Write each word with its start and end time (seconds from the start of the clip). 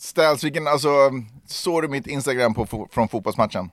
Ställs, 0.00 0.44
vilken, 0.44 0.66
alltså, 0.66 0.88
såg 1.46 1.82
du 1.82 1.88
mitt 1.88 2.06
Instagram 2.06 2.54
på, 2.54 2.88
från 2.90 3.08
fotbollsmatchen? 3.08 3.70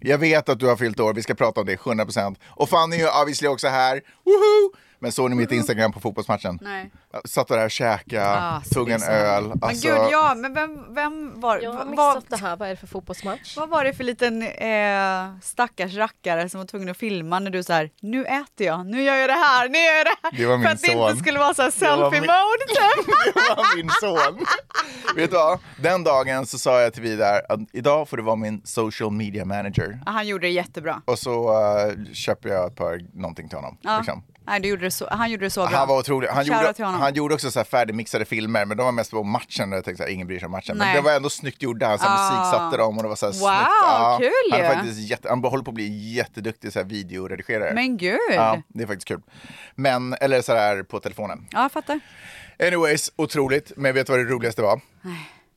Jag 0.00 0.18
vet 0.18 0.48
att 0.48 0.60
du 0.60 0.66
har 0.66 0.76
fyllt 0.76 1.00
år, 1.00 1.14
vi 1.14 1.22
ska 1.22 1.34
prata 1.34 1.60
om 1.60 1.66
det 1.66 1.76
100% 1.76 2.36
Och 2.46 2.68
Fanny 2.68 2.96
är 2.96 3.00
ju 3.00 3.20
obviously 3.22 3.48
också 3.48 3.68
här, 3.68 4.00
woho! 4.24 4.72
Men 4.98 5.12
såg 5.12 5.30
ni 5.30 5.36
mitt 5.36 5.52
Instagram 5.52 5.92
på 5.92 6.00
fotbollsmatchen? 6.00 6.58
Nej. 6.62 6.90
Jag 7.12 7.28
satt 7.28 7.48
där 7.48 7.64
och 7.64 7.70
käkade, 7.70 8.26
Ah, 8.38 8.62
tog 8.72 8.90
en 8.90 9.02
öl. 9.02 9.48
Men 9.48 9.58
Alltså, 9.62 9.88
gud, 9.88 9.98
ja, 10.10 10.34
men 10.36 10.54
vem, 10.54 10.94
vem 10.94 11.40
var, 11.40 11.58
Jag 11.58 11.72
har 11.72 11.84
vad, 11.84 12.14
missat 12.16 12.24
det 12.30 12.36
här. 12.36 12.56
Vad 12.56 12.68
är 12.68 12.70
det 12.70 12.76
för 12.80 12.86
fotbollsmatch? 12.86 13.56
vad 13.56 13.68
var 13.68 13.84
det 13.84 13.92
för 13.92 14.04
liten 14.04 14.42
eh, 14.42 15.38
stackars 15.42 15.94
rackare 15.94 16.48
som 16.48 16.60
var 16.60 16.66
tvungen 16.66 16.88
att 16.88 16.96
filma 16.96 17.38
när 17.38 17.50
du 17.50 17.62
så 17.62 17.72
här, 17.72 17.90
nu 18.00 18.24
äter 18.24 18.66
jag, 18.66 18.86
nu 18.86 19.02
gör 19.02 19.14
jag 19.16 19.28
det 19.30 19.32
här, 19.34 19.68
nu 19.68 19.78
gör 19.78 19.96
jag 19.96 20.06
det 20.06 20.16
här. 20.22 20.32
Det 20.36 20.46
var 20.46 20.56
min 20.56 20.66
för 20.66 20.72
att 20.74 20.82
det 20.82 20.92
son. 20.92 21.10
inte 21.10 21.22
skulle 21.22 21.38
vara 21.38 21.54
så 21.54 21.62
här 21.62 21.72
Det 21.80 21.86
var 21.86 21.96
selfie 22.10 22.20
min- 22.20 22.30
mode. 22.30 22.66
typ. 22.68 23.34
det 23.34 23.54
var 23.56 23.76
min 23.76 23.90
son. 24.00 24.46
Vet 25.16 25.30
du 25.30 25.36
vad? 25.36 25.58
Den 25.82 26.04
dagen 26.04 26.46
så 26.46 26.58
sa 26.58 26.80
jag 26.80 26.92
till 26.92 27.02
Vidar 27.02 27.42
att 27.48 27.60
idag 27.72 28.08
får 28.08 28.16
du 28.16 28.22
vara 28.22 28.36
min 28.36 28.62
social 28.64 29.10
media 29.12 29.44
manager. 29.44 30.00
Ja, 30.06 30.12
Han 30.12 30.26
gjorde 30.26 30.46
det 30.46 30.50
jättebra. 30.52 31.02
Och 31.04 31.18
så 31.18 31.50
uh, 31.50 32.12
köper 32.12 32.48
jag 32.48 32.66
ett 32.66 32.76
par 32.76 33.00
någonting 33.20 33.48
till 33.48 33.58
honom. 33.58 33.78
Ja. 33.80 33.96
Liksom. 33.98 34.22
Nej, 34.46 34.60
du 34.60 34.68
gjorde 34.68 34.82
det 34.82 34.90
så, 34.90 35.08
han 35.10 35.30
gjorde 35.30 35.46
det 35.46 35.50
så 35.50 35.66
bra. 35.66 35.76
Han 35.78 35.88
var 35.88 35.98
otrolig. 35.98 36.28
Han 36.28 36.44
gjorde, 36.44 36.74
han 36.78 37.14
gjorde 37.14 37.34
också 37.34 37.50
så 37.50 37.58
här 37.58 37.64
färdigmixade 37.64 38.24
filmer, 38.24 38.64
men 38.64 38.76
de 38.76 38.82
var 38.84 38.92
mest 38.92 39.10
på 39.10 39.22
matchen. 39.22 39.72
Jag 39.72 39.84
tänkte 39.84 40.02
så 40.02 40.06
här, 40.08 40.14
ingen 40.14 40.26
bryr 40.26 40.38
sig 40.38 40.46
om 40.46 40.52
matchen. 40.52 40.76
Nej. 40.78 40.86
Men 40.86 40.96
det 40.96 41.10
var 41.10 41.16
ändå 41.16 41.30
snyggt 41.30 41.62
gjorda. 41.62 41.86
Han 41.88 41.98
så 41.98 42.04
här, 42.04 42.16
Ah. 42.16 42.30
musiksatte 42.30 42.76
dem 42.76 42.96
och 42.96 43.02
det 43.02 43.08
var 43.08 43.16
så 43.16 43.26
här 43.26 43.32
Wow, 43.32 44.18
snyggt. 44.18 44.32
kul 44.32 44.52
han, 44.52 44.60
ju. 44.60 44.66
är 44.66 44.74
faktiskt 44.74 45.10
jätte, 45.10 45.28
han 45.28 45.44
håller 45.44 45.64
på 45.64 45.70
att 45.70 45.74
bli 45.74 46.12
jätteduktig 46.14 46.72
så 46.72 46.78
här, 46.78 46.86
videoredigerare. 46.86 47.74
Men 47.74 47.96
gud. 47.96 48.18
Ja, 48.34 48.62
det 48.68 48.82
är 48.82 48.86
faktiskt 48.86 49.08
kul. 49.08 49.20
Men, 49.74 50.14
eller 50.20 50.42
så 50.42 50.54
här 50.54 50.82
på 50.82 51.00
telefonen. 51.00 51.46
Ja, 51.50 51.62
jag 51.62 51.72
fattar. 51.72 52.00
Anyways, 52.58 53.10
otroligt. 53.16 53.72
Men 53.76 53.94
vet 53.94 54.06
du 54.06 54.12
vad 54.12 54.20
det 54.20 54.30
roligaste 54.32 54.62
var? 54.62 54.80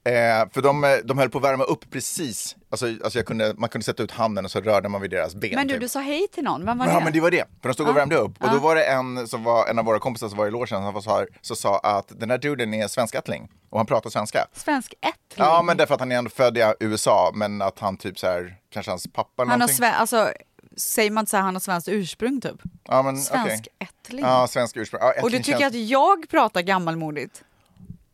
Eh, 0.09 0.49
för 0.53 0.61
de, 0.61 0.83
eh, 0.83 0.89
de 1.03 1.17
höll 1.17 1.29
på 1.29 1.37
att 1.37 1.43
värma 1.43 1.63
upp 1.63 1.89
precis. 1.91 2.55
Alltså, 2.71 2.85
alltså 3.03 3.19
jag 3.19 3.25
kunde, 3.25 3.53
man 3.57 3.69
kunde 3.69 3.85
sätta 3.85 4.03
ut 4.03 4.11
handen 4.11 4.45
och 4.45 4.51
så 4.51 4.61
rörde 4.61 4.89
man 4.89 5.01
vid 5.01 5.11
deras 5.11 5.35
ben. 5.35 5.51
Men 5.55 5.67
du, 5.67 5.73
typ. 5.73 5.81
du 5.81 5.87
sa 5.89 5.99
hej 5.99 6.27
till 6.33 6.43
någon, 6.43 6.65
vem 6.65 6.77
var 6.77 6.85
det? 6.85 6.91
Ja 6.91 6.99
men 6.99 7.13
det 7.13 7.19
var 7.19 7.31
det, 7.31 7.45
för 7.61 7.69
de 7.69 7.73
stod 7.73 7.87
och 7.87 7.97
värmde 7.97 8.15
upp. 8.15 8.43
Och 8.43 8.49
då 8.51 8.57
var 8.59 8.75
det 8.75 8.83
en, 8.83 9.27
som 9.27 9.43
var, 9.43 9.67
en 9.67 9.79
av 9.79 9.85
våra 9.85 9.99
kompisar 9.99 10.29
som 10.29 10.37
var 10.37 10.47
i 10.47 10.51
logen 10.51 10.67
som 10.67 10.93
var 10.93 11.01
så, 11.01 11.09
här, 11.15 11.27
så 11.41 11.55
sa 11.55 11.79
att 11.79 12.19
den 12.19 12.29
här 12.29 12.37
duden 12.37 12.73
är 12.73 12.87
svenskättling 12.87 13.49
och 13.69 13.79
han 13.79 13.85
pratar 13.85 14.09
svenska. 14.09 14.47
Svensk 14.53 14.93
ättling. 15.01 15.45
Ja 15.47 15.61
men 15.61 15.77
därför 15.77 15.93
att 15.93 15.99
han 15.99 16.11
är 16.11 16.15
ändå 16.17 16.29
född 16.29 16.57
i 16.57 16.73
USA 16.79 17.31
men 17.35 17.61
att 17.61 17.79
han 17.79 17.97
typ 17.97 18.19
så 18.19 18.27
här, 18.27 18.55
kanske 18.73 18.91
hans 18.91 19.07
pappa 19.13 19.41
eller 19.43 19.49
han 19.51 19.61
har 19.61 19.67
någonting. 19.67 19.75
sven- 19.77 19.93
alltså, 19.93 20.31
säger 20.77 21.11
man 21.11 21.25
så 21.25 21.37
här, 21.37 21.43
han 21.43 21.55
har 21.55 21.59
svenskt 21.59 21.89
ursprung 21.89 22.41
typ? 22.41 22.61
ja, 22.87 23.01
men, 23.01 23.17
Svensk 23.17 23.67
ättling. 23.79 24.25
Ja, 24.25 24.47
svensk 24.47 24.77
ursprung. 24.77 25.01
Ja, 25.03 25.13
Och 25.21 25.31
du 25.31 25.37
tycker 25.37 25.59
känns- 25.59 25.73
att 25.75 25.79
jag 25.89 26.29
pratar 26.29 26.61
gammalmodigt? 26.61 27.43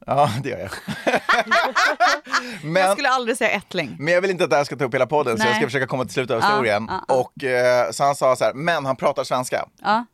Ja, 0.05 0.29
det 0.43 0.49
gör 0.49 0.59
jag. 0.59 0.69
Jag 2.63 2.71
men, 2.71 2.91
skulle 2.91 3.09
aldrig 3.09 3.37
säga 3.37 3.49
ättling. 3.49 3.95
men 3.99 4.13
jag 4.13 4.21
vill 4.21 4.31
inte 4.31 4.43
att 4.43 4.49
det 4.49 4.55
här 4.55 4.63
ska 4.63 4.75
ta 4.75 4.83
upp 4.85 4.93
hela 4.93 5.07
podden 5.07 5.37
så 5.37 5.43
Nej. 5.43 5.47
jag 5.47 5.55
ska 5.55 5.67
försöka 5.67 5.87
komma 5.87 6.03
till 6.03 6.13
slutet 6.13 6.35
av 6.35 6.41
historien. 6.41 6.85
ja, 6.89 7.05
ja. 7.07 7.15
Och 7.15 7.43
eh, 7.43 7.91
så 7.91 8.03
han 8.03 8.15
sa 8.15 8.35
så 8.35 8.43
här, 8.43 8.53
men 8.53 8.85
han 8.85 8.95
pratar 8.95 9.23
svenska. 9.23 9.65
Ja. 9.81 10.05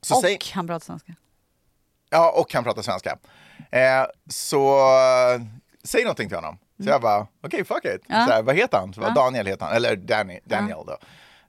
Så 0.00 0.14
Och 0.14 0.20
säg, 0.20 0.38
han 0.54 0.66
pratar 0.66 0.84
svenska. 0.84 1.12
Ja, 2.10 2.30
och 2.30 2.54
han 2.54 2.64
pratar 2.64 2.82
svenska. 2.82 3.16
Eh, 3.70 4.04
så 4.30 4.78
eh, 4.78 5.40
säg 5.84 6.02
någonting 6.02 6.28
till 6.28 6.36
honom. 6.36 6.58
Så 6.84 6.88
jag 6.88 7.00
bara, 7.00 7.26
okej 7.44 7.64
fuck 7.64 7.84
it. 7.84 8.02
Så 8.06 8.12
här, 8.12 8.42
vad 8.42 8.56
heter 8.56 8.78
han? 8.78 8.94
Så 8.94 9.00
bara, 9.00 9.10
Daniel 9.10 9.46
heter 9.46 9.64
han, 9.66 9.74
eller 9.74 9.96
Danny, 9.96 10.40
Daniel 10.44 10.78
då. 10.86 10.98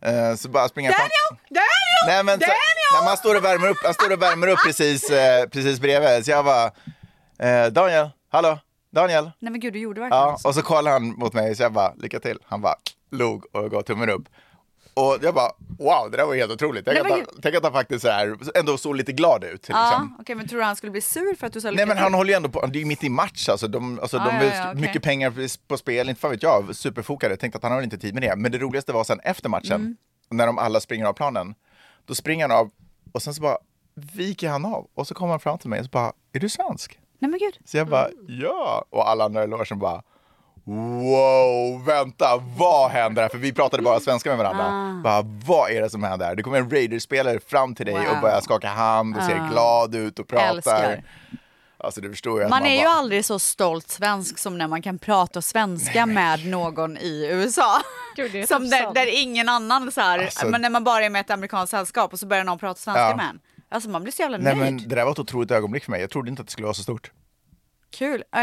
Eh, 0.08 0.36
så 0.36 0.50
bara 0.50 0.68
springer 0.70 0.90
jag 0.90 0.96
fram. 0.96 1.10
Daniel! 1.10 1.44
Daniel! 1.50 2.16
Nej, 2.16 2.24
men 2.24 2.40
så, 2.40 2.46
Daniel! 2.46 2.92
nej, 2.94 3.06
man 3.06 3.18
står 3.18 3.36
och 3.36 3.44
värmer 3.44 3.68
upp, 3.68 3.78
han 3.84 3.94
står 3.94 4.12
och 4.12 4.22
värmer 4.22 4.48
upp 4.48 4.60
precis, 4.66 5.10
eh, 5.10 5.46
precis 5.48 5.80
bredvid. 5.80 6.26
Så 6.26 6.32
jag 6.32 6.46
bara, 6.46 6.72
eh, 7.40 7.66
Daniel, 7.66 8.10
hallå, 8.30 8.60
Daniel. 8.92 9.32
Nej 9.40 9.52
men 9.52 9.60
gud, 9.60 9.74
du 9.74 9.80
gjorde 9.80 10.02
verkligen 10.02 10.24
Ja, 10.24 10.38
så. 10.38 10.48
och 10.48 10.56
så 10.56 10.62
kollade 10.62 10.90
han 10.90 11.04
mot 11.08 11.34
mig 11.34 11.56
så 11.56 11.64
jag 11.64 11.74
bara, 11.74 11.94
lycka 11.98 12.20
till. 12.20 12.38
Han 12.46 12.62
bara, 12.62 12.76
log 13.12 13.46
och 13.56 13.72
gav 13.72 13.82
tummen 13.82 14.10
upp. 14.10 14.24
Och 14.94 15.18
jag 15.22 15.34
bara, 15.34 15.52
wow, 15.80 16.12
det 16.12 16.18
där 16.18 16.26
var 16.26 16.36
helt 16.36 16.52
otroligt. 16.52 16.86
Tänk, 16.86 17.04
Nej, 17.04 17.12
att, 17.14 17.20
han, 17.20 17.42
tänk 17.42 17.56
att 17.56 17.64
han 17.64 17.74
faktiskt 17.74 18.02
så 18.02 18.10
här, 18.12 18.38
ändå 18.60 18.78
såg 18.78 18.96
lite 18.96 19.12
glad 19.12 19.44
ut. 19.44 19.66
Ja, 19.70 19.90
Liksom. 19.90 20.18
okej 20.20 20.36
men 20.36 20.48
tror 20.48 20.60
du 20.60 20.66
han 20.66 20.76
skulle 20.76 20.92
bli 20.92 21.02
sur 21.02 21.36
för 21.36 21.48
att 21.48 21.54
du 21.54 21.62
sa 21.62 21.72
Nej 21.72 21.86
men 21.86 21.98
han 21.98 22.14
håller 22.14 22.30
ju 22.30 22.36
ändå 22.36 22.50
på, 22.50 22.66
det 22.66 22.78
är 22.78 22.80
ju 22.80 22.86
mitt 22.86 23.04
i 23.04 23.10
match 23.10 23.50
alltså. 23.50 23.68
De, 23.68 24.00
alltså, 24.00 24.18
Ja, 24.18 24.24
de 24.26 24.36
ja, 24.36 24.40
vill 24.42 24.50
ja, 24.54 24.70
okej. 24.72 24.82
mycket 24.82 25.04
pengar 25.04 25.58
på- 25.68 25.78
spel, 25.78 26.10
inte 26.10 26.22
fan 26.22 26.32
vet 26.32 26.44
jag. 26.44 26.76
Superfokade, 26.76 27.38
tänkte 27.38 27.58
att 27.58 27.64
han 27.64 27.72
har 27.72 27.82
inte 27.82 27.98
tid 27.98 28.14
med 28.14 28.24
det. 28.24 28.36
Men 28.36 28.52
det 28.52 28.58
roligaste 28.58 28.94
var 28.94 29.04
sen 29.04 29.20
efter 29.20 29.50
matchen, 29.50 29.72
Mm. 29.82 29.96
när 30.30 30.48
de 30.48 30.58
alla 30.58 30.80
springer 30.80 31.06
av 31.06 31.14
planen. 31.14 31.56
Då 32.06 32.16
springer 32.16 32.48
han 32.48 32.58
av 32.58 32.70
och 33.12 33.22
sen 33.22 33.34
så 33.34 33.42
bara 33.42 33.58
viker 34.14 34.50
han 34.50 34.66
av. 34.66 34.88
Och 34.94 35.08
så 35.08 35.14
kommer 35.14 35.32
han 35.32 35.40
fram 35.40 35.58
till 35.58 35.70
mig 35.70 35.80
och 35.80 35.86
så 35.86 35.90
bara, 35.90 36.14
är 36.34 36.40
du 36.40 36.50
svensk? 36.50 37.00
Nej 37.20 37.32
men 37.32 37.40
gud. 37.40 37.58
Så 37.66 37.78
jag 37.78 37.88
bara, 37.88 38.08
ja. 38.28 38.86
Och 38.90 39.10
alla 39.10 39.24
andra 39.24 39.44
i 39.44 39.48
logen 39.48 39.80
bara, 39.80 40.02
wow, 40.64 41.86
vänta, 41.86 42.38
vad 42.58 42.92
händer 42.92 43.22
här? 43.22 43.30
För 43.30 43.38
vi 43.38 43.54
pratade 43.54 43.84
bara 43.84 44.00
svenska 44.00 44.30
med 44.30 44.38
varandra. 44.38 44.66
Ah. 44.66 45.02
Bara, 45.04 45.22
vad 45.46 45.72
är 45.72 45.82
det 45.82 45.90
som 45.90 46.04
händer? 46.04 46.26
här? 46.26 46.36
Det 46.36 46.44
kommer 46.44 46.58
en 46.58 46.70
Raiders-spelare 46.70 47.40
fram 47.48 47.76
till 47.76 47.86
dig 47.86 47.96
Wow. 47.96 48.16
och 48.16 48.22
börjar 48.22 48.42
skaka 48.42 48.68
hand 48.68 49.18
och 49.18 49.24
ser 49.24 49.50
glad 49.52 49.96
ut 49.96 50.20
och 50.20 50.28
pratar. 50.28 50.50
Älskar. 50.50 51.04
Alltså 51.78 52.02
du 52.02 52.10
förstår 52.10 52.40
ju 52.40 52.44
att 52.46 52.50
Man 52.50 52.60
man 52.64 52.72
är 52.72 52.78
ju 52.78 52.84
bara, 52.84 52.94
aldrig 52.94 53.26
så 53.26 53.40
stolt 53.40 53.90
svensk 53.90 54.38
som 54.38 54.58
när 54.58 54.68
man 54.68 54.82
kan 54.82 55.00
prata 55.00 55.42
svenska 55.42 56.06
med 56.06 56.46
någon 56.48 56.98
i 56.98 57.28
USA. 57.32 57.82
Gud, 58.16 58.48
som 58.48 58.70
där, 58.70 58.94
där 58.94 59.22
ingen 59.22 59.50
annan 59.50 59.92
så 59.92 60.02
här, 60.02 60.20
Alltså- 60.20 60.48
men 60.48 60.62
när 60.62 60.70
man 60.70 60.84
bara 60.84 61.06
är 61.06 61.10
med 61.10 61.22
ett 61.22 61.30
amerikanskt 61.32 61.72
sällskap 61.72 62.14
och 62.14 62.20
så 62.20 62.26
börjar 62.28 62.44
någon 62.44 62.58
prata 62.58 62.80
svenska 62.80 63.02
Ja. 63.10 63.16
med 63.16 63.26
en. 63.26 63.40
Alltså 63.76 63.90
man 63.90 64.04
blir 64.04 64.14
så 64.14 64.22
jävla 64.22 64.38
Nej 64.38 64.56
nöjd. 64.56 64.74
men 64.74 64.88
det 64.90 64.96
där 64.96 65.06
var 65.06 65.12
ett 65.12 65.20
otroligt 65.20 65.52
ögonblick 65.52 65.84
för 65.84 65.92
mig. 65.92 66.02
Jag 66.02 66.10
trodde 66.10 66.30
inte 66.30 66.42
att 66.42 66.48
det 66.48 66.52
skulle 66.52 66.66
vara 66.66 66.74
så 66.74 66.84
stort. 66.84 67.12
Kul. 67.98 68.24
Eh, 68.36 68.42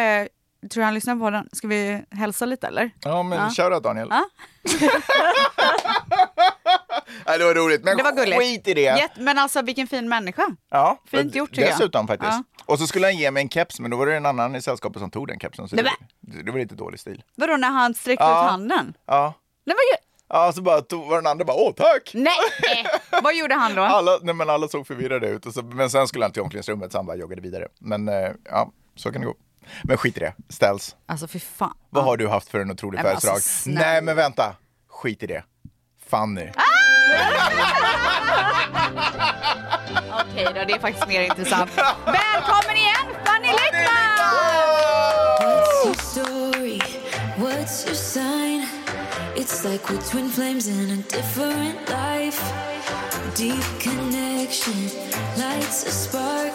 tror 0.69 0.81
du 0.81 0.83
han 0.85 0.95
lyssnar 0.95 1.17
på 1.17 1.31
den? 1.31 1.49
Ska 1.53 1.69
vi 1.69 2.03
hälsa 2.11 2.47
lite 2.47 2.67
eller? 2.67 2.91
Ja 3.05 3.23
men 3.23 3.39
Ja. 3.39 3.51
shoutout 3.51 3.83
Daniel. 3.85 4.09
Ja. 4.11 4.25
Nej, 7.27 7.39
det 7.39 7.45
var 7.45 7.55
roligt. 7.55 7.85
Men 7.85 7.97
Det 7.97 8.03
var 8.03 8.13
gulligt. 8.13 8.39
skit 8.41 8.69
i 8.69 8.75
det. 8.75 8.81
Jätte- 8.81 9.21
men 9.21 9.39
alltså 9.39 9.63
vilken 9.63 9.87
fin 9.87 10.09
människa. 10.09 10.43
Ja, 10.71 11.03
Fint 11.07 11.35
gjort, 11.35 11.51
tycker 11.51 11.63
jag. 11.63 11.71
Dessutom 11.79 12.07
faktiskt. 12.07 12.33
Ja. 12.33 12.43
Och 12.67 12.79
så 12.79 12.87
skulle 12.87 13.07
han 13.07 13.17
ge 13.17 13.31
mig 13.31 13.43
en 13.43 13.49
keps 13.49 13.81
men 13.81 13.91
då 13.91 13.97
var 13.97 14.07
det 14.07 14.17
en 14.17 14.27
annan 14.27 14.55
i 14.57 14.63
sällskapet 14.63 15.01
som 15.01 15.11
tog 15.11 15.29
den 15.29 15.39
kepsen. 15.39 15.69
Så 15.69 15.77
Nej, 15.77 15.85
det, 15.85 16.37
det, 16.37 16.43
det 16.43 16.51
var 16.53 16.59
lite 16.59 16.75
dålig 16.75 17.01
stil. 17.01 17.23
Vadå 17.35 17.57
när 17.57 17.69
han 17.71 17.95
sträckte 17.95 18.25
Ja. 18.25 18.45
ut 18.45 18.51
handen? 18.51 18.95
Ja. 19.07 19.35
Nej 19.65 19.77
men. 19.77 20.12
Ja, 20.35 20.53
så 20.53 20.63
bara 20.63 20.81
tog, 20.81 21.07
var 21.09 21.17
den 21.17 21.27
andra 21.27 21.45
bara 21.45 21.57
åh 21.57 21.73
tack! 21.77 22.11
Nej! 22.15 22.87
Vad 23.23 23.35
gjorde 23.37 23.55
han 23.55 23.75
då? 23.75 23.83
Alla, 23.83 24.19
nej, 24.23 24.35
men 24.35 24.51
alla 24.51 24.69
såg 24.69 24.87
förvirrade 24.87 25.29
ut. 25.29 25.47
Och 25.47 25.55
så, 25.55 25.63
men 25.63 25.91
sen 25.91 26.09
skulle 26.09 26.25
han 26.25 26.33
till 26.33 26.43
omklädningsrummet 26.43 26.93
så 26.93 26.99
han 26.99 27.07
bara 27.07 27.17
joggade 27.17 27.43
vidare. 27.43 27.69
Men 27.81 28.09
eh, 28.09 28.31
ja, 28.45 28.73
så 28.97 29.13
kan 29.13 29.21
det 29.21 29.27
gå. 29.27 29.35
Men 29.85 29.97
skit 29.97 30.17
i 30.17 30.21
det, 30.21 30.35
ställs. 30.49 30.97
Alltså 31.07 31.29
fy 31.29 31.39
fan. 31.39 31.75
Vad 31.91 32.05
har 32.05 32.17
du 32.17 32.29
haft 32.29 32.49
för 32.49 32.61
en 32.61 32.71
otrolig 32.71 33.01
Nej, 33.03 33.13
alltså, 33.13 33.27
födelsedag? 33.27 33.63
snälla. 33.63 33.81
Nej 33.81 34.03
men 34.03 34.17
vänta, 34.17 34.57
skit 34.89 35.23
i 35.23 35.27
det. 35.27 35.45
Fanny. 36.09 36.49
Ah! 36.57 36.63
Okej 40.31 40.45
då, 40.55 40.65
det 40.65 40.73
är 40.73 40.79
faktiskt 40.79 41.09
mer 41.09 41.21
intressant. 41.21 41.71
Välkommen 42.05 42.52
It's 49.63 49.71
like 49.73 49.93
we're 49.93 50.11
twin 50.11 50.29
flames 50.29 50.69
in 50.69 50.91
a 50.91 50.97
different 51.17 51.89
life. 51.89 52.43
Deep 53.37 53.65
connection 53.81 54.75
lights 55.39 55.87
a 55.87 55.91
spark. 55.91 56.53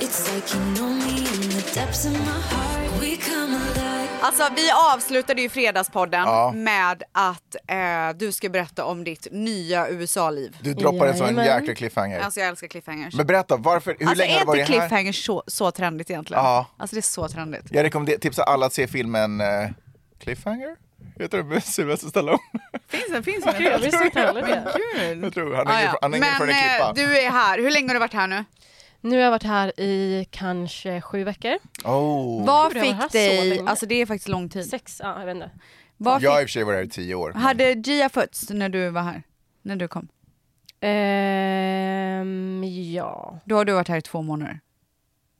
It's 0.00 0.34
like 0.34 0.54
you 0.54 0.60
know 0.74 0.88
me 0.88 1.18
in 1.18 1.50
the 1.50 1.70
depths 1.74 2.04
of 2.06 2.12
my 2.12 2.18
heart. 2.18 3.00
We 3.00 3.16
come 3.16 3.54
alive. 3.54 4.08
Alltså 4.20 4.42
vi 4.56 4.70
avslutade 4.94 5.42
ju 5.42 5.48
Fredagspodden 5.48 6.20
Ja. 6.24 6.52
med 6.54 7.02
att 7.12 7.56
eh, 7.68 7.76
du 8.18 8.32
ska 8.32 8.48
berätta 8.48 8.84
om 8.84 9.04
ditt 9.04 9.28
nya 9.30 9.88
USA-liv. 9.88 10.56
Du 10.60 10.74
droppar 10.74 11.06
en 11.06 11.16
sån 11.18 11.36
jäkla 11.36 11.74
cliffhanger. 11.74 12.20
Alltså 12.20 12.40
jag 12.40 12.48
älskar 12.48 12.68
cliffhangers. 12.68 13.14
Men 13.14 13.26
berätta, 13.26 13.56
varför, 13.56 13.96
hur 13.98 14.06
alltså 14.08 14.22
länge 14.24 14.32
har 14.34 14.40
är 14.40 14.44
du 14.44 14.46
varit 14.46 14.60
inte 14.60 14.72
här? 14.72 14.80
cliffhangers 14.88 15.26
så, 15.26 15.42
så 15.46 15.70
trendigt 15.70 16.10
egentligen? 16.10 16.42
Ja. 16.44 16.66
Alltså 16.76 16.96
det 16.96 17.00
är 17.00 17.02
så 17.02 17.28
trendigt. 17.28 17.64
Jag 17.70 17.82
rekommenderar, 17.84 18.18
tipsar 18.18 18.42
alla 18.42 18.66
att 18.66 18.72
se 18.72 18.86
filmen 18.86 19.40
eh, 19.40 19.46
Cliffhanger. 20.18 20.85
Heter 21.18 21.38
den 21.38 21.48
med 21.48 21.64
Sylvester 21.64 22.08
Stallone? 22.08 22.38
Finns 22.88 23.04
det? 23.12 23.22
Finns 23.22 23.44
det? 23.44 23.54
Gud, 23.58 23.66
jag 23.72 23.78
visste 23.78 24.04
inte 24.04 24.20
heller 24.20 24.42
det. 24.42 25.18
Jag 25.22 25.34
tror 25.34 25.54
han 25.54 25.66
Ah, 25.66 25.70
hänger, 25.70 25.86
ja. 25.92 25.98
han 26.02 26.12
hänger 26.12 26.26
Men 26.26 26.36
från 26.36 26.48
en 26.48 26.54
klippa. 26.54 26.88
eh, 26.88 26.94
du 26.94 27.18
är 27.18 27.30
här. 27.30 27.58
Hur 27.58 27.70
länge 27.70 27.88
har 27.88 27.94
du 27.94 28.00
varit 28.00 28.14
här 28.14 28.26
nu? 28.26 28.44
Nu 29.00 29.16
har 29.16 29.22
jag 29.24 29.30
varit 29.30 29.42
här 29.42 29.80
i 29.80 30.26
kanske 30.30 31.00
sju 31.00 31.24
veckor. 31.24 31.58
Oh. 31.84 32.46
Vad 32.46 32.72
Gud, 32.74 32.82
fick 32.82 33.12
dig, 33.12 33.60
alltså 33.66 33.86
det 33.86 33.94
är 34.02 34.06
faktiskt 34.06 34.28
lång 34.28 34.48
tid. 34.48 34.66
Sex, 34.70 35.00
ja 35.04 35.18
jag 35.18 35.26
vet 35.26 35.34
inte. 35.34 35.50
Vad 35.96 36.22
Jag 36.22 36.30
har 36.30 36.40
i 36.40 36.44
och 36.44 36.48
för 36.48 36.52
sig 36.52 36.64
varit 36.64 36.76
här 36.76 36.84
i 36.84 36.88
tio 36.88 37.14
år. 37.14 37.32
hade 37.32 37.72
Gia 37.72 38.08
fötts 38.08 38.50
när 38.50 38.68
du 38.68 38.90
var 38.90 39.02
här? 39.02 39.22
När 39.62 39.76
du 39.76 39.88
kom? 39.88 40.08
Ehm, 40.80 42.64
ja. 42.92 43.40
Då 43.44 43.56
har 43.56 43.64
du 43.64 43.72
varit 43.72 43.88
här 43.88 43.96
i 43.96 44.02
två 44.02 44.22
månader. 44.22 44.60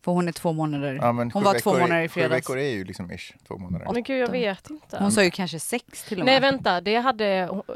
För 0.07 0.13
hon 0.13 0.29
är 0.29 0.33
två 0.33 0.53
månader. 0.53 0.99
Ja, 1.03 1.13
men 1.13 1.31
hon 1.31 1.43
sju 1.43 1.47
var 1.47 1.59
två 1.59 1.73
månader 1.73 2.03
i 2.03 2.09
Sju 2.09 2.13
fredags. 2.21 2.33
veckor 2.37 2.59
är 2.59 2.69
ju 2.71 2.85
liksom 2.85 3.11
ish, 3.13 3.33
två 3.49 3.59
månader. 3.59 3.89
Men 3.93 4.03
gud 4.03 4.21
jag 4.21 4.31
vet 4.31 4.71
inte. 4.71 4.97
Hon 4.99 5.13
sa 5.13 5.23
ju 5.25 5.31
kanske 5.31 5.61
sex 5.61 6.05
till 6.05 6.21
och 6.21 6.27
Nej 6.27 6.41
med. 6.41 6.53
vänta, 6.53 6.81
det 6.81 6.97
hade, 6.97 7.27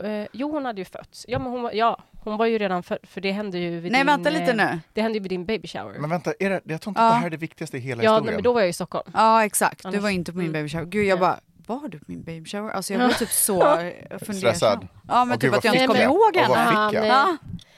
eh, 0.05 0.27
jo 0.33 0.51
hon 0.53 0.65
hade 0.65 0.81
ju 0.81 0.85
fötts. 0.85 1.25
Ja 1.29 1.39
men 1.39 1.53
hon 1.53 1.63
var, 1.63 1.73
ja. 1.73 1.99
Hon 2.25 2.37
var 2.37 2.47
ju 2.47 2.59
redan 2.59 2.83
för, 2.83 2.99
för 3.03 3.21
det 3.21 3.33
hände 3.33 3.59
ju 3.59 3.81
vid 3.81 3.93
Nej 3.93 4.01
din, 4.01 4.07
vänta 4.07 4.31
lite 4.31 4.51
eh, 4.51 4.57
nu. 4.57 4.81
Det 4.93 5.03
hände 5.03 5.19
ju 5.19 5.23
vid 5.23 5.31
din 5.31 5.45
baby 5.47 5.69
shower. 5.69 5.99
Men 5.99 6.11
vänta, 6.11 6.33
är 6.39 6.51
det, 6.51 6.61
jag 6.65 6.81
tror 6.81 6.91
inte 6.91 7.01
Ja. 7.01 7.07
att 7.09 7.13
det 7.15 7.19
här 7.19 7.27
är 7.27 7.31
det 7.31 7.37
viktigaste 7.37 7.77
i 7.77 7.81
hela 7.81 8.03
ja, 8.03 8.11
nej, 8.11 8.17
historien. 8.19 8.35
men 8.35 8.43
då 8.45 8.53
var 8.53 8.61
jag 8.61 8.71
i 8.71 8.73
Stockholm. 8.73 9.11
Ja 9.15 9.45
exakt, 9.45 9.83
du 9.83 9.89
Annars- 9.89 10.03
var 10.03 10.11
inte 10.11 10.33
på 10.33 10.39
min 10.39 10.47
mm. 10.47 10.53
baby 10.61 10.69
shower. 10.69 10.85
Gud 10.85 11.05
jag 11.07 11.17
Ja. 11.17 11.21
bara, 11.21 11.41
var 11.81 11.89
du 11.89 11.99
på 11.99 12.05
min 12.07 12.23
baby 12.23 12.49
shower? 12.49 12.71
Alltså 12.71 12.93
jag 12.93 13.01
blev 13.01 13.13
typ 13.15 13.29
så 13.31 13.61
fundersam. 13.61 14.35
Stressad. 14.35 14.89
Ja 15.09 15.25
men 15.25 15.35
Och 15.35 15.41
typ 15.41 15.51
gud, 15.51 15.59
att 15.59 15.65
jag 15.65 15.75
inte 15.75 15.87
kommer 15.87 16.03
ihåg 16.03 16.37
Och 16.37 16.49
vad 16.49 16.59
henne. 16.59 17.37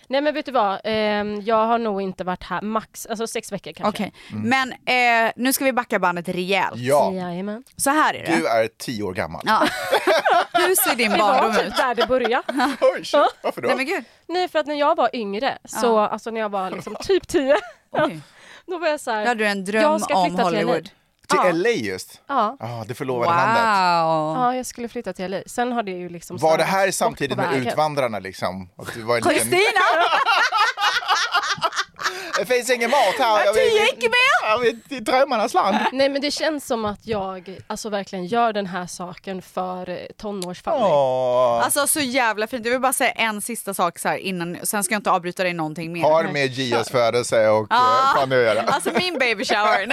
Nej. 0.09 0.21
Men 0.21 0.35
vet 0.35 0.47
du 0.47 0.53
vad, 0.53 0.81
Ehm, 0.85 1.41
jag 1.41 1.67
har 1.67 1.79
nog 1.79 2.03
inte 2.03 2.25
varit 2.25 2.43
här 2.43 2.61
max, 2.63 3.07
alltså 3.07 3.27
sex 3.27 3.53
veckor 3.53 3.73
kanske. 3.73 4.03
Okej, 4.03 4.13
men 4.31 4.73
eh, 4.73 5.33
nu 5.37 5.53
ska 5.53 5.65
vi 5.65 5.73
backa 5.73 5.99
bandet 5.99 6.29
rejält. 6.29 6.77
Ja, 6.77 7.13
Jajamän. 7.13 7.65
Så 7.77 7.91
här 7.91 8.15
är 8.15 8.27
det. 8.27 8.37
du 8.37 8.47
är 8.49 8.69
tio 8.79 9.03
år 9.03 9.13
gammal. 9.15 9.43
Ja. 9.45 9.67
Hur 10.53 10.75
ser 10.75 10.97
din 10.97 11.11
Det 11.11 11.19
var 11.19 11.33
barndom 11.33 11.55
typ 11.57 11.67
ut? 11.67 11.77
där 11.77 11.95
det 11.95 12.07
började. 12.07 12.43
Oj, 12.81 13.05
shit. 13.05 13.21
varför 13.43 13.61
då? 13.63 13.67
Nej 13.69 13.77
men 13.77 13.87
gud. 13.87 14.05
Nej 14.27 14.49
för 14.49 14.59
att 14.59 14.67
när 14.67 14.75
jag 14.75 14.97
var 14.97 15.11
yngre, 15.17 15.59
så 15.65 15.87
Ja. 15.87 16.09
alltså 16.09 16.31
när 16.31 16.41
jag 16.41 16.49
var 16.49 16.71
liksom 16.71 16.97
typ 17.01 17.29
10, 17.29 17.57
Okej. 17.91 18.21
då 18.67 18.79
var 18.79 18.89
jag 18.89 19.01
så 19.01 19.11
Då 19.11 19.17
här, 19.17 19.27
hade 19.27 19.45
du 19.45 19.49
en 19.49 19.65
dröm 19.65 19.83
Jag 19.83 20.01
ska 20.01 20.15
om 20.17 20.25
flytta 20.31 20.37
till 20.51 20.57
Hollywood. 20.59 20.91
Till 21.33 21.41
Ja. 21.45 21.53
LA 21.53 21.69
just? 21.71 22.21
ja, 22.29 22.57
Ja, 22.61 22.85
det 22.89 22.95
förlovade 22.95 23.31
landet. 23.31 23.63
Wow. 24.05 24.37
ja 24.37 24.55
jag 24.57 24.67
skulle 24.67 24.89
flytta 24.89 25.13
till 25.13 25.31
LA. 25.31 25.41
Sen 25.47 25.73
har 25.73 25.83
det 25.83 25.91
ju 25.91 26.09
liksom 26.09 26.37
Var 26.37 26.59
det 26.59 26.65
här 26.65 26.91
samtidigt 26.91 27.37
med 27.37 27.49
vägen. 27.49 27.67
Utvandrarna 27.69 28.19
liksom? 28.19 28.69
Liten... 28.95 29.53
Det 32.39 32.47
finns 32.47 32.71
ingen 32.71 32.91
mat 32.91 33.15
här. 33.19 33.45
Jag 33.45 33.57
gick 33.57 34.03
med! 34.03 34.99
I 34.99 35.01
drömmarnas 35.01 35.55
land. 35.55 35.77
Nej 35.93 36.09
men 36.09 36.21
det 36.23 36.31
känns 36.31 36.67
som 36.67 36.85
att 36.85 37.07
jag 37.07 37.59
alltså 37.67 37.89
verkligen 37.89 38.27
gör 38.27 38.53
den 38.53 38.67
här 38.67 38.87
saken 38.87 39.43
för 39.43 39.89
eh, 39.89 39.97
tonårsfamilj. 40.17 40.85
Åh. 40.85 41.65
Alltså 41.65 41.87
så 41.87 42.01
jävla 42.01 42.47
fint. 42.47 42.65
Jag 42.65 42.73
vill 42.73 42.81
bara 42.81 42.93
säga 42.93 43.11
en 43.11 43.43
sista 43.43 43.75
sak 43.75 43.99
så 43.99 44.09
här 44.09 44.17
innan, 44.17 44.59
sen 44.63 44.85
ska 44.85 44.95
jag 44.95 44.99
inte 44.99 45.11
avbryta 45.11 45.43
dig 45.43 45.53
någonting 45.53 45.93
mer. 45.93 46.03
Har 46.03 46.25
med 46.25 46.47
Gias 46.47 46.91
födelse 46.91 47.49
och 47.49 47.73
uh, 47.73 48.15
Fanny 48.15 48.37
att 48.37 48.43
göra. 48.43 48.63
Alltså 48.63 48.91
min 48.99 49.19
baby 49.19 49.45
shower. 49.45 49.87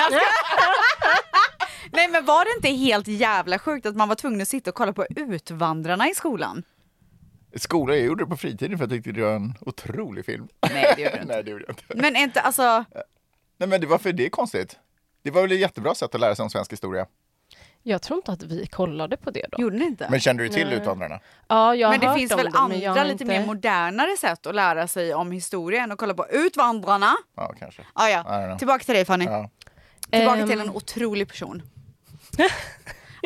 Nej 1.92 2.08
men 2.08 2.26
var 2.26 2.46
det 2.46 2.52
inte 2.56 2.70
helt 2.86 3.08
jävla 3.08 3.60
sjukt 3.60 3.86
att 3.86 3.96
man 3.96 4.08
var 4.08 4.16
tvungen 4.16 4.42
att 4.42 4.48
sitta 4.48 4.70
och 4.70 4.76
kolla 4.76 4.94
på 4.94 5.06
Utvandrarna 5.16 6.10
i 6.10 6.16
skolan? 6.16 6.64
Skolan, 7.56 7.96
jag 7.98 8.06
gjorde 8.06 8.24
det 8.24 8.30
på 8.30 8.38
fritiden 8.38 8.78
för 8.78 8.84
jag 8.86 8.90
tyckte 8.92 9.12
det 9.12 9.22
var 9.22 9.36
en 9.36 9.54
otrolig 9.62 10.26
film. 10.26 10.48
Nej 10.74 10.94
det 10.96 11.02
gjorde 11.02 11.16
du 11.18 11.22
inte. 11.22 11.34
Nej, 11.34 11.44
det 11.44 11.52
gjorde 11.52 11.64
jag 11.68 11.74
inte. 11.74 11.84
Men 11.96 12.16
inte 12.16 12.42
alltså, 12.42 12.86
Nej, 13.58 13.70
men 13.70 13.82
det, 13.82 13.88
varför 13.88 14.10
är 14.10 14.14
det 14.14 14.30
konstigt? 14.30 14.78
Det 15.24 15.32
var 15.32 15.42
väl 15.42 15.52
ett 15.52 15.60
jättebra 15.60 15.96
sätt 15.96 16.16
att 16.16 16.22
lära 16.22 16.36
sig 16.36 16.44
om 16.44 16.50
svensk 16.50 16.72
historia. 16.74 17.06
Jag 17.84 18.02
tror 18.02 18.18
inte 18.18 18.32
att 18.32 18.44
vi 18.44 18.68
kollade 18.68 19.18
på 19.18 19.32
det 19.32 19.46
då. 19.52 19.62
gjorde 19.62 19.78
ni 19.78 19.86
inte? 19.86 20.08
Men 20.12 20.20
kände 20.20 20.44
du 20.44 20.50
till 20.50 20.68
Nej. 20.68 20.76
Utvandrarna? 20.78 21.20
Ja, 21.48 21.76
jag 21.76 21.88
har 21.88 21.94
Men 21.94 22.00
det 22.00 22.08
hört 22.08 22.18
finns 22.18 22.32
om 22.32 22.38
väl 22.38 22.46
det, 22.46 22.52
men 22.70 22.80
jag 22.80 22.90
andra 22.90 23.02
har 23.02 23.06
lite 23.10 23.24
inte... 23.24 23.40
mer 23.40 23.46
modernare 23.46 24.18
sätt 24.18 24.46
att 24.46 24.56
lära 24.56 24.88
sig 24.88 25.14
om 25.14 25.32
historia 25.32 25.84
än 25.84 25.92
att 25.92 25.98
kolla 25.98 26.14
på 26.14 26.28
Utvandrarna? 26.32 27.12
Ja, 27.36 27.54
kanske. 27.60 27.82
Ah, 27.94 28.08
ja, 28.10 28.58
tillbaka 28.58 28.84
till 28.84 28.96
dig 28.96 29.06
Fanny. 29.06 29.26
Ja. 29.26 29.50
Tillbaka 30.12 30.40
Ehm, 30.42 30.48
till 30.50 30.60
en 30.62 30.70
otrolig 30.70 31.28
person. 31.28 31.62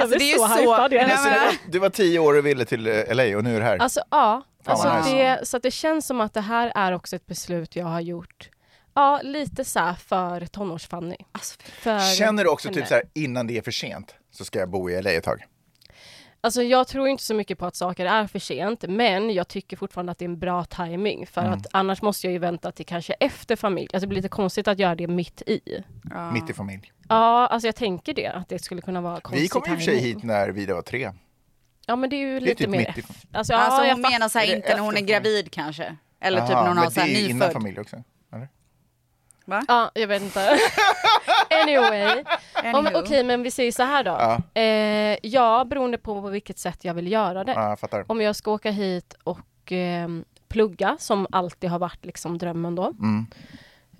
Alltså, 0.02 0.18
det 0.18 0.32
är 0.32 0.38
så 0.38 0.44
ju 0.44 0.54
så- 0.54 0.60
hypad. 0.60 0.92
Nej, 0.92 1.00
jag 1.00 1.08
men- 1.08 1.18
Så 1.18 1.24
du, 1.30 1.30
var, 1.46 1.72
du 1.72 1.80
var 1.80 1.90
tio 1.90 2.20
år 2.20 2.38
och 2.38 2.46
ville 2.46 2.66
till 2.66 2.88
eh, 2.88 3.16
LA 3.16 3.38
och 3.38 3.44
nu 3.44 3.56
är 3.56 3.60
du 3.60 3.66
här. 3.66 3.78
Alltså 3.78 4.02
ja, 4.12 4.42
alltså, 4.66 4.98
nice. 4.98 5.10
det, 5.40 5.46
så 5.46 5.58
att 5.58 5.64
det 5.64 5.72
känns 5.72 6.06
som 6.08 6.22
att 6.22 6.34
det 6.34 6.42
här 6.42 6.72
är 6.76 6.92
också 6.92 7.16
ett 7.16 7.26
beslut 7.26 7.76
jag 7.76 7.86
har 7.86 8.02
gjort. 8.02 8.50
Ja, 8.96 9.20
lite 9.24 9.66
så 9.66 9.80
här 9.80 9.94
för 9.94 10.42
tonårs-Fanny. 10.46 11.16
Alltså, 11.32 11.56
För 11.64 12.16
Känner 12.16 12.44
du 12.44 12.50
också 12.50 12.68
henne. 12.68 12.80
typ 12.82 12.88
så 12.88 12.94
här 12.94 13.04
innan 13.14 13.48
det 13.48 13.58
är 13.58 13.62
för 13.62 13.72
sent 13.72 14.16
så 14.32 14.46
ska 14.46 14.60
jag 14.60 14.70
bo 14.70 14.90
i 14.90 15.02
LA 15.02 15.12
ett 15.12 15.24
tag? 15.24 15.46
Alltså 16.46 16.64
jag 16.64 16.88
tror 16.88 17.08
inte 17.08 17.24
så 17.24 17.34
mycket 17.34 17.58
på 17.58 17.66
att 17.66 17.76
saker 17.76 18.06
är 18.06 18.28
för 18.28 18.40
sent, 18.40 18.84
men 18.88 19.34
jag 19.34 19.48
tycker 19.48 19.78
fortfarande 19.78 20.12
att 20.12 20.18
det 20.18 20.26
är 20.26 20.30
en 20.30 20.40
bra 20.40 20.66
timing 20.66 21.28
för 21.28 21.42
Mm. 21.42 21.54
att 21.54 21.68
annars 21.72 22.02
måste 22.02 22.28
jag 22.28 22.32
ju 22.32 22.40
vänta 22.40 22.72
till 22.72 22.86
kanske 22.86 23.14
efter 23.14 23.56
familj. 23.56 23.88
Alltså 23.94 24.00
det 24.00 24.08
blir 24.08 24.16
lite 24.18 24.30
konstigt 24.30 24.68
att 24.68 24.80
göra 24.80 24.96
det 24.96 25.08
mitt 25.08 25.42
i. 25.42 25.84
ja. 26.12 26.32
Mitt 26.32 26.50
i 26.50 26.54
familj. 26.54 26.92
Ja, 27.10 27.48
alltså 27.48 27.68
jag 27.68 27.76
tänker 27.76 28.14
det, 28.14 28.28
att 28.28 28.50
det 28.50 28.60
skulle 28.64 28.82
kunna 28.82 29.02
vara 29.02 29.20
konstig 29.22 29.42
Vi 29.42 29.48
kom 29.48 29.64
i 29.68 29.76
och 29.76 29.78
för 29.78 29.86
sig 29.86 29.98
hit 30.00 30.24
när 30.24 30.50
Vida 30.50 30.74
var 30.74 30.82
tre. 30.82 31.12
Ja, 31.86 31.96
men 31.96 32.10
det 32.10 32.16
är 32.16 32.18
ju 32.18 32.32
Det 32.40 32.46
är 32.46 32.48
lite 32.48 32.56
typ 32.64 32.70
mer... 32.70 32.78
mitt 32.78 32.98
i... 32.98 33.04
Alltså, 33.32 33.54
ja, 33.54 33.60
Alltså 33.60 33.86
jag 33.86 33.94
hon 33.96 34.02
menar 34.02 34.30
så 34.30 34.40
här 34.40 34.46
Är 34.46 34.50
det 34.50 34.56
inte 34.56 34.76
när 34.76 34.80
hon 34.84 34.98
är 34.98 35.02
gravid 35.02 35.52
kanske. 35.52 35.96
Eller 36.22 36.42
typ 36.42 36.50
Aha, 36.56 36.62
när 36.62 36.68
hon 36.68 36.78
har 36.78 36.84
men 36.86 36.92
så 36.92 37.00
det 37.00 37.06
här 37.06 37.14
är 37.16 37.20
ju 37.20 37.26
innan 37.26 37.38
nyfödd. 37.38 37.54
familj 37.54 37.80
också. 37.80 38.04
Va? 39.46 39.66
Ja, 39.68 39.92
jag 39.94 40.08
vet 40.08 40.22
inte. 40.22 40.58
anyway. 41.64 42.24
Om. 42.74 42.88
Okej, 42.96 43.24
men 43.24 43.44
vi 43.44 43.52
säger 43.52 43.72
så 43.72 43.84
här 43.84 44.04
då. 44.04 44.12
Ja. 44.12 44.62
Eh, 44.62 45.18
ja, 45.24 45.66
beroende 45.70 45.98
på 45.98 46.22
på 46.22 46.28
vilket 46.30 46.60
sätt 46.60 46.86
jag 46.86 46.94
vill 46.94 47.12
göra 47.12 47.44
det. 47.44 47.52
Ja, 47.52 47.70
jag 47.70 47.80
fattar. 47.80 48.06
Om 48.08 48.22
jag 48.22 48.36
ska 48.36 48.52
åka 48.52 48.72
hit 48.72 49.16
och 49.24 49.72
eh, 49.72 50.08
plugga, 50.48 50.98
som 51.00 51.28
alltid 51.32 51.70
har 51.70 51.80
varit 51.80 52.06
liksom 52.06 52.38
drömmen 52.38 52.76
då. 52.76 52.94
Mm. 53.00 53.26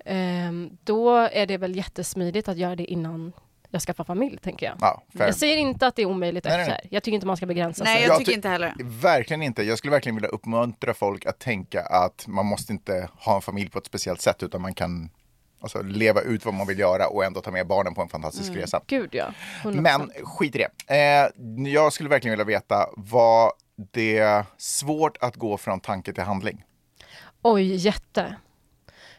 Eh, 0.04 0.70
då 0.84 1.16
är 1.16 1.46
det 1.46 1.56
väl 1.56 1.76
jättesmidigt 1.76 2.48
att 2.48 2.56
göra 2.56 2.76
det 2.76 2.84
innan 2.84 3.32
jag 3.70 3.82
skaffar 3.82 4.04
familj, 4.04 4.38
tänker 4.38 4.66
jag. 4.66 4.76
Ja, 4.80 5.02
fair. 5.18 5.26
Jag 5.26 5.34
säger 5.34 5.56
inte 5.56 5.86
att 5.86 5.96
det 5.96 6.02
är 6.02 6.06
omöjligt 6.06 6.44
Nej, 6.44 6.56
nej, 6.56 6.60
efter. 6.70 6.88
Jag 6.90 7.02
tycker 7.02 7.14
inte 7.14 7.26
man 7.26 7.36
ska 7.36 7.46
begränsa 7.46 7.84
Nej 7.84 7.96
sig. 7.96 8.02
jag 8.06 8.10
Jag 8.12 8.18
tycker 8.18 8.30
ty- 8.32 8.36
inte 8.36 8.48
heller. 8.48 8.74
Verkligen 9.02 9.42
inte. 9.42 9.62
Jag 9.62 9.78
skulle 9.78 9.90
verkligen 9.90 10.16
vilja 10.16 10.28
uppmuntra 10.28 10.94
folk 10.94 11.26
att 11.26 11.38
tänka 11.38 11.80
att 11.82 12.24
man 12.28 12.46
måste 12.46 12.72
inte 12.72 13.08
ha 13.14 13.36
en 13.36 13.42
familj 13.42 13.70
på 13.70 13.78
ett 13.78 13.86
speciellt 13.86 14.20
sätt 14.20 14.42
utan 14.42 14.62
man 14.62 14.74
kan 14.74 15.10
alltså, 15.64 15.82
leva 15.82 16.20
ut 16.20 16.44
vad 16.44 16.54
man 16.54 16.66
vill 16.66 16.78
göra 16.78 17.08
och 17.08 17.24
ändå 17.24 17.40
ta 17.40 17.50
med 17.50 17.66
barnen 17.66 17.94
på 17.94 18.02
en 18.02 18.08
fantastisk 18.08 18.48
Mm. 18.48 18.60
resa. 18.60 18.80
Gud 18.86 19.08
ja. 19.12 19.26
100%. 19.62 19.80
Men 19.80 20.10
skit 20.24 20.56
i 20.56 20.58
det. 20.58 20.94
Eh, 20.96 21.30
jag 21.72 21.92
skulle 21.92 22.08
verkligen 22.08 22.32
vilja 22.38 22.44
veta, 22.60 22.86
var 22.96 23.52
det 23.92 24.44
svårt 24.58 25.16
att 25.20 25.36
gå 25.36 25.56
från 25.56 25.80
tanke 25.80 26.12
till 26.12 26.22
handling? 26.24 26.64
Oj, 27.42 27.74
jätte. 27.74 28.36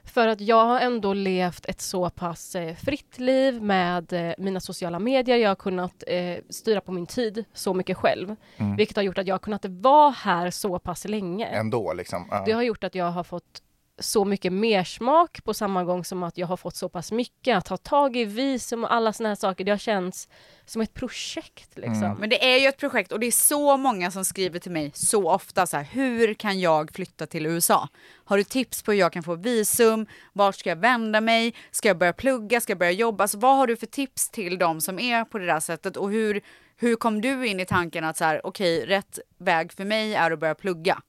För 0.04 0.28
att 0.28 0.42
jag 0.42 0.66
har 0.66 0.80
ändå 0.80 1.14
levt 1.14 1.66
ett 1.66 1.82
så 1.82 2.10
pass 2.10 2.56
eh, 2.56 2.76
fritt 2.76 3.20
liv 3.20 3.62
med 3.62 4.14
eh, 4.14 4.34
mina 4.38 4.60
sociala 4.60 5.00
medier. 5.00 5.38
Jag 5.38 5.50
har 5.50 5.56
kunnat 5.56 6.04
eh, 6.08 6.36
styra 6.50 6.82
på 6.82 6.92
min 6.92 7.06
tid 7.06 7.46
så 7.54 7.74
mycket 7.74 7.98
själv. 7.98 8.36
Mm. 8.58 8.76
Vilket 8.76 8.96
har 8.96 9.04
gjort 9.04 9.18
att 9.18 9.28
jag 9.28 9.34
har 9.34 9.40
kunnat 9.40 9.66
vara 9.66 10.10
här 10.12 10.52
så 10.52 10.80
pass 10.80 11.06
länge. 11.06 11.46
Ändå 11.48 11.94
liksom. 11.94 12.28
Ja. 12.32 12.44
Det 12.46 12.52
har 12.52 12.62
gjort 12.62 12.84
att 12.84 12.96
jag 12.96 13.12
har 13.12 13.24
fått 13.24 13.62
så 14.00 14.26
mycket 14.26 14.54
mer 14.54 14.84
smak 14.84 15.44
på 15.44 15.54
samma 15.54 15.84
gång 15.84 16.06
som 16.06 16.24
att 16.24 16.38
jag 16.38 16.48
har 16.48 16.58
fått 16.58 16.76
så 16.76 16.90
pass 16.90 17.12
mycket 17.12 17.58
att 17.58 17.66
ta 17.66 17.78
tag 17.78 18.18
i 18.18 18.26
visum 18.26 18.84
och 18.84 18.94
alla 18.94 19.14
såna 19.14 19.30
här 19.30 19.36
saker. 19.36 19.64
Det 19.64 19.72
har 19.72 19.78
känts 19.78 20.28
som 20.66 20.82
ett 20.82 20.94
projekt 20.94 21.78
liksom. 21.78 22.04
Mm. 22.04 22.18
Men 22.18 22.30
det 22.30 22.54
är 22.54 22.58
ju 22.58 22.68
ett 22.68 22.78
projekt 22.78 23.12
och 23.12 23.20
det 23.20 23.28
är 23.28 23.32
så 23.32 23.78
många 23.78 24.12
som 24.12 24.26
skriver 24.26 24.60
till 24.60 24.72
mig 24.72 24.92
så 24.94 25.30
ofta 25.30 25.68
så 25.68 25.78
här, 25.78 25.84
hur 25.84 26.34
kan 26.34 26.60
jag 26.60 26.92
flytta 26.92 27.28
till 27.28 27.46
USA? 27.46 27.90
Har 28.26 28.38
du 28.38 28.44
tips 28.44 28.84
på 28.84 28.92
hur 28.92 29.00
jag 29.00 29.14
kan 29.14 29.24
få 29.24 29.36
visum? 29.36 30.06
Vart 30.34 30.56
ska 30.56 30.70
jag 30.70 30.78
vända 30.78 31.22
mig? 31.22 31.54
Ska 31.72 31.88
jag 31.88 31.98
börja 31.98 32.14
plugga? 32.14 32.62
Ska 32.62 32.72
jag 32.72 32.80
börja 32.80 32.92
jobba? 32.92 33.24
Alltså, 33.24 33.38
vad 33.38 33.58
har 33.58 33.68
du 33.68 33.78
för 33.78 33.88
tips 33.88 34.30
till 34.30 34.58
dem 34.58 34.82
som 34.82 35.00
är 35.00 35.26
på 35.26 35.38
det 35.38 35.46
där 35.46 35.60
sättet 35.60 35.98
och 35.98 36.12
hur, 36.12 36.42
hur 36.78 36.96
kom 36.96 37.22
du 37.22 37.48
in 37.48 37.60
i 37.60 37.66
tanken 37.66 38.04
att 38.04 38.18
så 38.18 38.24
här, 38.24 38.46
okej, 38.46 38.86
rätt 38.86 39.20
väg 39.38 39.74
för 39.74 39.86
mig 39.86 40.16
är 40.16 40.32
att 40.32 40.40
börja 40.40 40.56
plugga? 40.56 41.02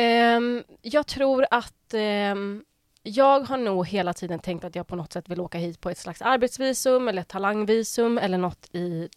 Ehm, 0.00 0.64
jag 0.82 1.06
tror 1.06 1.46
att 1.50 1.74
ehm, 1.94 2.64
jag 3.02 3.40
har 3.40 3.56
nog 3.56 3.86
hela 3.86 4.12
tiden 4.12 4.38
tänkt 4.38 4.64
att 4.64 4.74
jag 4.76 4.86
på 4.86 4.96
något 4.96 5.12
sätt 5.12 5.28
vill 5.28 5.40
åka 5.40 5.58
hit 5.58 5.80
på 5.80 5.90
ett 5.90 5.98
slags 5.98 6.22
arbetsvisum 6.22 7.08
eller 7.08 7.22
ett 7.22 7.28
talangvisum 7.28 8.18
eller 8.18 8.38
något 8.38 8.68
i 8.72 9.08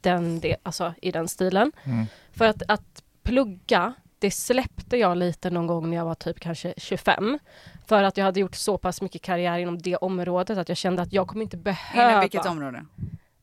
den, 0.00 0.40
det, 0.40 0.56
alltså, 0.62 0.94
i 1.02 1.10
den 1.10 1.28
stilen. 1.28 1.72
Mm. 1.84 2.06
För 2.32 2.44
att, 2.44 2.62
att 2.68 3.02
plugga, 3.22 3.94
det 4.18 4.30
släppte 4.30 4.96
jag 4.96 5.16
lite 5.16 5.50
någon 5.50 5.66
gång 5.66 5.90
när 5.90 5.96
jag 5.96 6.04
var 6.04 6.14
typ 6.14 6.40
kanske 6.40 6.74
25. 6.76 7.38
För 7.86 8.02
att 8.02 8.16
jag 8.16 8.24
hade 8.24 8.40
gjort 8.40 8.54
så 8.54 8.78
pass 8.78 9.02
mycket 9.02 9.22
karriär 9.22 9.58
inom 9.58 9.78
det 9.78 9.96
området 9.96 10.58
att 10.58 10.68
jag 10.68 10.78
kände 10.78 11.02
att 11.02 11.12
jag 11.12 11.28
kommer 11.28 11.42
inte 11.42 11.56
behöva 11.56 12.10
Inom 12.10 12.20
vilket 12.20 12.46
område? 12.46 12.86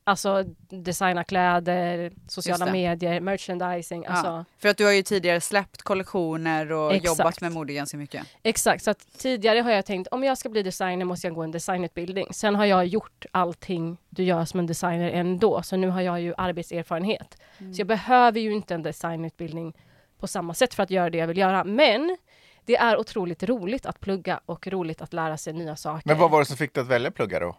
Alltså 0.06 0.44
designa 0.68 1.24
kläder, 1.24 2.12
sociala 2.28 2.72
medier, 2.72 3.20
merchandising. 3.20 4.06
Alltså, 4.06 4.26
Ja, 4.26 4.44
för 4.58 4.68
att 4.68 4.76
du 4.76 4.84
har 4.84 4.92
ju 4.92 5.02
tidigare 5.02 5.40
släppt 5.40 5.82
kollektioner 5.82 6.72
och 6.72 6.94
Exakt. 6.94 7.18
jobbat 7.18 7.40
med 7.40 7.52
mode 7.52 7.72
ganska 7.72 7.96
mycket. 7.96 8.26
Exakt, 8.42 8.84
så 8.84 8.90
att 8.90 9.18
tidigare 9.18 9.60
har 9.60 9.70
jag 9.70 9.86
tänkt 9.86 10.08
om 10.10 10.24
jag 10.24 10.38
ska 10.38 10.48
bli 10.48 10.62
designer 10.62 11.04
måste 11.04 11.26
jag 11.26 11.34
gå 11.34 11.42
en 11.42 11.50
designutbildning. 11.50 12.26
Sen 12.30 12.54
har 12.54 12.64
jag 12.64 12.86
gjort 12.86 13.24
allting 13.30 13.96
du 14.10 14.22
gör 14.22 14.44
som 14.44 14.60
en 14.60 14.66
designer 14.66 15.10
ändå, 15.10 15.62
så 15.62 15.76
nu 15.76 15.88
har 15.88 16.00
jag 16.00 16.20
ju 16.20 16.34
arbetserfarenhet. 16.36 17.36
Så 17.58 17.80
jag 17.80 17.86
behöver 17.86 18.40
ju 18.40 18.52
inte 18.52 18.74
en 18.74 18.82
designutbildning 18.82 19.74
på 20.20 20.26
samma 20.26 20.54
sätt 20.54 20.74
för 20.74 20.82
att 20.82 20.90
göra 20.90 21.10
det 21.10 21.18
jag 21.18 21.26
vill 21.26 21.38
göra. 21.38 21.64
Men 21.64 22.16
det 22.64 22.76
är 22.76 22.96
otroligt 22.96 23.42
roligt 23.42 23.86
att 23.86 24.00
plugga 24.00 24.40
och 24.46 24.66
roligt 24.66 25.02
att 25.02 25.12
lära 25.12 25.36
sig 25.36 25.52
nya 25.52 25.76
saker. 25.76 26.08
Men 26.08 26.18
vad 26.18 26.30
var 26.30 26.38
det 26.38 26.46
som 26.46 26.56
fick 26.56 26.74
dig 26.74 26.82
att 26.82 26.88
välja 26.88 27.10
plugga 27.10 27.40
då? 27.40 27.56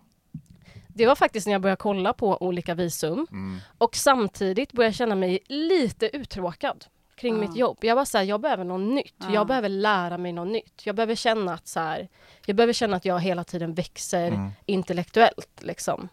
Det 0.97 1.05
var 1.05 1.15
faktiskt 1.15 1.47
när 1.47 1.53
jag 1.53 1.61
började 1.61 1.77
kolla 1.81 2.13
på 2.13 2.37
olika 2.43 2.73
visum 2.75 3.27
Mm. 3.31 3.59
och 3.77 3.95
samtidigt 3.95 4.71
började 4.73 4.87
jag 4.87 4.95
känna 4.95 5.15
mig 5.15 5.39
lite 5.47 6.15
uttråkad 6.17 6.85
kring 7.15 7.33
Ja. 7.33 7.39
mitt 7.39 7.55
jobb. 7.55 7.77
Jag 7.81 7.95
var 7.95 8.05
så 8.05 8.17
här, 8.17 8.25
jag 8.25 8.41
behöver 8.41 8.63
något 8.63 8.93
nytt. 8.93 9.15
Ja. 9.17 9.33
Jag 9.33 9.47
behöver 9.47 9.69
lära 9.69 10.17
mig 10.17 10.31
något 10.33 10.47
nytt. 10.47 10.81
Jag 10.85 10.95
behöver 10.95 11.15
känna 11.15 11.53
att 11.53 11.67
så 11.67 11.79
här, 11.79 12.07
jag 12.45 12.55
behöver 12.55 12.73
känna 12.73 12.97
att 12.97 13.05
jag 13.05 13.19
hela 13.19 13.43
tiden 13.43 13.73
växer 13.73 14.27
Mm. 14.27 14.49
intellektuellt 14.65 15.49
liksom. 15.61 16.09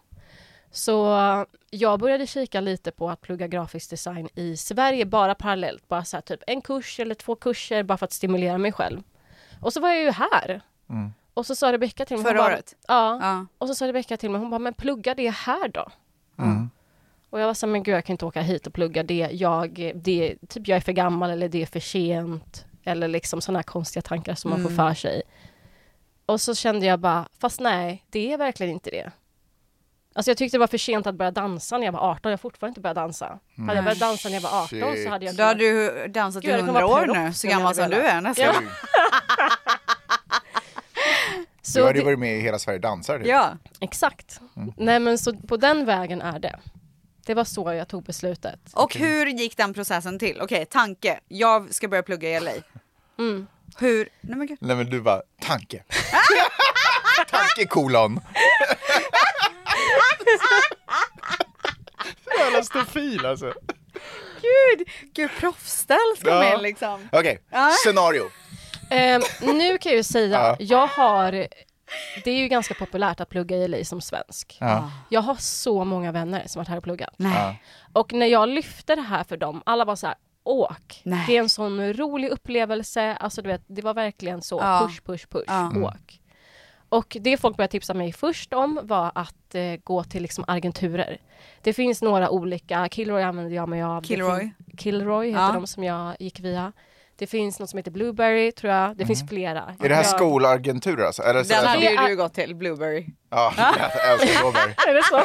Så 0.71 0.95
jag 1.69 1.99
började 1.99 2.27
kika 2.27 2.61
lite 2.61 2.91
på 2.91 3.09
att 3.09 3.21
plugga 3.21 3.47
grafisk 3.47 3.89
design 3.89 4.29
i 4.35 4.57
Sverige 4.57 5.05
bara 5.05 5.35
parallellt, 5.35 5.87
bara 5.87 6.03
så 6.05 6.17
här, 6.17 6.21
typ 6.21 6.39
en 6.47 6.61
kurs 6.61 6.99
eller 6.99 7.15
två 7.15 7.35
kurser 7.35 7.83
bara 7.83 7.97
för 7.97 8.05
att 8.05 8.13
stimulera 8.13 8.57
mig 8.57 8.71
själv. 8.71 9.03
Och 9.61 9.73
så 9.73 9.79
var 9.79 9.89
jag 9.89 10.01
ju 10.03 10.11
här. 10.11 10.61
Och 11.33 11.45
så 11.45 11.55
sa 11.55 11.73
Rebecka 11.73 12.05
till 12.05 12.17
mig. 12.17 12.23
hon 12.23 12.31
Förra 12.31 12.43
bara, 12.43 12.53
året? 12.53 12.75
Ja. 12.87 13.19
Ja. 13.21 13.45
Och 13.57 13.67
så 13.67 13.75
sa 13.75 13.87
Rebecka 13.87 14.17
till 14.17 14.29
mig, 14.29 14.39
hon 14.39 14.49
bara, 14.49 14.59
men 14.59 14.73
plugga 14.73 15.15
det 15.15 15.29
här 15.29 15.67
då. 15.67 15.87
Och 17.29 17.39
jag 17.39 17.47
var 17.47 17.53
så 17.53 17.65
här, 17.65 17.71
men 17.71 17.83
gud 17.83 17.95
jag 17.95 18.05
kan 18.05 18.13
inte 18.13 18.25
åka 18.25 18.41
hit 18.41 18.67
och 18.67 18.73
plugga 18.73 19.03
det. 19.03 19.29
Jag, 19.31 19.91
det 19.95 20.35
typ 20.49 20.67
jag 20.67 20.75
är 20.75 20.81
för 20.81 20.91
gammal 20.91 21.31
eller 21.31 21.49
det 21.49 21.61
är 21.61 21.65
för 21.65 21.79
sent. 21.79 22.65
Eller 22.83 23.07
liksom 23.07 23.41
sådana 23.41 23.59
här 23.59 23.63
konstiga 23.63 24.01
tankar 24.01 24.35
som 24.35 24.49
man 24.51 24.63
får 24.63 24.69
för 24.69 24.93
sig. 24.93 25.21
Och 26.25 26.41
så 26.41 26.55
kände 26.55 26.85
jag 26.85 26.99
bara, 26.99 27.27
fast 27.39 27.59
nej, 27.59 28.05
det 28.09 28.33
är 28.33 28.37
verkligen 28.37 28.73
inte 28.73 28.89
det. 28.89 29.11
Alltså 30.15 30.31
jag 30.31 30.37
tyckte 30.37 30.57
det 30.57 30.59
var 30.59 30.67
för 30.67 30.77
sent 30.77 31.07
att 31.07 31.15
börja 31.15 31.31
dansa 31.31 31.77
när 31.77 31.85
jag 31.85 31.91
var 31.91 31.99
18, 31.99 32.19
jag 32.23 32.31
har 32.31 32.37
fortfarande 32.37 32.71
inte 32.71 32.81
börjat 32.81 32.95
dansa. 32.95 33.39
Hade 33.57 33.75
jag 33.75 33.83
börjat 33.83 33.99
dansa 33.99 34.29
när 34.29 34.35
jag 34.35 34.41
var 34.41 34.63
18 34.63 34.67
Shit. 34.67 35.03
så 35.03 35.09
hade 35.09 35.25
jag 35.25 35.35
Då 35.35 35.43
har 35.43 35.55
du 35.55 36.07
dansat 36.07 36.43
i 36.43 36.47
Gud, 36.47 36.55
jag 36.55 36.65
kommer 36.65 36.81
100 36.81 36.95
vara 36.95 37.11
år 37.11 37.25
nu, 37.25 37.33
så 37.33 37.47
gammal 37.47 37.65
hade 37.65 37.75
som 37.75 37.89
du 37.89 37.97
är 37.97 38.21
nästan. 38.21 38.45
Ja. 38.45 38.53
Du 41.65 41.71
Så 41.71 41.79
hade 41.85 41.93
ju 41.93 41.99
det, 41.99 42.05
varit 42.05 42.19
med 42.19 42.37
i 42.37 42.41
Hela 42.41 42.59
Sverige 42.59 42.79
dansar. 42.79 43.17
typ. 43.19 43.27
Ja. 43.27 43.57
Exakt. 43.79 44.39
Nej 44.77 44.99
men 44.99 45.17
så 45.17 45.33
på 45.37 45.57
den 45.57 45.85
vägen 45.85 46.21
är 46.21 46.39
det. 46.39 46.59
Det 47.25 47.33
var 47.33 47.43
så 47.43 47.73
jag 47.73 47.87
tog 47.87 48.03
beslutet. 48.03 48.59
Och 48.73 48.95
hur 48.95 49.25
gick 49.25 49.57
den 49.57 49.73
processen 49.73 50.19
till? 50.19 50.41
Okej, 50.41 50.65
tanke. 50.65 51.19
Jag 51.27 51.73
ska 51.73 51.87
börja 51.87 52.03
plugga 52.03 52.29
i 52.29 52.39
LA. 52.39 52.51
Mm. 53.19 53.47
Hur? 53.77 54.09
Nej 54.21 54.37
men 54.37 54.47
gud. 54.47 54.57
Nej 54.61 54.75
men 54.75 54.89
du 54.89 55.01
bara, 55.01 55.21
tanke. 55.41 55.83
tanke 57.29 57.65
kolon. 57.69 58.19
Jävla 62.39 62.63
stofil 62.63 63.25
alltså. 63.25 63.53
Gud, 64.41 64.87
gud 65.13 65.29
proffsställ 65.39 65.97
ska 66.19 66.29
Ja. 66.29 66.39
med 66.39 66.61
liksom. 66.61 67.09
Okej, 67.11 67.39
scenario. 67.83 68.29
Ehm, 68.89 69.21
nu 69.41 69.77
kan 69.77 69.89
jag 69.91 69.97
ju 69.97 70.03
säga, 70.03 70.37
Ja. 70.39 70.55
jag 70.59 70.87
har... 70.87 71.31
Det 72.23 72.31
är 72.31 72.35
ju 72.37 72.47
ganska 72.47 72.73
populärt 72.73 73.19
att 73.19 73.29
plugga 73.29 73.57
i 73.57 73.67
LA 73.67 73.83
som 73.83 74.01
svensk. 74.01 74.57
Ja. 74.59 74.91
Jag 75.09 75.21
har 75.21 75.35
så 75.35 75.83
många 75.83 76.11
vänner 76.11 76.43
som 76.47 76.59
varit 76.59 76.67
här 76.67 76.77
och 76.77 76.83
pluggat. 76.83 77.13
Nej. 77.17 77.61
Och 77.93 78.13
när 78.13 78.25
jag 78.25 78.49
lyfte 78.49 78.95
det 78.95 79.01
här 79.01 79.23
för 79.23 79.37
dem, 79.37 79.61
alla 79.65 79.85
var 79.85 79.95
så 79.95 80.07
här, 80.07 80.15
åk. 80.43 81.01
Nej. 81.03 81.23
Det 81.27 81.37
är 81.37 81.39
en 81.39 81.49
sån 81.49 81.93
rolig 81.93 82.29
upplevelse. 82.29 83.17
Alltså 83.19 83.41
du 83.41 83.47
vet, 83.49 83.61
det 83.67 83.81
var 83.81 83.93
verkligen 83.93 84.41
så, 84.41 84.57
Ja. 84.61 84.79
push, 84.87 85.01
push, 85.05 85.27
push, 85.29 85.43
Ja. 85.47 85.59
Mm. 85.71 85.83
åk. 85.83 86.19
Och 86.89 87.17
det 87.21 87.37
folk 87.37 87.57
började 87.57 87.71
tipsa 87.71 87.93
mig 87.93 88.13
först 88.13 88.53
om 88.53 88.79
var 88.83 89.11
att 89.15 89.55
eh, 89.55 89.75
gå 89.83 90.03
till 90.03 90.21
liksom 90.21 90.43
agenturer. 90.47 91.17
Det 91.61 91.73
finns 91.73 92.01
några 92.01 92.29
olika, 92.29 92.89
Kilroy 92.91 93.23
använder 93.23 93.55
jag 93.55 93.69
mig 93.69 93.81
av. 93.83 94.01
Kilroy? 94.01 94.51
Kilroy 94.77 95.27
heter 95.27 95.41
Ja. 95.41 95.51
de 95.53 95.67
som 95.67 95.83
jag 95.83 96.15
gick 96.19 96.39
via. 96.39 96.71
Det 97.15 97.27
finns 97.27 97.59
något 97.59 97.69
som 97.69 97.77
heter 97.77 97.91
Blueberry 97.91 98.51
tror 98.51 98.73
jag. 98.73 98.97
Det 98.97 99.05
finns 99.05 99.29
flera. 99.29 99.63
Mm. 99.63 99.75
Är 99.79 99.89
det 99.89 99.95
här 99.95 100.03
jag... 100.03 100.11
skolagenturer 100.11 101.05
alltså? 101.05 101.21
Det 101.21 101.45
så 101.45 101.53
Den 101.53 101.65
här- 101.65 101.67
hade 101.67 102.03
ju 102.03 102.07
du 102.07 102.15
gått 102.15 102.33
till, 102.33 102.55
Blueberry. 102.55 103.05
Ja, 103.29 103.53
jag 103.57 104.11
älskar 104.11 104.39
blåbär. 104.41 104.75
Är 104.87 104.93
det 104.93 105.03
så? 105.03 105.23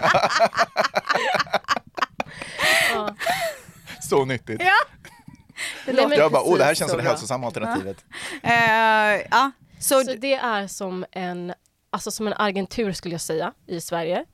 Så 4.08 4.24
nyttigt. 4.24 4.62
Ja. 4.64 4.74
Jag 6.16 6.32
bara, 6.32 6.42
åh 6.42 6.58
det 6.58 6.64
här 6.64 6.74
känns 6.74 6.90
som 6.90 6.98
det 6.98 7.08
hälsosamma 7.08 7.46
alternativet. 7.46 8.04
Eh, 8.42 9.22
ja, 9.30 9.50
så, 9.78 10.00
Så 10.04 10.14
det 10.18 10.34
är 10.34 10.66
som 10.66 11.04
en, 11.10 11.54
alltså 11.90 12.10
som 12.10 12.26
en 12.26 12.32
agentur 12.36 12.92
skulle 12.92 13.14
jag 13.14 13.20
säga 13.20 13.52
i 13.66 13.80
Sverige. 13.80 14.24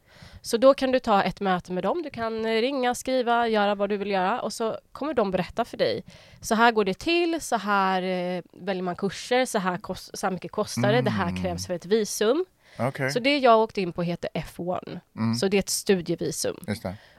Så 0.45 0.57
då 0.57 0.75
kan 0.75 0.93
du 0.93 0.99
ta 0.99 1.23
ett 1.23 1.41
möte 1.41 1.73
med 1.73 1.83
dem. 1.83 2.03
Du 2.03 2.11
kan 2.11 2.45
ringa, 2.47 2.95
skriva, 2.95 3.49
göra 3.49 3.75
vad 3.75 3.89
du 3.89 3.97
vill 3.97 4.11
göra 4.11 4.41
och 4.43 4.53
så 4.53 4.79
kommer 4.93 5.15
de 5.15 5.31
berätta 5.31 5.65
för 5.65 5.77
dig. 5.77 6.05
Så 6.41 6.55
här 6.55 6.73
går 6.73 6.85
det 6.85 6.99
till, 6.99 7.41
så 7.41 7.57
här 7.57 8.03
eh, 8.03 8.43
väljer 8.53 8.83
man 8.83 8.97
kurser, 8.97 9.45
så 9.47 9.59
här, 9.59 9.79
kost, 9.79 10.19
så 10.19 10.27
här 10.27 10.33
mycket 10.33 10.53
kostar 10.53 10.93
det, 10.93 11.03
det 11.03 11.11
här 11.11 11.43
krävs 11.43 11.67
för 11.67 11.75
ett 11.75 11.87
visum. 11.87 12.45
Okej, 12.79 13.11
Så 13.11 13.19
det 13.19 13.39
jag 13.39 13.59
åkte 13.61 13.81
in 13.81 13.93
på 13.93 14.03
heter 14.03 14.31
F1. 14.35 15.01
Så 15.35 15.49
det 15.49 15.57
är 15.57 15.59
ett 15.59 15.69
studievisum. 15.69 16.57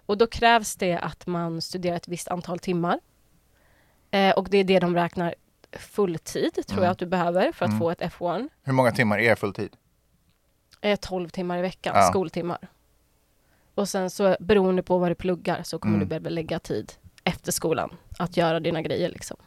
Och 0.06 0.18
då 0.18 0.28
krävs 0.28 0.76
det 0.76 0.98
att 0.98 1.28
man 1.28 1.62
studerar 1.62 1.96
ett 1.96 2.08
visst 2.08 2.28
antal 2.28 2.60
timmar. 2.60 3.00
Eh, 4.12 4.32
och 4.32 4.48
det 4.50 4.58
är 4.58 4.64
det 4.64 4.80
de 4.80 4.96
räknar 4.96 5.36
fulltid, 5.72 6.68
tror 6.68 6.84
jag 6.84 6.92
att 6.92 6.98
du 7.00 7.06
behöver 7.06 7.52
för 7.52 7.66
att 7.66 7.80
få 7.80 7.90
ett 7.92 8.02
F1. 8.02 8.50
Hur 8.64 8.74
många 8.74 8.92
timmar 8.92 9.20
är 9.20 9.36
fulltid? 9.36 9.70
eh, 10.82 10.96
12 11.00 11.30
timmar 11.30 11.58
i 11.58 11.62
veckan, 11.62 11.94
Ja. 11.96 12.02
skoltimmar. 12.10 12.58
Och 13.76 13.90
sen 13.90 14.10
så 14.10 14.36
beroende 14.40 14.84
på 14.84 14.98
vad 14.98 15.12
du 15.12 15.16
pluggar 15.16 15.64
så 15.64 15.80
kommer 15.80 15.96
Mm. 15.96 16.00
du 16.08 16.10
behöva 16.10 16.30
lägga 16.30 16.60
tid 16.60 16.94
efter 17.24 17.52
skolan 17.52 17.94
att 18.20 18.38
göra 18.38 18.60
dina 18.60 18.82
grejer 18.82 19.10
liksom. 19.10 19.38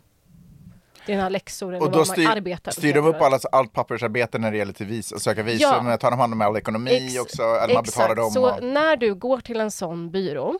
Dina 1.06 1.28
läxor 1.28 1.68
eller 1.74 1.86
Och 1.86 1.90
då 1.92 1.98
vad 1.98 2.06
man 2.06 2.14
styr, 2.16 2.28
arbetar. 2.28 2.72
styr 2.72 2.94
de 2.94 3.06
upp 3.06 3.20
allas, 3.22 3.44
allt 3.44 3.72
pappersarbete 3.72 4.38
när 4.38 4.50
det 4.50 4.56
gäller 4.56 4.72
till 4.72 4.86
vis, 4.86 5.12
att 5.12 5.22
söka 5.22 5.42
visum? 5.42 5.86
Ja. 5.86 5.96
Tar 5.96 6.10
de 6.10 6.20
hand 6.20 6.32
om 6.32 6.40
all 6.40 6.56
ekonomi 6.56 6.90
Ex- 7.06 7.18
också? 7.20 7.42
Eller 7.42 7.74
man 7.74 7.82
betalar 7.84 8.14
dem? 8.14 8.30
Så 8.30 8.50
och- 8.50 8.62
när 8.62 8.96
du 8.96 9.14
går 9.14 9.40
till 9.40 9.60
en 9.60 9.70
sån 9.70 10.10
byrå, 10.10 10.58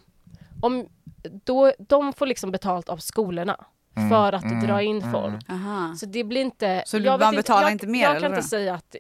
om, 0.63 0.87
då, 1.45 1.73
de 1.79 2.13
får 2.13 2.27
liksom 2.27 2.51
betalt 2.51 2.89
av 2.89 2.97
skolorna 2.97 3.65
Mm, 3.97 4.11
för 4.11 4.33
att 4.33 4.63
dra 4.67 4.83
in 4.83 5.13
folk. 5.13 5.51
aha. 5.51 5.95
Så 6.01 6.07
det 6.07 6.25
blir 6.25 6.41
inte... 6.41 6.83
Så 6.87 6.99
du- 6.99 7.05
jag 7.05 7.21
man 7.21 7.35
betalar 7.35 7.63
jag, 7.63 7.73
inte 7.73 7.87
mer, 7.87 8.03
Jag 8.03 8.11
eller 8.11 8.21
kan 8.21 8.37
inte 8.37 8.49
säga 8.49 8.75
att... 8.75 8.97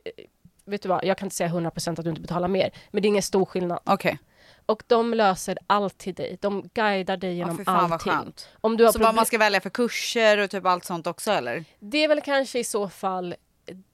Vet 0.65 0.83
du 0.83 0.89
vad, 0.89 1.05
jag 1.05 1.19
kan 1.19 1.27
inte 1.27 1.37
säga 1.37 1.49
100% 1.51 1.99
att 1.99 2.05
du 2.05 2.11
inte 2.11 2.21
betalar 2.23 2.49
mer. 2.49 2.71
Men 2.91 3.03
det 3.03 3.07
är 3.07 3.11
ingen 3.11 3.23
stor 3.23 3.45
skillnad. 3.45 3.79
Okej, 3.85 4.19
Och 4.69 4.83
de 4.87 5.15
löser 5.15 5.59
allt 5.67 5.99
till 5.99 6.15
dig. 6.15 6.39
De 6.41 6.71
guidar 6.75 7.17
dig 7.17 7.31
ja, 7.31 7.37
genom 7.37 7.57
för 7.57 7.65
fan 7.65 7.93
allting. 7.93 8.35
Om 8.61 8.77
du 8.77 8.85
har 8.85 8.93
Så 8.93 8.99
vad 8.99 9.15
man 9.15 9.27
ska 9.27 9.39
välja 9.39 9.61
för 9.61 9.71
kurser 9.71 10.39
och 10.39 10.51
typ 10.51 10.67
allt 10.67 10.85
sånt 10.85 11.07
också 11.07 11.31
eller? 11.31 11.65
Det 11.79 12.05
är 12.05 12.09
väl 12.09 12.21
kanske 12.21 12.59
i 12.59 12.65
så 12.65 12.89
fall 12.89 13.35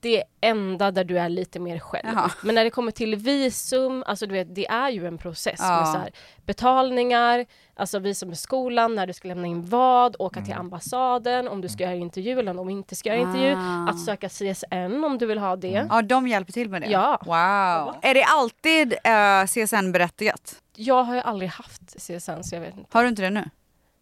det 0.01 0.25
enda 0.41 0.91
där 0.91 1.05
du 1.05 1.19
är 1.19 1.29
lite 1.29 1.59
mer 1.61 1.79
själv. 1.79 2.09
Jaha. 2.15 2.31
Men 2.43 2.55
när 2.55 2.65
det 2.65 2.71
kommer 2.71 2.91
till 2.91 3.17
visum, 3.17 4.05
alltså 4.07 4.27
du 4.27 4.33
vet, 4.33 4.55
det 4.55 4.67
är 4.67 4.91
ju 4.91 5.07
en 5.07 5.19
process 5.19 5.59
Ja. 5.63 5.77
med 5.81 5.89
så 5.89 5.99
här, 5.99 6.11
betalningar, 6.47 7.47
alltså 7.77 7.99
visum 7.99 8.29
med 8.29 8.39
skolan, 8.39 8.95
när 8.95 9.07
du 9.07 9.13
ska 9.13 9.29
lämna 9.29 9.47
in 9.47 9.65
vad, 9.67 10.17
åka 10.19 10.43
till 10.43 10.55
ambassaden, 10.55 11.49
om 11.49 11.61
du 11.61 11.69
ska 11.69 11.83
göra 11.85 11.95
intervju 11.95 12.39
eller 12.39 12.59
om 12.61 12.67
du 12.67 12.73
inte 12.73 12.97
ska 12.97 13.09
göra 13.09 13.21
intervju, 13.21 13.55
Ah. 13.57 13.89
att 13.91 14.01
söka 14.05 14.29
CSN 14.29 15.05
om 15.05 15.19
du 15.19 15.27
vill 15.27 15.39
ha 15.39 15.57
det. 15.57 15.87
Ja, 15.91 16.03
de 16.03 16.29
hjälper 16.29 16.53
till 16.53 16.69
med 16.71 16.83
det? 16.83 16.89
Ja. 16.91 17.19
Wow. 17.25 17.95
Är 18.03 18.15
det 18.15 18.25
alltid 18.25 18.93
uh, 18.93 19.47
CSN-berättigat? 19.47 20.55
Jag 20.77 21.03
har 21.05 21.15
ju 21.15 21.21
aldrig 21.21 21.51
haft 21.51 21.83
CSN 21.99 22.43
så 22.43 22.55
jag 22.55 22.61
vet 22.61 22.77
inte. 22.77 22.89
Har 22.93 23.03
du 23.03 23.09
inte 23.09 23.23
det 23.23 23.31
nu? 23.31 23.45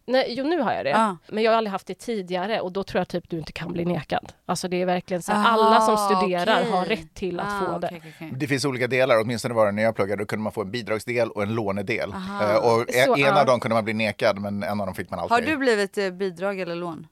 Nej, 0.05 0.25
jo 0.37 0.43
nu 0.45 0.61
har 0.61 0.73
jag 0.73 0.85
det. 0.85 0.95
Ah. 0.97 1.17
Men 1.27 1.43
jag 1.43 1.51
har 1.51 1.57
aldrig 1.57 1.71
haft 1.71 1.87
det 1.87 1.93
tidigare 1.99 2.61
och 2.61 2.71
då 2.71 2.83
tror 2.83 2.99
jag 2.99 3.07
typ 3.07 3.29
du 3.29 3.37
inte 3.37 3.51
kan 3.51 3.73
bli 3.73 3.85
nekad. 3.85 4.33
Alltså 4.45 4.67
det 4.67 4.81
är 4.81 4.85
verkligen 4.85 5.21
så 5.23 5.31
här, 5.31 5.39
Aha, 5.39 5.49
alla 5.49 5.81
som 5.81 5.97
studerar 5.97 6.59
okej. 6.61 6.71
har 6.71 6.85
rätt 6.85 7.13
till 7.13 7.39
att 7.39 7.45
Ah, 7.63 7.65
få 7.65 7.79
det. 7.79 7.87
okej, 7.87 7.97
okej, 7.99 8.13
okej. 8.15 8.31
Det 8.35 8.47
finns 8.47 8.65
olika 8.65 8.87
delar, 8.87 9.21
åtminstone 9.21 9.53
var 9.53 9.65
det 9.65 9.71
när 9.71 9.83
jag 9.83 9.95
pluggade, 9.95 10.21
då 10.23 10.25
kunde 10.25 10.43
man 10.43 10.51
få 10.51 10.61
en 10.61 10.71
bidragsdel 10.71 11.29
och 11.29 11.43
en 11.43 11.55
lånedel. 11.55 12.13
Aha. 12.13 12.43
Eh, 12.51 12.55
och 12.57 12.85
Så, 13.05 13.15
en 13.15 13.37
av 13.37 13.45
dem 13.45 13.59
kunde 13.59 13.75
man 13.75 13.83
bli 13.83 13.93
nekad, 13.93 14.39
men 14.39 14.63
en 14.63 14.79
av 14.81 14.85
dem 14.87 14.95
fick 14.95 15.09
man 15.09 15.19
alltid. 15.19 15.31
Har 15.31 15.41
du 15.41 15.57
blivit 15.57 15.97
eh, 15.97 16.09
bidrag 16.09 16.59
eller 16.59 16.75
lån? 16.75 17.07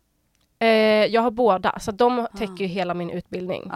Eh, 0.60 0.68
jag 1.06 1.22
har 1.22 1.32
båda, 1.32 1.80
så 1.80 1.92
de 1.92 2.28
täcker 2.38 2.56
ju 2.56 2.66
hela 2.66 2.94
min 2.94 3.10
utbildning. 3.10 3.72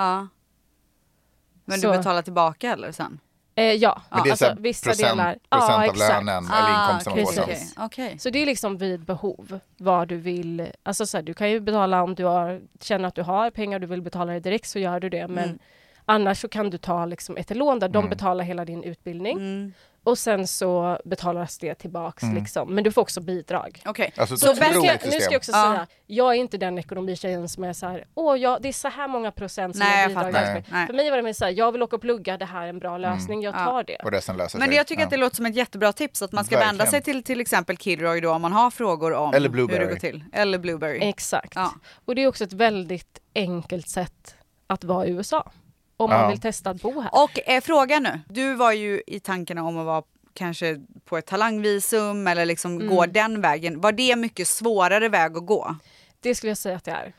Men 1.65 1.79
Så- 1.79 1.91
du 1.91 1.97
betalar 1.97 2.21
tillbaka 2.21 2.71
eller 2.71 2.91
sen? 2.91 3.19
Eh, 3.57 3.63
ja, 3.73 4.01
Men 4.09 4.23
det 4.23 4.29
är 4.29 4.31
alltså 4.31 4.55
vissa 4.59 4.89
procent, 4.89 5.09
delar. 5.17 5.25
procent 5.33 5.41
ja, 5.49 5.75
av 5.75 5.81
exakt. 5.83 5.99
lönen 6.25 6.45
eller 6.51 6.83
inkomsten 6.83 7.15
man 7.15 7.25
sen. 7.25 7.43
Ah, 7.43 7.85
Okej. 7.85 8.05
okej. 8.07 8.19
Så 8.19 8.29
det 8.29 8.41
är 8.41 8.45
liksom 8.45 8.77
vid 8.77 9.05
behov 9.05 9.59
vad 9.77 10.07
du 10.07 10.17
vill. 10.17 10.67
Alltså 10.83 11.05
så 11.05 11.17
här, 11.17 11.23
du 11.23 11.33
kan 11.33 11.49
ju 11.51 11.59
betala 11.59 12.03
om 12.03 12.15
du 12.15 12.25
har, 12.25 12.61
känner 12.81 13.07
att 13.07 13.15
du 13.15 13.21
har 13.21 13.49
pengar 13.51 13.79
du 13.79 13.87
vill 13.87 14.01
betala 14.01 14.33
det 14.33 14.39
direkt 14.39 14.67
så 14.67 14.79
gör 14.79 14.99
du 14.99 15.09
det. 15.09 15.27
Men 15.27 15.43
Mm. 15.43 15.59
annars 16.05 16.41
så 16.41 16.47
kan 16.47 16.69
du 16.69 16.77
ta 16.77 17.05
liksom 17.05 17.37
ett 17.37 17.55
lån 17.55 17.79
där 17.79 17.87
Mm. 17.87 18.01
de 18.01 18.09
betalar 18.09 18.43
hela 18.43 18.65
din 18.65 18.83
utbildning 18.83 19.37
Mm. 19.37 19.73
Och 20.05 20.17
sen 20.17 20.47
så 20.47 20.99
betalas 21.05 21.57
det 21.57 21.75
tillbaks. 21.75 22.23
Mm. 22.23 22.35
liksom. 22.35 22.75
Men 22.75 22.83
du 22.83 22.91
får 22.91 23.01
också 23.01 23.21
bidrag. 23.21 23.81
Okej. 23.85 24.13
Alltså, 24.17 24.37
Så 24.37 24.47
nu 24.47 24.55
ska, 24.55 24.65
jag, 24.65 24.99
jag 25.31 25.35
också 25.35 25.51
Ja. 25.51 25.71
säga, 25.71 25.87
jag 26.07 26.29
är 26.35 26.39
inte 26.39 26.57
den 26.57 26.77
ekonomitjejen 26.79 27.49
som 27.49 27.63
är 27.63 27.73
så 27.73 27.85
här, 27.87 28.05
åh 28.13 28.37
ja, 28.37 28.59
det 28.61 28.67
är 28.67 28.73
så 28.73 28.87
här 28.87 29.07
många 29.07 29.31
procent 29.31 29.75
som 29.75 29.85
Nej, 29.87 30.01
jag 30.01 30.09
bidrag. 30.09 30.23
fattar. 30.33 30.45
där." 30.45 30.53
Nej. 30.53 30.65
Mm. 30.71 30.87
För 30.87 30.93
mig 30.93 31.09
var 31.09 31.17
det 31.17 31.23
mer 31.23 31.33
så 31.33 31.45
här, 31.45 31.51
jag 31.51 31.71
vill 31.71 31.83
åka 31.83 31.95
och 31.95 32.01
plugga, 32.01 32.37
det 32.37 32.45
här 32.45 32.63
är 32.63 32.67
en 32.69 32.79
bra 32.79 32.97
lösning, 32.97 33.41
jag 33.41 33.55
Ja. 33.55 33.65
tar 33.65 33.83
det. 33.83 33.97
Och 34.03 34.11
resten 34.11 34.37
löser 34.37 34.59
Men 34.59 34.67
sig. 34.67 34.77
jag 34.77 34.87
tycker 34.87 35.01
Ja. 35.01 35.05
att 35.05 35.11
det 35.11 35.17
låter 35.17 35.35
som 35.35 35.45
ett 35.45 35.55
jättebra 35.55 35.93
tips 35.93 36.21
att 36.21 36.31
man 36.31 36.45
ska 36.45 36.55
vända 36.59 36.83
Verkligen. 36.83 36.91
sig 36.91 37.13
till 37.13 37.23
till 37.23 37.41
exempel 37.41 37.77
Kidroy 37.77 38.21
då 38.21 38.31
om 38.31 38.41
man 38.41 38.53
har 38.53 38.71
frågor 38.71 39.13
om 39.13 39.33
Eller 39.33 39.49
hur 39.49 39.67
det 39.67 39.85
går 39.85 39.95
till. 39.95 40.23
Eller 40.33 40.57
Blueberry. 40.57 40.99
Exakt. 41.01 41.51
Ja. 41.55 41.71
Och 42.05 42.15
det 42.15 42.23
är 42.23 42.27
också 42.27 42.43
ett 42.43 42.53
väldigt 42.53 43.19
enkelt 43.35 43.89
sätt 43.89 44.35
att 44.67 44.83
vara 44.83 45.05
i 45.05 45.09
USA. 45.09 45.51
Om 45.97 46.09
man 46.09 46.19
Ja. 46.19 46.27
vill 46.27 46.39
testa 46.41 46.69
att 46.69 46.81
bo 46.81 47.01
här. 47.01 47.09
Och 47.23 47.49
eh, 47.49 47.61
fråga 47.61 47.99
nu, 47.99 48.19
du 48.29 48.53
var 48.55 48.71
ju 48.71 49.01
i 49.07 49.19
tankarna 49.19 49.63
om 49.63 49.77
att 49.77 49.85
vara 49.85 50.03
kanske 50.33 50.81
på 51.05 51.17
ett 51.17 51.25
talangvisum 51.25 52.27
eller 52.27 52.45
liksom 52.45 52.75
Mm. 52.75 52.87
gå 52.95 53.05
den 53.05 53.41
vägen. 53.41 53.81
Var 53.81 53.91
det 53.91 54.15
mycket 54.15 54.47
svårare 54.47 55.09
väg 55.09 55.37
att 55.37 55.45
gå? 55.45 55.75
Det 56.19 56.35
skulle 56.35 56.49
jag 56.49 56.57
säga 56.57 56.75
att 56.77 56.83
det 56.83 56.91
är. 56.91 57.13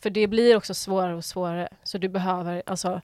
För 0.00 0.10
det 0.10 0.26
blir 0.26 0.56
också 0.56 0.74
svårare 0.74 1.14
och 1.16 1.24
svårare. 1.24 1.68
Så 1.82 1.98
du 1.98 2.08
behöver, 2.08 2.62
alltså, 2.66 3.00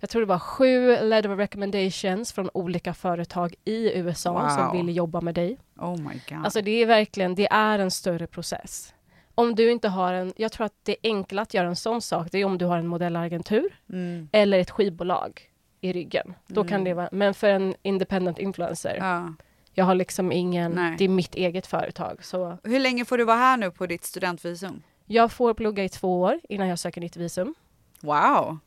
jag 0.00 0.10
tror 0.10 0.22
det 0.22 0.26
var 0.26 0.38
sju 0.38 0.96
letter 1.02 1.32
of 1.32 1.38
recommendations 1.38 2.32
från 2.32 2.50
olika 2.54 2.94
företag 2.94 3.54
i 3.64 3.98
USA 3.98 4.32
Wow. 4.32 4.48
som 4.48 4.76
vill 4.86 4.96
jobba 4.96 5.20
med 5.20 5.34
dig. 5.34 5.58
Oh 5.78 5.96
my 5.96 6.20
god. 6.28 6.44
Alltså 6.44 6.60
det 6.60 6.70
är 6.82 6.86
verkligen, 6.86 7.34
det 7.34 7.48
är 7.50 7.78
en 7.78 7.90
större 7.90 8.26
process. 8.26 8.94
Om 9.38 9.54
du 9.54 9.70
inte 9.70 9.88
har 9.88 10.12
en, 10.12 10.32
jag 10.36 10.52
tror 10.52 10.64
att 10.66 10.74
det 10.82 10.92
är 10.92 10.96
enklare 11.10 11.42
att 11.42 11.54
göra 11.54 11.68
en 11.68 11.76
sån 11.76 12.02
sak, 12.02 12.28
det 12.32 12.38
är 12.38 12.44
om 12.44 12.58
du 12.58 12.64
har 12.64 12.78
en 12.78 12.86
modellagentur 12.86 13.78
Mm. 13.92 14.28
eller 14.32 14.58
ett 14.58 14.70
skivbolag 14.70 15.50
i 15.80 15.92
ryggen. 15.92 16.34
Då 16.46 16.64
kan 16.64 16.84
det 16.84 16.94
vara, 16.94 17.08
men 17.12 17.34
för 17.34 17.48
en 17.50 17.74
independent 17.82 18.38
influencer, 18.38 18.96
Ja. 18.96 19.34
jag 19.74 19.84
har 19.84 19.94
liksom 19.94 20.32
ingen, 20.32 20.72
Nej. 20.72 20.94
det 20.98 21.04
är 21.04 21.08
mitt 21.08 21.34
eget 21.34 21.66
företag. 21.66 22.24
Så 22.24 22.58
Hur 22.64 22.78
länge 22.78 23.04
får 23.04 23.18
du 23.18 23.24
vara 23.24 23.36
här 23.36 23.56
nu 23.56 23.70
på 23.70 23.86
ditt 23.86 24.04
studentvisum? 24.04 24.82
jag 25.06 25.32
får 25.32 25.54
plugga 25.54 25.84
i 25.84 25.88
två 25.88 26.20
år 26.20 26.40
innan 26.48 26.68
jag 26.68 26.78
söker 26.78 27.00
nytt 27.00 27.16
visum. 27.16 27.54
Wow. 28.00 28.58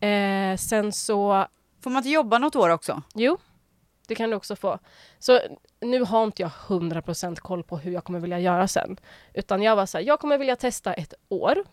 Eh, 0.00 0.56
sen 0.56 0.92
så, 0.92 1.46
Får 1.80 1.90
man 1.90 2.00
inte 2.00 2.10
jobba 2.10 2.38
något 2.38 2.56
år 2.56 2.68
också? 2.70 3.02
jo, 3.14 3.38
det 4.08 4.14
kan 4.14 4.30
du 4.30 4.36
också 4.36 4.56
få. 4.56 4.78
Så 5.18 5.40
nu 5.80 6.02
har 6.04 6.24
inte 6.24 6.42
jag 6.42 6.50
100% 6.50 7.36
koll 7.36 7.62
på 7.64 7.78
hur 7.78 7.92
jag 7.92 8.04
kommer 8.04 8.20
vilja 8.20 8.38
göra 8.38 8.68
sen. 8.68 8.96
Utan 9.34 9.62
jag 9.62 9.76
var 9.76 9.86
så 9.86 9.98
här, 9.98 10.04
jag 10.04 10.20
kommer 10.20 10.38
vilja 10.38 10.56
testa 10.56 10.92
ett 10.94 11.14
år. 11.28 11.64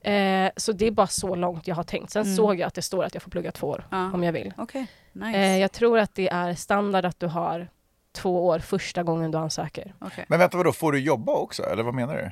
Eh, 0.00 0.50
så 0.56 0.72
det 0.72 0.86
är 0.86 0.90
bara 0.90 1.06
så 1.06 1.34
långt 1.34 1.66
jag 1.68 1.74
har 1.74 1.82
tänkt. 1.82 2.10
Sen 2.12 2.22
Mm. 2.22 2.36
såg 2.36 2.58
jag 2.60 2.66
att 2.66 2.74
det 2.74 2.82
står 2.82 3.04
att 3.04 3.14
jag 3.14 3.22
får 3.22 3.30
plugga 3.30 3.52
två 3.52 3.66
år 3.66 3.86
Ja. 3.90 4.12
om 4.12 4.24
jag 4.24 4.32
vill. 4.32 4.52
Okej, 4.56 4.86
nice. 5.12 5.38
Eh, 5.38 5.58
jag 5.58 5.72
tror 5.72 5.98
att 5.98 6.14
det 6.14 6.28
är 6.28 6.54
standard 6.54 7.04
att 7.04 7.20
du 7.20 7.26
har 7.26 7.68
två 8.16 8.46
år 8.46 8.58
första 8.58 9.02
gången 9.02 9.30
du 9.30 9.38
ansöker. 9.38 9.94
Okej. 9.98 10.24
Men 10.28 10.38
vänta, 10.38 10.56
vadå, 10.56 10.72
får 10.72 10.92
du 10.92 10.98
jobba 10.98 11.32
också? 11.32 11.62
Eller 11.62 11.82
vad 11.82 11.94
menar 11.94 12.16
du? 12.16 12.30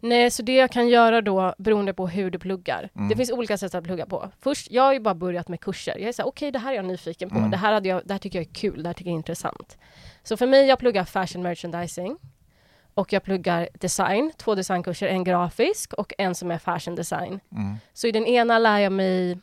Nej, 0.00 0.30
så 0.30 0.42
det 0.42 0.54
jag 0.54 0.70
kan 0.70 0.88
göra 0.88 1.20
då 1.20 1.54
beroende 1.58 1.94
på 1.94 2.08
hur 2.08 2.30
du 2.30 2.38
pluggar. 2.38 2.90
Mm. 2.96 3.08
Det 3.08 3.16
finns 3.16 3.30
olika 3.30 3.58
sätt 3.58 3.74
att 3.74 3.84
plugga 3.84 4.06
på. 4.06 4.30
Först, 4.40 4.70
jag 4.70 4.82
har 4.82 4.92
ju 4.92 5.00
bara 5.00 5.14
börjat 5.14 5.48
med 5.48 5.60
kurser. 5.60 5.98
Jag 5.98 6.08
är 6.08 6.12
såhär, 6.12 6.28
okej 6.28 6.50
det 6.50 6.58
här 6.58 6.72
är 6.72 6.76
jag 6.76 6.84
nyfiken 6.84 7.30
på. 7.30 7.38
Mm. 7.38 7.50
Det, 7.50 7.56
här 7.56 7.72
hade 7.72 7.88
jag, 7.88 8.02
det 8.04 8.14
här 8.14 8.18
tycker 8.18 8.38
jag 8.38 8.48
är 8.48 8.54
kul, 8.54 8.82
det 8.82 8.88
här 8.88 8.94
tycker 8.94 9.10
jag 9.10 9.14
är 9.14 9.18
intressant. 9.18 9.78
Så 10.22 10.36
för 10.36 10.46
mig, 10.46 10.66
jag 10.66 10.78
pluggar 10.78 11.04
fashion 11.04 11.42
merchandising. 11.42 12.16
Och 12.94 13.12
jag 13.12 13.22
pluggar 13.22 13.68
design, 13.74 14.32
två 14.36 14.54
designkurser, 14.54 15.06
en 15.06 15.24
grafisk 15.24 15.92
och 15.92 16.12
en 16.18 16.34
som 16.34 16.50
är 16.50 16.58
fashion 16.58 16.94
design. 16.94 17.40
Mm. 17.52 17.76
Så 17.92 18.06
i 18.06 18.12
den 18.12 18.26
ena 18.26 18.58
lär 18.58 18.78
jag 18.78 18.92
mig 18.92 19.38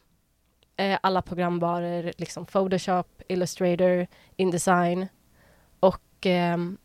eh, 0.78 0.98
alla 1.02 1.22
programvaror, 1.22 2.12
liksom 2.18 2.46
Photoshop, 2.46 3.22
Illustrator, 3.28 4.08
Indesign 4.36 5.08
och 6.24 6.28
ehm, 6.32 6.78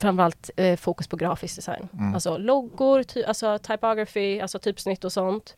framförallt 0.00 0.50
eh, 0.56 0.76
fokus 0.76 1.08
på 1.08 1.16
grafisk 1.16 1.56
design. 1.56 1.88
Mm. 1.92 2.14
Alltså 2.14 2.36
loggor, 2.36 3.02
ty- 3.02 3.24
alltså 3.24 3.58
typography, 3.58 4.40
alltså 4.40 4.58
typsnitt 4.58 5.04
och 5.04 5.12
sånt. 5.12 5.56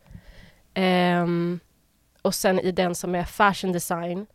Ehm, 0.75 1.61
och 2.23 2.35
sen 2.35 2.61
i 2.61 2.73
den 2.73 2.95
som 2.95 3.14
är 3.14 3.25
fashion 3.25 3.73
design, 3.73 4.26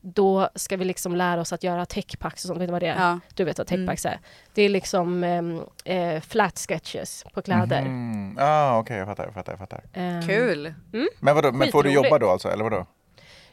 då 0.00 0.48
ska 0.54 0.76
vi 0.76 0.84
liksom 0.84 1.16
lära 1.16 1.40
oss 1.40 1.52
att 1.52 1.62
göra 1.62 1.86
techpacks 1.86 2.44
och 2.44 2.48
sånt. 2.48 2.60
Vet 2.60 2.68
du 2.68 2.72
vad 2.72 2.82
det 2.82 2.88
är? 2.88 3.00
Ja. 3.00 3.20
Du 3.34 3.44
vet 3.44 3.58
vad 3.58 3.66
techpacks 3.66 4.06
är? 4.06 4.18
Det 4.54 4.62
är 4.62 4.68
liksom 4.68 5.24
ehm, 5.24 5.60
eh, 5.84 6.20
flat 6.20 6.58
sketches 6.58 7.24
på 7.34 7.42
kläder. 7.42 7.82
Mhm. 7.82 8.38
Ah, 8.40 8.78
okej, 8.78 8.96
jag 8.96 9.06
fattar, 9.06 9.24
jag 9.24 9.34
fattar, 9.34 9.52
jag 9.52 9.58
fattar. 9.58 9.84
Ehm, 9.92 10.22
Kul. 10.22 10.74
Men 11.20 11.34
vadå, 11.34 11.52
men 11.52 11.72
får 11.72 11.82
du 11.82 11.92
jobba 11.92 12.18
då 12.18 12.30
alltså, 12.30 12.48
eller 12.48 12.64
vadå? 12.64 12.86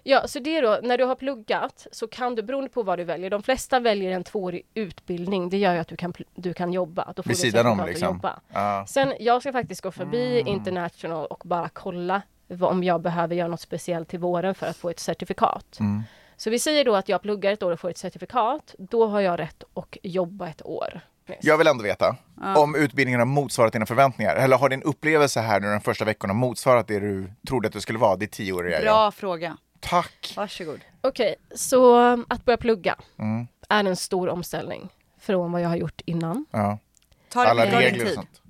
Ja, 0.03 0.27
så 0.27 0.39
det 0.39 0.58
är 0.58 0.62
då, 0.62 0.79
när 0.84 0.98
du 0.98 1.03
har 1.03 1.15
pluggat 1.15 1.88
så 1.91 2.08
kan 2.08 2.36
du, 2.36 2.43
beroende 2.43 2.70
på 2.70 2.84
vad 2.84 3.00
du 3.00 3.03
väljer, 3.03 3.29
de 3.29 3.43
flesta 3.43 3.79
väljer 3.79 4.12
en 4.12 4.24
tvåårig 4.24 4.63
utbildning, 4.74 5.50
det 5.50 5.58
gör 5.58 5.74
ju 5.74 5.79
att 5.79 5.88
du 5.88 5.96
kan, 5.96 6.13
du 6.36 6.53
kan 6.53 6.74
jobba. 6.74 7.13
Då 7.15 7.24
får 7.24 7.29
Vid 7.29 7.38
du 7.38 7.41
sidan 7.41 7.65
om 7.65 7.86
liksom? 7.86 8.08
Jobba. 8.08 8.39
Ja. 8.53 8.86
Sen, 8.88 9.13
jag 9.20 9.41
ska 9.41 9.51
faktiskt 9.51 9.81
gå 9.81 9.91
förbi 9.91 10.41
Mm. 10.41 10.53
International 10.53 11.25
och 11.25 11.41
bara 11.46 11.70
kolla 11.70 12.22
vad, 12.48 12.72
om 12.72 12.84
jag 12.84 13.01
behöver 13.01 13.36
göra 13.36 13.48
något 13.48 13.62
speciellt 13.62 14.10
till 14.10 14.20
våren 14.20 14.55
för 14.55 14.67
att 14.67 14.77
få 14.77 14.89
ett 14.89 15.00
certifikat. 15.00 15.79
Mm. 15.79 16.03
Så 16.38 16.50
vi 16.50 16.60
säger 16.60 16.86
då 16.86 16.96
att 16.96 17.10
jag 17.10 17.22
pluggar 17.22 17.51
ett 17.51 17.63
år 17.63 17.72
och 17.72 17.79
får 17.79 17.89
ett 17.89 17.98
certifikat, 17.98 18.75
då 18.77 19.08
har 19.08 19.22
jag 19.22 19.39
rätt 19.39 19.63
att 19.74 19.98
jobba 20.03 20.48
ett 20.48 20.65
år. 20.65 21.01
Jag 21.41 21.58
vill 21.58 21.67
ändå 21.67 21.84
veta 21.84 22.15
om 22.58 22.75
utbildningen 22.75 23.20
har 23.20 23.25
motsvarat 23.25 23.74
dina 23.74 23.86
förväntningar. 23.86 24.36
Eller 24.36 24.58
har 24.58 24.70
din 24.70 24.84
upplevelse 24.84 25.39
här 25.39 25.60
nu 25.60 25.67
de 25.67 25.81
första 25.81 26.05
veckorna 26.05 26.34
motsvarat 26.34 26.88
det 26.88 27.00
du 27.00 27.31
trodde 27.48 27.67
att 27.67 27.74
du 27.74 27.81
skulle 27.81 28.00
vara, 28.00 28.15
ditt 28.15 28.31
tioåriga 28.31 28.75
jag? 28.75 28.84
Bra 28.84 29.12
fråga. 29.12 29.58
Tack! 29.81 30.33
Varsågod. 30.38 30.79
Okej, 31.01 31.35
så 31.55 31.95
att 32.29 32.45
börja 32.45 32.57
plugga 32.57 32.95
Mm. 33.19 33.47
är 33.69 33.83
en 33.83 33.95
stor 33.95 34.29
omställning 34.29 34.89
från 35.19 35.51
vad 35.51 35.61
jag 35.61 35.69
har 35.69 35.75
gjort 35.75 36.01
innan. 36.05 36.45
Ja. 36.51 36.77
Tar 37.29 37.43
det 37.45 37.51
Alla 37.51 37.65
regler 37.65 38.05
och 38.05 38.11
sånt. 38.11 38.41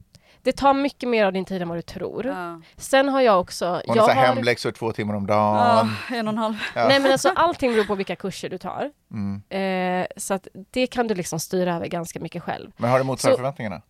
Det 0.43 0.51
tar 0.51 0.73
mycket 0.73 1.09
mer 1.09 1.25
av 1.25 1.33
din 1.33 1.45
tid 1.45 1.61
än 1.61 1.67
vad 1.69 1.77
du 1.77 1.81
tror. 1.81 2.25
Ja. 2.25 2.61
Sen 2.77 3.09
har 3.09 3.21
jag 3.21 3.39
också... 3.39 3.81
Och 3.87 3.95
jag 3.97 4.03
har... 4.03 4.13
hemläxor 4.13 4.71
två 4.71 4.91
timmar 4.91 5.13
om 5.13 5.27
dagen. 5.27 5.57
Ah, 5.57 5.87
en 6.15 6.27
och 6.27 6.31
en 6.33 6.37
halv. 6.37 6.55
Ja. 6.75 6.87
nej 6.87 6.99
men 6.99 7.11
alltså 7.11 7.29
allting 7.35 7.71
beror 7.73 7.83
på 7.85 7.95
vilka 7.95 8.15
kurser 8.15 8.49
du 8.49 8.57
tar. 8.57 8.91
Mm. 9.11 9.41
Eh, 9.49 10.07
så 10.17 10.33
att 10.33 10.47
det 10.71 10.87
kan 10.87 11.07
du 11.07 11.15
liksom 11.15 11.39
styra 11.39 11.75
över 11.75 11.87
ganska 11.87 12.19
mycket 12.19 12.43
själv. 12.43 12.71
Men 12.77 12.89
har 12.89 12.97
det 12.97 13.03
motsvarat 13.03 13.37
förväntningarna? 13.37 13.81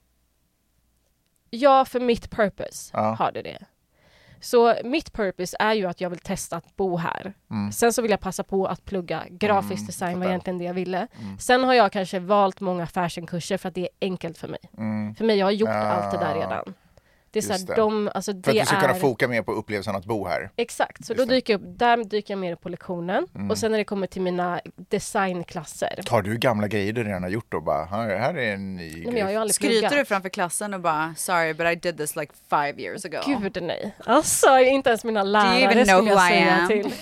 Ja, 1.50 1.86
för 1.86 2.00
mitt 2.00 2.32
purpose 2.32 2.92
Ja. 2.94 3.16
har 3.20 3.32
det 3.32 3.42
det. 3.42 3.66
Så 4.42 4.76
mitt 4.84 5.14
purpose 5.14 5.58
är 5.60 5.74
ju 5.74 5.86
att 5.86 6.02
jag 6.02 6.10
vill 6.10 6.20
testa 6.20 6.58
att 6.58 6.76
bo 6.76 6.98
här. 6.98 7.34
Mm. 7.52 7.72
Sen 7.72 7.94
så 7.94 8.02
vill 8.02 8.12
jag 8.12 8.20
passa 8.20 8.44
på 8.44 8.66
att 8.66 8.86
plugga 8.86 9.24
grafisk 9.30 9.80
Mm, 9.82 9.86
design, 9.86 10.20
var 10.20 10.28
egentligen 10.28 10.58
det 10.58 10.66
jag 10.66 10.74
ville. 10.74 11.08
Mm. 11.22 11.40
Sen 11.40 11.64
har 11.64 11.74
jag 11.74 11.92
kanske 11.92 12.20
valt 12.20 12.60
många 12.60 12.88
fashionkurser 12.88 13.58
för 13.58 13.70
att 13.70 13.76
det 13.76 13.82
är 13.82 13.90
enkelt 14.02 14.38
för 14.38 14.48
mig. 14.48 14.60
Mm. 14.78 15.16
För 15.16 15.26
mig, 15.26 15.38
jag 15.38 15.46
har 15.46 15.52
gjort 15.52 15.70
Ah, 15.70 15.74
allt 15.74 16.12
det 16.12 16.18
där 16.26 16.36
redan. 16.36 16.74
Det 17.34 17.40
är 17.40 17.44
så 17.44 17.54
här, 17.54 17.60
det. 17.66 17.76
de, 17.76 18.10
alltså 18.16 18.34
det 18.34 18.44
För 18.44 18.52
att 18.52 18.58
du 18.58 18.66
ska 18.66 18.76
är... 18.76 18.82
kunna 18.82 18.94
foka 18.94 19.28
mer 19.28 19.42
på 19.42 19.52
upplevelsen 19.52 19.96
att 19.96 20.06
bo 20.06 20.28
här. 20.28 20.52
Exakt, 20.56 21.06
så 21.06 21.14
Just 21.14 21.18
då 21.18 21.26
det. 21.26 21.36
dyker 21.36 21.54
jag 21.54 21.62
upp, 21.62 21.80
där 21.80 22.04
dyker 22.04 22.34
jag 22.34 22.40
mer 22.40 22.54
upp 22.54 22.62
på 22.62 22.70
lektionen. 22.70 23.28
Mm. 23.36 23.52
Och 23.52 23.58
sen 23.58 23.72
när 23.72 23.78
det 23.78 23.84
kommer 23.84 24.08
till 24.08 24.22
mina 24.22 24.62
designklasser. 24.76 26.00
Tar 26.06 26.22
du 26.22 26.38
gamla 26.38 26.68
grejer 26.68 26.94
du 26.94 27.04
redan 27.04 27.24
har 27.24 27.30
gjort 27.30 27.54
och 27.54 27.64
bara, 27.64 27.86
här, 27.86 28.18
här 28.18 28.34
är 28.34 28.54
en 28.54 28.76
ny 28.76 28.92
Nej, 28.92 29.06
men 29.06 29.18
jag 29.18 29.26
har 29.26 29.32
ju 29.32 29.38
aldrig 29.38 29.56
Skryter 29.56 29.80
pluggat. 29.80 29.92
du 29.92 30.06
framför 30.06 30.30
klassen 30.30 30.74
och 30.74 30.80
bara 30.80 31.14
sorry 31.18 31.54
but 31.54 31.68
I 31.68 31.76
did 31.76 31.98
this 31.98 32.16
like 32.16 32.34
five 32.50 32.82
years 32.82 33.06
ago. 33.06 33.20
Gud 33.26 33.64
nej. 33.64 33.96
Alltså 34.06 34.60
inte 34.60 34.90
ens 34.90 35.04
mina 35.04 35.24
lärare 35.24 35.60
even 35.60 35.86
know 35.88 35.98
skulle 35.98 36.12
jag 36.12 36.18
who 36.30 36.34
I 36.36 36.50
am? 36.50 36.68
till. 36.68 36.94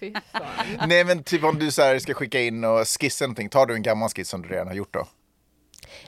Nej 0.86 1.04
men 1.04 1.22
typ 1.22 1.44
om 1.44 1.58
du 1.58 1.70
så 1.70 1.82
här 1.82 1.98
ska 1.98 2.14
skicka 2.14 2.40
in 2.40 2.64
och 2.64 2.78
skissa 3.00 3.24
någonting, 3.24 3.48
tar 3.48 3.66
du 3.66 3.74
en 3.74 3.82
gammal 3.82 4.08
skiss 4.08 4.28
som 4.28 4.42
du 4.42 4.48
redan 4.48 4.66
har 4.66 4.74
gjort 4.74 4.92
då? 4.94 5.06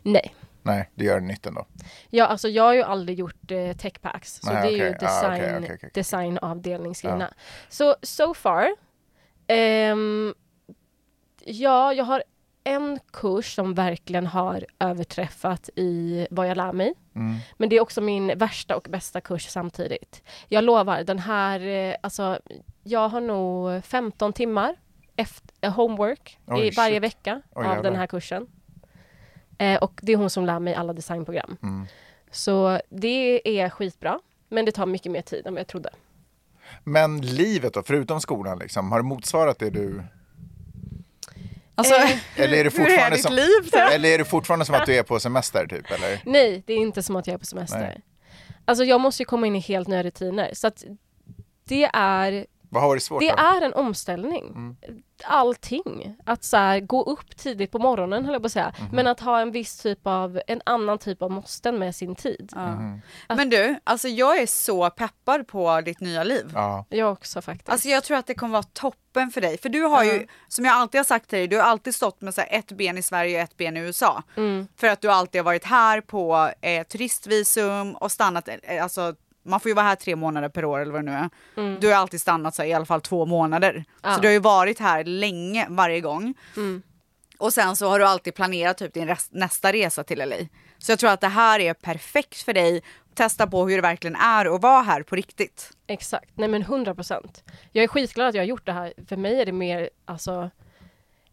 Nej. 0.02 0.34
Nej, 0.68 0.90
du 0.94 1.04
gör 1.04 1.20
nytt 1.20 1.46
ändå. 1.46 1.66
Ja, 2.10 2.26
alltså 2.26 2.48
jag 2.48 2.62
har 2.62 2.74
ju 2.74 2.82
aldrig 2.82 3.18
gjort 3.18 3.50
eh, 3.50 3.72
techpacks. 3.76 4.34
Så 4.40 4.52
Nej, 4.52 4.62
det 4.62 4.68
är 4.80 4.86
ju 4.86 4.94
okej. 4.96 5.08
Ah, 5.08 5.20
design, 5.20 5.34
okej, 5.44 5.58
okej, 5.64 5.74
okej. 5.76 5.90
designavdelningsgrejerna. 5.94 7.32
Så, 7.68 7.96
so 8.02 8.34
far. 8.34 8.68
ehm, 9.46 10.34
ja, 11.44 11.92
jag 11.92 12.04
har 12.04 12.22
en 12.64 12.98
kurs 13.12 13.54
som 13.54 13.74
verkligen 13.74 14.26
har 14.26 14.66
överträffat 14.78 15.70
i 15.76 16.26
vad 16.30 16.48
jag 16.48 16.56
lär 16.56 16.72
mig. 16.72 16.94
Mm. 17.14 17.36
Men 17.56 17.68
det 17.68 17.76
är 17.76 17.80
också 17.80 18.00
min 18.00 18.38
värsta 18.38 18.76
och 18.76 18.86
bästa 18.90 19.20
kurs 19.20 19.48
samtidigt. 19.48 20.22
Jag 20.48 20.64
lovar, 20.64 21.02
den 21.04 21.18
här, 21.18 21.60
eh, 21.60 21.94
alltså 22.02 22.38
jag 22.82 23.08
har 23.08 23.20
nog 23.20 23.84
15 23.84 24.32
timmar 24.32 24.76
efter, 25.16 25.68
homework 25.70 26.38
Oj, 26.46 26.66
i 26.66 26.70
varje 26.70 26.94
shit. 26.94 27.02
vecka 27.02 27.42
Oj, 27.54 27.64
av 27.66 27.72
jävlar. 27.74 27.82
den 27.90 27.96
här 28.00 28.06
kursen. 28.06 28.46
Eh, 29.58 29.76
och 29.78 30.00
det 30.02 30.12
är 30.12 30.16
hon 30.16 30.30
som 30.30 30.46
lär 30.46 30.58
mig 30.60 30.74
alla 30.74 30.92
designprogram. 30.92 31.56
Mm. 31.62 31.86
Så 32.30 32.80
det 32.88 33.60
är 33.60 33.70
skitbra, 33.70 34.18
men 34.48 34.64
det 34.64 34.72
tar 34.72 34.86
mycket 34.86 35.12
mer 35.12 35.22
tid 35.22 35.46
än 35.46 35.54
vad 35.54 35.60
jag 35.60 35.66
trodde. 35.66 35.90
Men 36.84 37.20
livet 37.20 37.74
då, 37.74 37.82
förutom 37.82 38.20
skolan, 38.20 38.58
liksom, 38.58 38.92
har 38.92 38.98
det 38.98 39.04
motsvarat 39.04 39.58
det 39.58 39.70
du... 39.70 40.02
Alltså, 41.74 41.94
Eh, 41.94 42.18
Eller 42.36 42.58
är 42.58 42.64
det 42.64 42.70
hur 42.76 42.80
är 42.80 42.84
fortfarande 42.84 43.16
ditt 43.16 43.24
som, 43.24 43.34
liv? 43.34 43.74
eller 43.92 44.08
är 44.08 44.18
det 44.18 44.24
fortfarande 44.24 44.64
som 44.64 44.74
att 44.74 44.86
du 44.86 44.94
är 44.94 45.02
på 45.02 45.20
semester 45.20 45.66
typ? 45.66 45.90
Eller? 45.90 46.22
Nej, 46.24 46.62
det 46.66 46.72
är 46.72 46.76
inte 46.78 47.02
som 47.02 47.16
att 47.16 47.26
jag 47.26 47.34
är 47.34 47.38
på 47.38 47.46
semester. 47.46 47.78
Nej. 47.80 48.00
Alltså 48.64 48.84
jag 48.84 49.00
måste 49.00 49.22
ju 49.22 49.24
komma 49.24 49.46
in 49.46 49.56
i 49.56 49.60
helt 49.60 49.88
nya 49.88 50.02
rutiner. 50.02 50.50
Så 50.54 50.66
att 50.66 50.84
det 51.64 51.90
är 51.94 52.46
Vad 52.70 52.82
har 52.82 52.88
varit 52.88 53.02
svårt 53.02 53.20
Det 53.20 53.28
då? 53.30 53.42
är 53.42 53.62
en 53.62 53.74
omställning. 53.74 54.46
Mm. 54.48 54.76
Allting. 55.24 56.16
Att 56.24 56.44
så 56.44 56.56
här, 56.56 56.80
gå 56.80 57.02
upp 57.02 57.36
tidigt 57.36 57.70
på 57.70 57.78
morgonen 57.78 58.24
höll 58.24 58.32
jag 58.32 58.42
på 58.42 58.46
att 58.46 58.52
säga. 58.52 58.72
Mhm. 58.78 58.88
Men 58.92 59.06
att 59.06 59.20
ha 59.20 59.40
en 59.40 59.50
viss 59.50 59.78
typ 59.78 59.98
av, 60.02 60.40
en 60.46 60.60
annan 60.66 60.98
typ 60.98 61.22
av 61.22 61.30
måsten 61.30 61.78
med 61.78 61.94
sin 61.96 62.14
tid. 62.14 62.52
Ja. 62.54 62.66
Mhm. 62.66 63.00
Men 63.28 63.50
du, 63.50 63.80
alltså 63.84 64.08
jag 64.08 64.38
är 64.38 64.46
så 64.46 64.90
peppad 64.90 65.46
på 65.48 65.80
ditt 65.80 66.00
nya 66.00 66.24
liv. 66.24 66.50
Ja. 66.54 66.84
Jag 66.88 67.12
också 67.12 67.42
faktiskt. 67.42 67.68
Alltså 67.68 67.88
jag 67.88 68.04
tror 68.04 68.16
att 68.16 68.26
det 68.26 68.34
kommer 68.34 68.52
vara 68.52 68.62
toppen 68.62 69.30
för 69.30 69.40
dig. 69.40 69.58
För 69.58 69.68
du 69.68 69.82
har 69.82 70.04
ju, 70.04 70.26
som 70.48 70.64
jag 70.64 70.74
alltid 70.74 70.98
har 70.98 71.04
sagt 71.04 71.28
till 71.28 71.38
dig, 71.38 71.48
du 71.48 71.56
har 71.56 71.64
alltid 71.64 71.94
stått 71.94 72.20
med 72.20 72.34
så 72.34 72.40
här 72.40 72.48
ett 72.58 72.72
ben 72.72 72.98
i 72.98 73.02
Sverige 73.02 73.36
och 73.36 73.42
ett 73.42 73.56
ben 73.56 73.76
i 73.76 73.80
USA. 73.80 74.22
mm. 74.36 74.68
För 74.76 74.86
att 74.86 75.00
du 75.00 75.10
alltid 75.10 75.38
har 75.38 75.44
varit 75.44 75.64
här 75.64 76.00
på 76.00 76.50
eh, 76.60 76.86
turistvisum 76.86 77.92
och 77.96 78.12
stannat, 78.12 78.48
eh, 78.62 78.82
alltså 78.82 79.14
man 79.48 79.60
får 79.60 79.68
ju 79.68 79.74
vara 79.74 79.86
här 79.86 79.94
tre 79.94 80.16
månader 80.16 80.48
per 80.48 80.64
år 80.64 80.78
eller 80.78 80.92
vad 80.92 81.04
det 81.04 81.10
nu 81.10 81.16
är. 81.16 81.30
Mm. 81.56 81.80
Du 81.80 81.88
har 81.88 81.94
alltid 81.94 82.20
stannat 82.20 82.54
så 82.54 82.62
här, 82.62 82.68
i 82.68 82.72
alla 82.72 82.84
fall 82.84 83.00
två 83.00 83.26
månader. 83.26 83.84
Ja. 84.02 84.14
Så 84.14 84.20
du 84.20 84.28
har 84.28 84.32
ju 84.32 84.38
varit 84.38 84.78
här 84.78 85.04
länge 85.04 85.66
varje 85.70 86.00
gång. 86.00 86.34
Mm. 86.56 86.82
Och 87.38 87.52
sen 87.52 87.76
så 87.76 87.88
har 87.88 87.98
du 87.98 88.06
alltid 88.06 88.34
planerat 88.34 88.78
typ 88.78 88.94
din 88.94 89.16
nästa 89.30 89.72
resa 89.72 90.04
till 90.04 90.18
LA. 90.18 90.36
Så 90.78 90.92
jag 90.92 90.98
tror 90.98 91.10
att 91.10 91.20
det 91.20 91.28
här 91.28 91.60
är 91.60 91.74
perfekt 91.74 92.42
för 92.42 92.52
dig. 92.52 92.82
Testa 93.14 93.46
på 93.46 93.68
hur 93.68 93.76
det 93.76 93.82
verkligen 93.82 94.16
är 94.16 94.54
att 94.54 94.62
vara 94.62 94.82
här 94.82 95.02
på 95.02 95.16
riktigt. 95.16 95.70
Exakt, 95.86 96.30
nej 96.34 96.48
men 96.48 96.62
100 96.62 96.94
procent. 96.94 97.44
Jag 97.72 97.84
är 97.84 97.88
skitglad 97.88 98.28
att 98.28 98.34
jag 98.34 98.42
har 98.42 98.46
gjort 98.46 98.66
det 98.66 98.72
här. 98.72 98.92
För 99.08 99.16
mig 99.16 99.40
är 99.40 99.46
det 99.46 99.52
mer, 99.52 99.90
alltså 100.04 100.50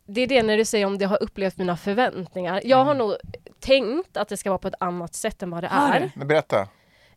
Det 0.08 0.22
är 0.22 0.28
det 0.28 0.44
när 0.44 0.58
du 0.58 0.66
säger 0.66 0.86
om 0.86 0.98
det 0.98 1.06
har 1.06 1.24
upplevt 1.24 1.58
mina 1.58 1.78
förväntningar. 1.78 2.62
Jag 2.64 2.86
har 2.86 2.96
nog 2.96 3.16
tänkt 3.60 4.18
att 4.18 4.28
det 4.28 4.38
ska 4.38 4.50
vara 4.50 4.60
på 4.60 4.68
ett 4.68 4.74
annat 4.80 5.14
sätt 5.16 5.44
än 5.44 5.50
vad 5.50 5.64
det 5.64 5.70
är. 5.72 6.12
Men 6.16 6.28
berätta. 6.28 6.68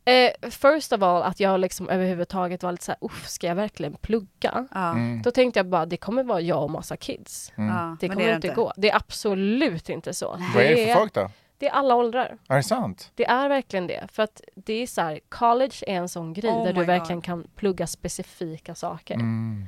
Eh, 0.08 0.50
first 0.50 0.92
of 0.92 1.02
all 1.02 1.22
att 1.22 1.40
jag 1.40 1.60
liksom 1.60 1.88
överhuvudtaget 1.88 2.62
var 2.62 2.72
lite 2.72 2.84
såhär, 2.84 2.98
uff 3.00 3.28
ska 3.28 3.46
jag 3.46 3.54
verkligen 3.54 3.94
plugga? 3.94 4.68
Ja. 4.74 4.90
Mm. 4.90 5.22
Då 5.22 5.30
tänkte 5.30 5.58
jag 5.58 5.66
bara, 5.66 5.86
det 5.86 5.96
kommer 5.96 6.22
vara 6.22 6.40
jag 6.40 6.62
och 6.62 6.70
massa 6.70 6.96
kids. 6.96 7.52
Ja, 7.56 7.96
Det 8.00 8.08
kommer 8.08 8.28
är 8.28 8.34
inte 8.34 8.48
gå. 8.48 8.72
Det 8.76 8.90
är 8.90 8.96
absolut 8.96 9.88
inte 9.88 10.14
så. 10.14 10.40
Vad 10.54 10.64
är 10.64 10.76
det 10.76 10.86
för 10.86 10.94
folk 10.94 11.14
då? 11.14 11.30
det 11.58 11.68
är 11.68 11.72
alla 11.72 11.94
åldrar. 11.94 12.38
Är 12.48 12.56
det 12.56 12.62
sant? 12.62 13.12
Det 13.14 13.26
är 13.26 13.48
verkligen 13.48 13.86
det. 13.86 14.08
För 14.12 14.22
att 14.22 14.40
det 14.54 14.72
är 14.72 14.86
så 14.86 15.00
här, 15.00 15.20
college 15.28 15.74
är 15.86 15.94
en 15.94 16.08
sån 16.08 16.32
grej 16.32 16.50
Oh 16.50 16.64
där 16.64 16.72
du 16.72 16.84
verkligen 16.84 17.18
God. 17.18 17.24
kan 17.24 17.46
plugga 17.56 17.86
specifika 17.86 18.74
saker. 18.74 19.14
Mm. 19.14 19.66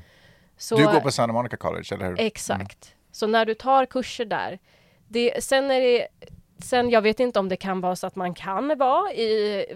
Så, 0.57 0.77
Du 0.77 0.85
går 0.85 1.01
på 1.01 1.11
Santa 1.11 1.33
Monica 1.33 1.57
College, 1.57 1.95
eller 1.95 2.07
hur? 2.07 2.21
Exakt. 2.21 2.95
Så 3.13 3.27
när 3.27 3.47
du 3.47 3.55
tar 3.55 3.87
kurser 3.87 4.25
där, 4.25 4.59
det, 5.09 5.45
sen 5.45 5.71
är 5.71 5.81
det 5.81 6.09
Sen 6.65 6.91
jag 6.91 7.03
vet 7.03 7.21
inte 7.21 7.39
om 7.39 7.49
det 7.49 7.57
kan 7.57 7.81
vara 7.81 7.97
så 7.97 8.07
att 8.07 8.17
man 8.17 8.35
kan 8.35 8.79
vara 8.79 9.13
i 9.13 9.67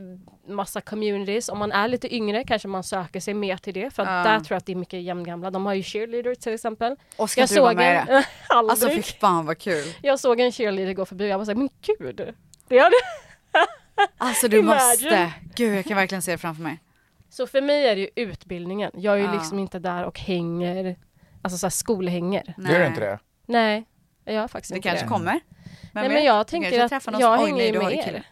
massa 0.48 0.80
communities. 0.80 1.48
Om 1.48 1.58
man 1.58 1.72
är 1.72 1.88
lite 1.88 2.14
yngre 2.14 2.44
kanske 2.44 2.68
man 2.68 2.82
söker 2.82 3.20
sig 3.20 3.34
mer 3.34 3.56
till 3.56 3.74
det. 3.74 3.90
För 3.94 4.02
att 4.02 4.08
Ja. 4.26 4.32
där 4.32 4.38
tror 4.40 4.54
jag 4.54 4.56
att 4.56 4.66
det 4.66 4.72
är 4.72 4.76
mycket 4.76 5.02
jämngamla. 5.02 5.50
De 5.50 5.66
har 5.66 5.74
ju 5.74 5.82
cheerleader 5.82 6.34
till 6.34 6.54
exempel. 6.54 6.96
Och 7.16 7.30
ska 7.30 7.40
Jag 7.40 7.48
du 7.48 7.60
vara 7.60 7.70
såg 7.70 7.76
med 7.76 8.02
i 8.02 8.06
det? 8.06 8.12
en... 8.16 8.22
Aldrig. 8.56 8.70
Alltså 8.70 8.88
fy 8.88 9.02
fan 9.02 9.46
vad 9.46 9.58
kul. 9.58 9.84
Jag 10.02 10.20
såg 10.20 10.40
en 10.40 10.52
cheerleader 10.52 10.92
gå 10.92 11.04
förbi 11.04 11.24
och 11.24 11.28
jag 11.28 11.38
var 11.38 11.44
såhär, 11.44 11.56
men 11.58 11.68
gud. 11.98 12.34
Det 12.68 12.78
hade... 12.78 12.96
Alltså 14.18 14.48
du 14.48 14.58
Imagine. 14.58 14.84
måste. 14.84 15.32
Gud 15.54 15.76
jag 15.78 15.84
kan 15.84 15.96
verkligen 15.96 16.22
se 16.22 16.32
det 16.32 16.38
framför 16.38 16.62
mig. 16.62 16.80
Så 17.30 17.46
för 17.46 17.60
mig 17.60 17.86
är 17.86 17.94
det 17.96 18.00
ju 18.00 18.08
utbildningen. 18.16 18.90
Jag 18.94 19.14
är 19.14 19.18
ju 19.18 19.24
Ja. 19.24 19.32
liksom 19.32 19.58
inte 19.58 19.78
där 19.78 20.04
och 20.04 20.18
hänger, 20.20 20.96
alltså 21.42 21.58
såhär 21.58 21.70
skolhänger. 21.70 22.54
Gör 22.58 22.78
du 22.80 22.86
inte 22.86 23.00
det? 23.00 23.18
Nej, 23.46 23.84
jag 24.24 24.34
gör 24.34 24.48
faktiskt 24.48 24.72
Det 24.72 24.76
inte 24.76 24.88
kanske 24.88 25.04
det. 25.04 25.08
kommer. 25.08 25.40
Nej 25.94 26.08
men 26.08 26.24
jag 26.24 26.46
tänker 26.46 26.84
att 26.84 27.06
någon- 27.06 27.20
jag 27.20 27.36
hänger 27.36 27.54
nej, 27.54 27.66
ju 27.66 27.78
med 27.78 27.92
er. 27.92 28.22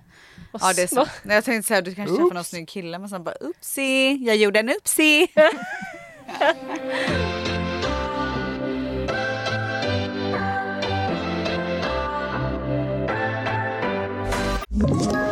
Och 0.53 0.61
Ja 0.63 0.73
det 0.77 0.83
är 0.83 0.87
så-. 0.87 1.07
Nej, 1.23 1.35
Jag 1.35 1.45
tänkte 1.45 1.69
säga 1.69 1.81
du 1.81 1.95
kanske 1.95 2.17
träffar 2.17 2.35
någon 2.35 2.45
snygg 2.45 2.69
kille 2.69 2.99
men 2.99 3.09
sen 3.09 3.25
bara 3.25 3.35
oopsie, 3.41 4.13
jag 4.13 4.37
gjorde 4.37 4.61
en 4.61 4.71
oopsie. 4.71 5.29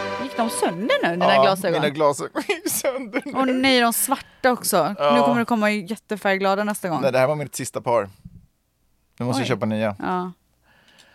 Gick 0.31 0.37
de 0.37 0.49
sönder 0.49 0.95
nu 1.03 1.09
dina 1.11 1.35
Ja, 1.35 1.41
glasögon? 1.41 1.81
Mina 1.81 1.89
glasögon 1.89 2.43
gick 2.47 2.69
sönder. 2.71 3.23
Och 3.35 3.47
nej, 3.47 3.81
de 3.81 3.93
svarta 3.93 4.51
också. 4.51 4.95
Ja. 4.99 5.15
Nu 5.15 5.21
kommer 5.21 5.39
det 5.39 5.45
komma 5.45 5.71
jättefärgglada 5.71 6.63
nästa 6.63 6.89
gång. 6.89 7.01
Nej, 7.01 7.11
det 7.11 7.19
här 7.19 7.27
var 7.27 7.35
mitt 7.35 7.55
sista 7.55 7.81
par. 7.81 8.09
Nu 9.19 9.25
måste 9.25 9.41
jag 9.41 9.45
Oj. 9.45 9.47
köpa 9.47 9.65
nya. 9.65 9.95
Ja. 9.99 10.31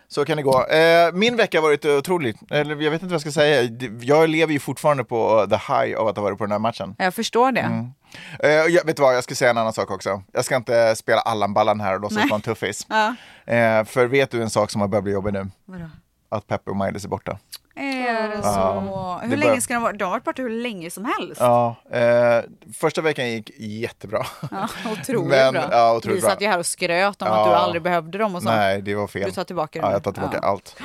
Så 0.07 0.25
kan 0.25 0.37
det 0.37 0.43
gå. 0.43 0.65
Eh, 0.65 1.11
min 1.13 1.35
vecka 1.35 1.57
har 1.57 1.61
varit 1.61 1.85
otrolig. 1.85 2.37
Eller 2.49 2.75
jag 2.75 2.91
vet 2.91 3.01
inte 3.01 3.05
vad 3.05 3.13
jag 3.13 3.21
ska 3.21 3.31
säga. 3.31 3.69
Jag 4.01 4.29
lever 4.29 4.53
ju 4.53 4.59
fortfarande 4.59 5.03
på 5.03 5.47
the 5.49 5.55
high 5.55 5.97
av 5.97 6.07
att 6.07 6.15
ha 6.15 6.23
varit 6.23 6.37
på 6.37 6.43
den 6.43 6.51
här 6.51 6.59
matchen. 6.59 6.95
Jag 6.97 7.13
förstår 7.13 7.51
det. 7.51 7.61
Mm. 7.61 7.91
Eh, 8.39 8.49
jag, 8.49 8.85
vet 8.85 8.95
du 8.95 9.01
vad, 9.01 9.15
jag 9.15 9.23
ska 9.23 9.35
säga 9.35 9.51
en 9.51 9.57
annan 9.57 9.73
sak 9.73 9.91
också. 9.91 10.23
Jag 10.33 10.45
ska 10.45 10.55
inte 10.55 10.95
spela 10.95 11.21
Allan 11.21 11.53
Ballan 11.53 11.79
här 11.79 11.95
och 11.95 12.01
låtsas 12.01 12.23
vara 12.23 12.35
en 12.35 12.41
tuffis. 12.41 12.87
Ja. 12.89 13.15
Eh, 13.53 13.83
för 13.83 14.05
vet 14.05 14.31
du 14.31 14.41
en 14.41 14.49
sak 14.49 14.71
som 14.71 14.81
har 14.81 14.87
börjat 14.87 15.03
bli 15.03 15.13
jobbig 15.13 15.33
nu? 15.33 15.47
Vadå? 15.65 15.89
Att 16.29 16.47
Peppe 16.47 16.69
och 16.71 16.75
Maj-Lis 16.77 17.05
är 17.05 17.09
borta. 17.09 17.37
Är 18.07 18.29
det 18.29 18.43
så? 18.43 18.49
Ja. 18.49 19.19
Hur 19.23 19.29
Det 19.29 19.35
länge 19.35 19.51
bör- 19.53 19.59
ska 19.59 19.73
de 19.73 19.83
vara? 19.83 19.93
De 19.93 20.03
har 20.03 20.11
varit 20.11 20.23
borta 20.23 20.41
hur 20.41 20.49
länge 20.49 20.89
som 20.91 21.05
helst. 21.05 21.41
Ja, 21.41 21.75
eh, 21.91 22.41
första 22.79 23.01
veckan 23.01 23.29
gick 23.31 23.51
jättebra. 23.59 24.25
Ja, 24.51 24.67
otroligt 24.91 25.29
Men, 25.29 25.53
bra. 25.53 25.67
ja, 25.71 25.95
otroligt 25.95 26.17
Vi 26.17 26.21
bra. 26.21 26.29
satt 26.29 26.41
ju 26.41 26.47
här 26.47 26.59
och 26.59 26.65
skröt 26.65 27.21
om 27.21 27.27
Ja. 27.27 27.39
att 27.43 27.49
du 27.49 27.55
aldrig 27.55 27.81
behövde 27.81 28.17
dem 28.17 28.35
och 28.35 28.43
så. 28.43 28.49
Nej, 28.49 28.81
det 28.81 28.95
var 28.95 29.07
fel. 29.07 29.23
Du 29.25 29.31
tar 29.31 29.43
tillbaka 29.43 29.79
det 29.81 29.85
Ja, 29.87 29.91
jag 29.91 30.03
tar 30.03 30.11
tillbaka 30.11 30.39
Ja. 30.41 30.47
allt. 30.47 30.75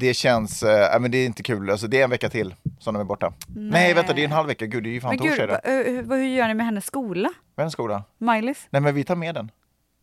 Det 0.00 0.14
känns, 0.14 0.62
eh, 0.62 1.00
men 1.00 1.10
det 1.10 1.18
är 1.18 1.26
inte 1.26 1.42
kul. 1.42 1.70
Alltså, 1.70 1.86
det 1.86 2.00
är 2.00 2.04
en 2.04 2.10
vecka 2.10 2.28
till 2.28 2.54
som 2.78 2.94
de 2.94 3.00
är 3.00 3.04
borta. 3.04 3.32
Nej, 3.56 3.94
vänta, 3.94 4.12
det 4.12 4.20
är 4.20 4.24
en 4.24 4.32
halv 4.32 4.48
vecka. 4.48 4.66
Gud, 4.66 4.82
det 4.84 4.88
är 4.88 4.92
ju 4.92 5.00
fan 5.00 5.08
Men 5.10 5.18
torsdag 5.18 5.36
gud, 5.36 5.44
idag. 5.44 5.54
va- 5.54 5.60
hur, 5.64 5.84
hur, 5.84 6.16
hur 6.16 6.24
gör 6.36 6.48
ni 6.48 6.54
med 6.54 6.66
hennes 6.66 6.84
skola? 6.86 7.28
Vems 7.56 7.72
skola? 7.72 8.04
Maj-Lis? 8.18 8.66
Nej, 8.70 8.82
men 8.82 8.94
vi 8.94 9.04
tar 9.04 9.16
med 9.16 9.34
den. 9.34 9.50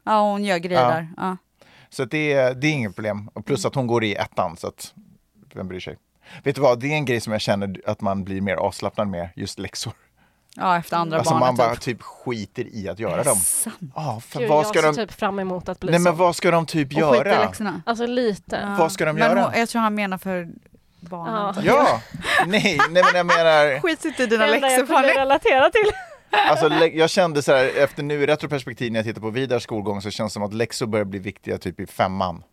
Ja, 0.04 0.22
hon 0.32 0.44
gör 0.46 0.58
grejer 0.58 0.82
Ja. 0.82 0.90
där. 0.90 1.08
Ja. 1.18 1.38
Så 1.90 2.06
det, 2.06 2.34
är, 2.34 2.54
det 2.54 2.68
är 2.68 2.72
inget 2.72 2.96
problem. 2.96 3.30
Och 3.34 3.46
plus 3.46 3.66
att 3.66 3.76
hon 3.76 3.88
går 3.88 4.04
i 4.04 4.16
ettan, 4.16 4.58
så 4.58 4.68
att 4.68 4.94
vem 5.54 5.68
bryr 5.68 5.80
sig? 5.80 5.98
Vet 6.44 6.56
du 6.56 6.62
vad, 6.62 6.80
det 6.80 6.88
är 6.88 6.96
en 6.96 7.06
grej 7.06 7.20
som 7.22 7.32
jag 7.34 7.42
känner 7.42 7.82
att 7.86 8.02
man 8.02 8.24
blir 8.24 8.42
mer 8.42 8.56
avslappnad 8.56 9.08
med, 9.08 9.30
just 9.36 9.60
läxor. 9.60 9.94
ja, 10.56 10.78
efter 10.78 10.98
andra 10.98 11.18
Alltså 11.18 11.34
man 11.34 11.40
barnet. 11.42 11.58
bara 11.58 11.76
typ. 11.76 11.84
typ 11.84 12.02
skiter 12.02 12.68
i 12.76 12.90
att 12.90 13.00
göra 13.00 13.24
dem. 13.24 13.36
Sant. 13.36 13.76
Ja, 13.96 14.22
för 14.28 14.40
Gud, 14.40 14.50
vad 14.50 14.58
jag 14.60 14.66
ska 14.68 14.82
ser 14.82 14.88
de... 14.88 14.96
typ 14.96 15.12
fram 15.12 15.40
emot 15.40 15.70
att 15.70 15.80
bli 15.80 15.92
Nej 15.92 16.00
så. 16.00 16.04
men 16.04 16.16
vad 16.18 16.36
ska 16.36 16.52
de 16.52 16.66
typ 16.66 16.88
Och 16.88 16.94
skita 16.94 17.16
i 17.16 17.30
göra? 17.30 17.46
läxorna. 17.46 17.82
Alltså 17.86 18.06
lite. 18.06 18.60
Ja. 18.64 18.76
Vad 18.80 18.92
ska 18.92 19.06
de 19.06 19.16
Men 19.16 19.30
göra? 19.30 19.44
hon, 19.44 19.60
jag 19.60 19.70
tror 19.70 19.82
han 19.82 19.96
menar 19.96 20.18
för 20.18 20.48
barnen. 21.00 21.34
Ja. 21.36 21.62
Ja, 21.64 22.02
nej, 22.48 22.80
nej 22.90 23.04
men 23.04 23.16
jag 23.16 23.26
menar, 23.26 23.80
Skit 23.82 24.06
inte 24.06 24.24
i 24.24 24.26
dina 24.28 24.46
Det 24.48 24.56
enda 24.56 24.68
läxor 24.68 24.80
jag 24.80 24.88
kunde 24.88 25.02
Fanny. 25.02 25.14
relatera 25.20 25.70
till. 25.70 25.92
alltså, 26.50 26.68
lä- 26.68 26.88
jag 26.88 27.10
kände 27.10 27.42
så 27.42 27.52
här, 27.56 27.72
efter 27.84 28.04
nu 28.04 28.24
i 28.24 28.28
retroperspektiv 28.28 28.92
när 28.92 29.00
jag 29.00 29.06
tittar 29.06 29.22
på 29.22 29.30
Vidars 29.30 29.64
skolgång 29.64 30.02
så 30.02 30.10
känns 30.12 30.32
det 30.32 30.34
som 30.34 30.44
att 30.44 30.54
läxor 30.54 30.86
börjar 30.88 31.06
bli 31.06 31.20
viktiga 31.20 31.58
typ 31.58 31.80
i 31.80 31.88
femman. 31.88 32.44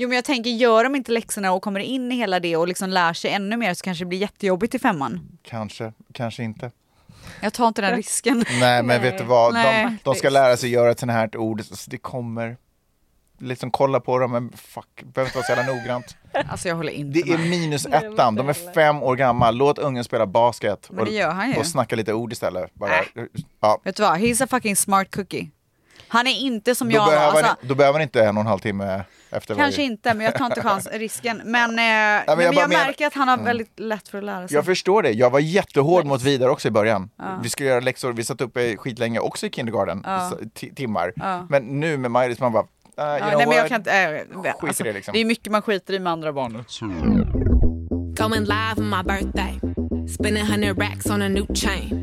Jo 0.00 0.08
men 0.08 0.16
jag 0.16 0.24
tänker, 0.24 0.50
gör 0.50 0.84
de 0.84 0.94
inte 0.96 1.12
läxorna 1.12 1.52
och 1.52 1.62
kommer 1.62 1.80
in 1.80 2.12
i 2.12 2.14
hela 2.16 2.40
det 2.40 2.56
och 2.56 2.68
liksom 2.68 2.90
lär 2.90 3.12
sig 3.12 3.30
ännu 3.30 3.56
mer 3.56 3.74
så 3.74 3.82
kanske 3.84 4.04
det 4.04 4.08
blir 4.08 4.18
jättejobbigt 4.18 4.74
i 4.74 4.78
femman. 4.78 5.38
Kanske, 5.42 5.92
kanske 6.14 6.42
inte. 6.42 6.70
Jag 7.40 7.52
tar 7.52 7.68
inte 7.68 7.82
den 7.82 7.96
risken. 7.96 8.44
Nej 8.60 8.82
men 8.82 9.02
vet 9.02 9.18
du 9.18 9.24
vad, 9.24 9.54
de, 9.54 9.58
Nej, 9.62 9.96
de 10.04 10.14
ska 10.14 10.30
lära 10.30 10.56
sig 10.56 10.70
göra 10.70 10.90
ett 10.90 10.98
sånt 11.00 11.12
här 11.12 11.36
ord, 11.36 11.64
så 11.64 11.90
det 11.90 11.98
kommer. 11.98 12.56
Liksom 13.40 13.70
kolla 13.70 14.00
på 14.00 14.18
dem, 14.18 14.30
men 14.32 14.52
fuck, 14.56 15.02
behöver 15.04 15.28
inte 15.28 15.38
vara 15.38 15.46
så 15.46 15.52
jävla 15.52 15.74
noggrant. 15.74 16.16
Alltså 16.48 16.68
jag 16.68 16.76
håller 16.76 16.92
inte 16.92 17.20
Det 17.20 17.32
är 17.32 17.38
med. 17.38 17.48
minus 17.50 17.86
Nej, 17.88 18.04
ettan, 18.04 18.34
de 18.34 18.48
är 18.48 18.72
fem 18.74 19.02
år 19.02 19.16
gamla. 19.16 19.50
Låt 19.50 19.78
ungen 19.78 20.04
spela 20.04 20.26
basket 20.26 20.88
Men 20.90 21.04
det 21.04 21.10
gör 21.10 21.30
han 21.30 21.50
ju. 21.52 21.56
och 21.58 21.66
snacka 21.66 21.96
lite 21.96 22.12
ord 22.12 22.32
istället. 22.32 22.74
Bara, 22.74 22.98
Äh. 22.98 23.04
ja. 23.60 23.80
Vet 23.84 23.96
du 23.96 24.02
vad, 24.02 24.18
he's 24.18 24.44
a 24.44 24.46
fucking 24.50 24.76
smart 24.76 25.14
cookie. 25.14 25.50
Han 26.08 26.26
är 26.26 26.40
inte 26.40 26.74
som 26.74 26.88
Då, 26.88 26.94
jag 26.94 27.08
behöver 27.10 27.38
Alltså, 27.42 27.56
då 27.66 27.74
behöver 27.74 27.98
han 27.98 28.02
inte 28.02 28.24
en 28.24 28.36
och 28.36 28.40
en 28.40 28.46
halv 28.46 28.58
timme 28.58 29.04
efter 29.30 29.54
kanske 29.54 29.80
varje- 29.80 29.90
inte, 29.92 30.14
men 30.14 30.24
jag 30.26 30.34
tar 30.34 30.46
inte 30.46 30.62
chans, 30.62 30.88
risken. 30.92 31.42
Men, 31.44 31.70
eh, 31.70 31.74
men 31.76 32.24
jag 32.26 32.42
jag, 32.54 32.54
Mm. 32.58 32.70
märker 32.70 33.06
att 33.06 33.14
han 33.14 33.28
har 33.28 33.38
väldigt 33.38 33.80
lätt 33.80 34.08
för 34.08 34.18
att 34.18 34.24
lära 34.24 34.48
sig. 34.48 34.54
Jag 34.54 34.64
förstår 34.64 35.02
det, 35.02 35.10
jag 35.10 35.30
var 35.30 35.40
jättehård 35.40 36.04
mot 36.06 36.22
Vidar 36.22 36.48
också 36.48 36.68
i 36.68 36.70
början. 36.70 37.10
Vi 37.42 37.48
skulle 37.50 37.68
göra 37.68 37.80
läxor, 37.80 38.12
vi 38.12 38.24
satt 38.24 38.40
uppe 38.40 38.76
skitlänge 38.76 39.18
också 39.18 39.46
i 39.46 39.50
kindergarten, 39.50 40.02
Ja. 40.04 40.32
timmar. 40.76 41.12
Ja. 41.16 41.46
Men 41.50 41.62
nu 41.80 41.96
med 41.96 42.10
Maj-Lis, 42.10 42.40
man 42.40 42.52
bara, 42.52 42.62
uh, 42.62 42.68
Ja, 42.96 43.18
know 43.18 43.38
nej, 43.38 43.46
men 43.46 43.56
jag 43.56 43.68
kan 43.68 43.80
inte, 43.80 43.92
äh, 43.92 44.48
alltså, 44.62 44.84
det 44.84 44.92
liksom. 44.92 45.12
det 45.12 45.18
är 45.20 45.24
mycket 45.24 45.52
man 45.52 45.62
skiter 45.62 45.94
i 45.94 45.98
med 45.98 46.12
andra 46.12 46.32
barn. 46.32 46.64
Going 48.16 48.40
live 48.44 48.74
on 48.76 48.88
my 48.90 49.02
birthday. 49.04 49.60
Spending 50.14 50.44
hundred 50.46 50.78
racks 50.78 51.06
on 51.06 51.22
a 51.22 51.28
new 51.28 51.46
chain. 51.54 52.02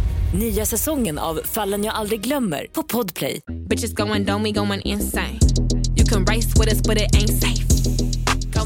Nya 0.33 0.65
säsongen 0.65 1.19
av 1.19 1.39
Fallen 1.45 1.83
jag 1.83 1.95
aldrig 1.95 2.21
glömmer 2.21 2.67
på 2.73 2.83
Podplay. 2.83 3.41
Bitches 3.69 3.93
going 3.93 4.25
dumb, 4.25 4.43
we 4.43 4.51
going 4.51 4.81
insane. 4.81 5.39
You 5.97 6.07
can 6.09 6.25
race 6.25 6.47
with 6.59 6.67
us, 6.73 6.81
but 6.81 6.97
it 6.97 7.15
ain't 7.15 7.31
safe. 7.41 7.67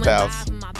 Ställs, 0.01 0.33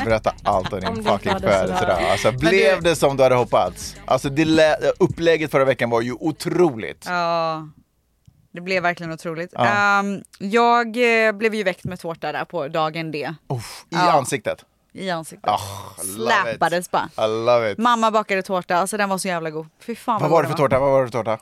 berätta 0.05 0.33
allt 0.43 0.73
om 0.73 0.79
din 0.79 0.95
det 0.95 1.03
fucking 1.03 1.31
födelsedag. 1.31 2.03
Alltså, 2.11 2.31
blev 2.31 2.81
det 2.83 2.95
som 2.95 3.17
du 3.17 3.23
hade 3.23 3.35
hoppats? 3.35 3.95
Alltså 4.05 4.29
det 4.29 4.45
lä- 4.45 4.77
upplägget 4.99 5.51
förra 5.51 5.65
veckan 5.65 5.89
var 5.89 6.01
ju 6.01 6.11
otroligt. 6.13 7.03
Ja, 7.05 7.67
det 8.53 8.61
blev 8.61 8.83
verkligen 8.83 9.11
otroligt. 9.13 9.49
Ja. 9.53 9.99
Ehm, 9.99 10.21
jag 10.39 10.87
eh, 11.27 11.31
blev 11.31 11.55
ju 11.55 11.63
väckt 11.63 11.83
med 11.83 11.99
tårta 11.99 12.31
där 12.31 12.45
på 12.45 12.67
dagen 12.67 13.11
D. 13.11 13.33
Uff, 13.53 13.85
I 13.89 13.95
Ja. 13.95 14.11
ansiktet. 14.11 14.65
I 14.95 15.09
ansiktet. 15.09 15.49
Oh. 15.49 15.99
Släpades 16.15 16.91
bara. 16.91 17.09
I 17.17 17.27
love 17.45 17.71
it. 17.71 17.77
Mamma 17.77 18.11
bakade 18.11 18.41
tårta, 18.41 18.75
alltså 18.75 18.97
den 18.97 19.09
var 19.09 19.17
så 19.17 19.27
jävla 19.27 19.49
god. 19.49 19.67
Fy 19.79 19.95
fan 19.95 20.21
Vad 20.21 20.29
god 20.29 20.31
var 20.31 20.43
det 20.43 20.49
för 20.49 20.55
tårta? 20.57 20.79
Vad 20.79 20.91
var 20.91 21.01
det 21.01 21.11
för 21.11 21.17
tårta? 21.23 21.39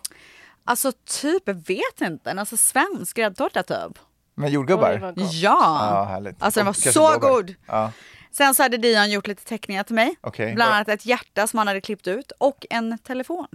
Alltså 0.66 0.92
typ, 1.06 1.44
jag 1.46 1.54
vet 1.68 2.02
inte. 2.02 2.32
En 2.32 2.40
Alltså 2.40 2.58
svensk 2.58 3.18
gräddtårta 3.18 3.64
typ. 3.64 4.00
Med 4.36 4.50
jordgubbar? 4.52 4.98
Vad 5.02 5.16
gott. 5.16 5.34
Ja! 5.34 5.88
Ja, 5.92 6.04
härligt. 6.04 6.44
Alltså 6.44 6.60
den 6.60 6.66
var 6.66 6.74
kanske 6.74 6.92
så 6.92 7.10
blåbär. 7.20 7.30
god. 7.30 7.56
Ja. 7.66 7.92
Sen 8.32 8.56
så 8.56 8.64
hade 8.64 8.78
Dion 8.78 9.12
gjort 9.12 9.28
lite 9.28 9.44
teckningar 9.46 9.84
till 9.84 9.96
mig. 9.96 10.16
Okej. 10.22 10.54
Bland 10.54 10.74
annat 10.74 10.88
ett 10.88 11.06
hjärta 11.06 11.48
som 11.48 11.58
han 11.58 11.68
hade 11.68 11.82
klippt 11.82 12.08
ut 12.08 12.32
och 12.38 12.66
en 12.70 12.98
telefon. 12.98 13.48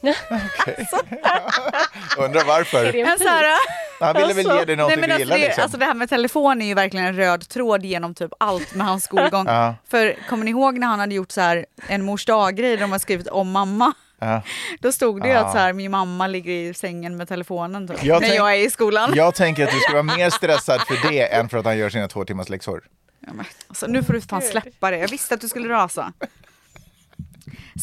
Undrar 2.18 2.44
varför. 2.44 2.84
Är 2.84 2.92
det 2.92 3.04
här, 3.04 3.56
Han 4.00 4.16
ville 4.16 4.34
väl 4.34 4.58
ge 4.58 4.64
dig 4.64 4.76
någonting 4.76 5.00
men 5.00 5.08
du 5.08 5.14
alltså, 5.14 5.18
gillar 5.18 5.38
det, 5.38 5.44
liksom. 5.44 5.62
alltså 5.62 5.78
det 5.78 5.84
här 5.84 5.94
med 5.94 6.08
telefon 6.08 6.62
är 6.62 6.66
ju 6.66 6.74
verkligen 6.74 7.06
en 7.06 7.16
röd 7.16 7.48
tråd 7.48 7.84
genom 7.84 8.14
typ 8.14 8.32
allt 8.40 8.74
med 8.74 8.86
hans 8.86 9.04
skolgång. 9.04 9.46
Ja. 9.46 9.74
För 9.88 10.16
kommer 10.28 10.44
ni 10.44 10.50
ihåg 10.50 10.78
när 10.78 10.86
han 10.86 11.00
hade 11.00 11.14
gjort 11.14 11.32
så 11.32 11.40
här 11.40 11.66
en 11.88 12.04
mors 12.04 12.24
dag-grej 12.24 12.70
där 12.70 12.80
de 12.80 12.92
har 12.92 12.98
skrivit 12.98 13.28
om 13.28 13.50
mamma? 13.50 13.92
Ja. 14.20 14.42
Då 14.80 14.92
stod 14.92 15.22
det 15.22 15.28
ju 15.28 15.34
Ja. 15.34 15.40
att 15.40 15.52
så 15.52 15.58
här, 15.58 15.72
min 15.72 15.90
mamma 15.90 16.26
ligger 16.26 16.52
i 16.52 16.74
sängen 16.74 17.16
med 17.16 17.28
telefonen 17.28 17.88
typ, 17.88 18.04
Jag 18.04 18.20
när 18.22 18.28
tänk- 18.28 18.40
jag 18.40 18.54
är 18.54 18.66
i 18.66 18.70
skolan. 18.70 19.12
Jag 19.14 19.34
tänker 19.34 19.64
att 19.64 19.70
du 19.72 19.78
ska 19.80 19.92
vara 19.92 20.02
mer 20.02 20.30
stressad 20.30 20.80
för 20.80 21.08
det 21.10 21.34
än 21.34 21.48
för 21.48 21.58
att 21.58 21.64
han 21.64 21.78
gör 21.78 21.90
sina 21.90 22.08
två 22.08 22.24
timmars 22.24 22.48
läxor. 22.48 22.82
Ja, 23.26 23.32
men, 23.34 23.46
alltså, 23.68 23.86
nu 23.86 24.02
får 24.02 24.12
du 24.12 24.20
fan 24.20 24.42
släppa 24.42 24.90
det. 24.90 24.96
Jag 24.98 25.08
visste 25.08 25.34
att 25.34 25.40
du 25.40 25.48
skulle 25.48 25.68
rasa. 25.68 26.12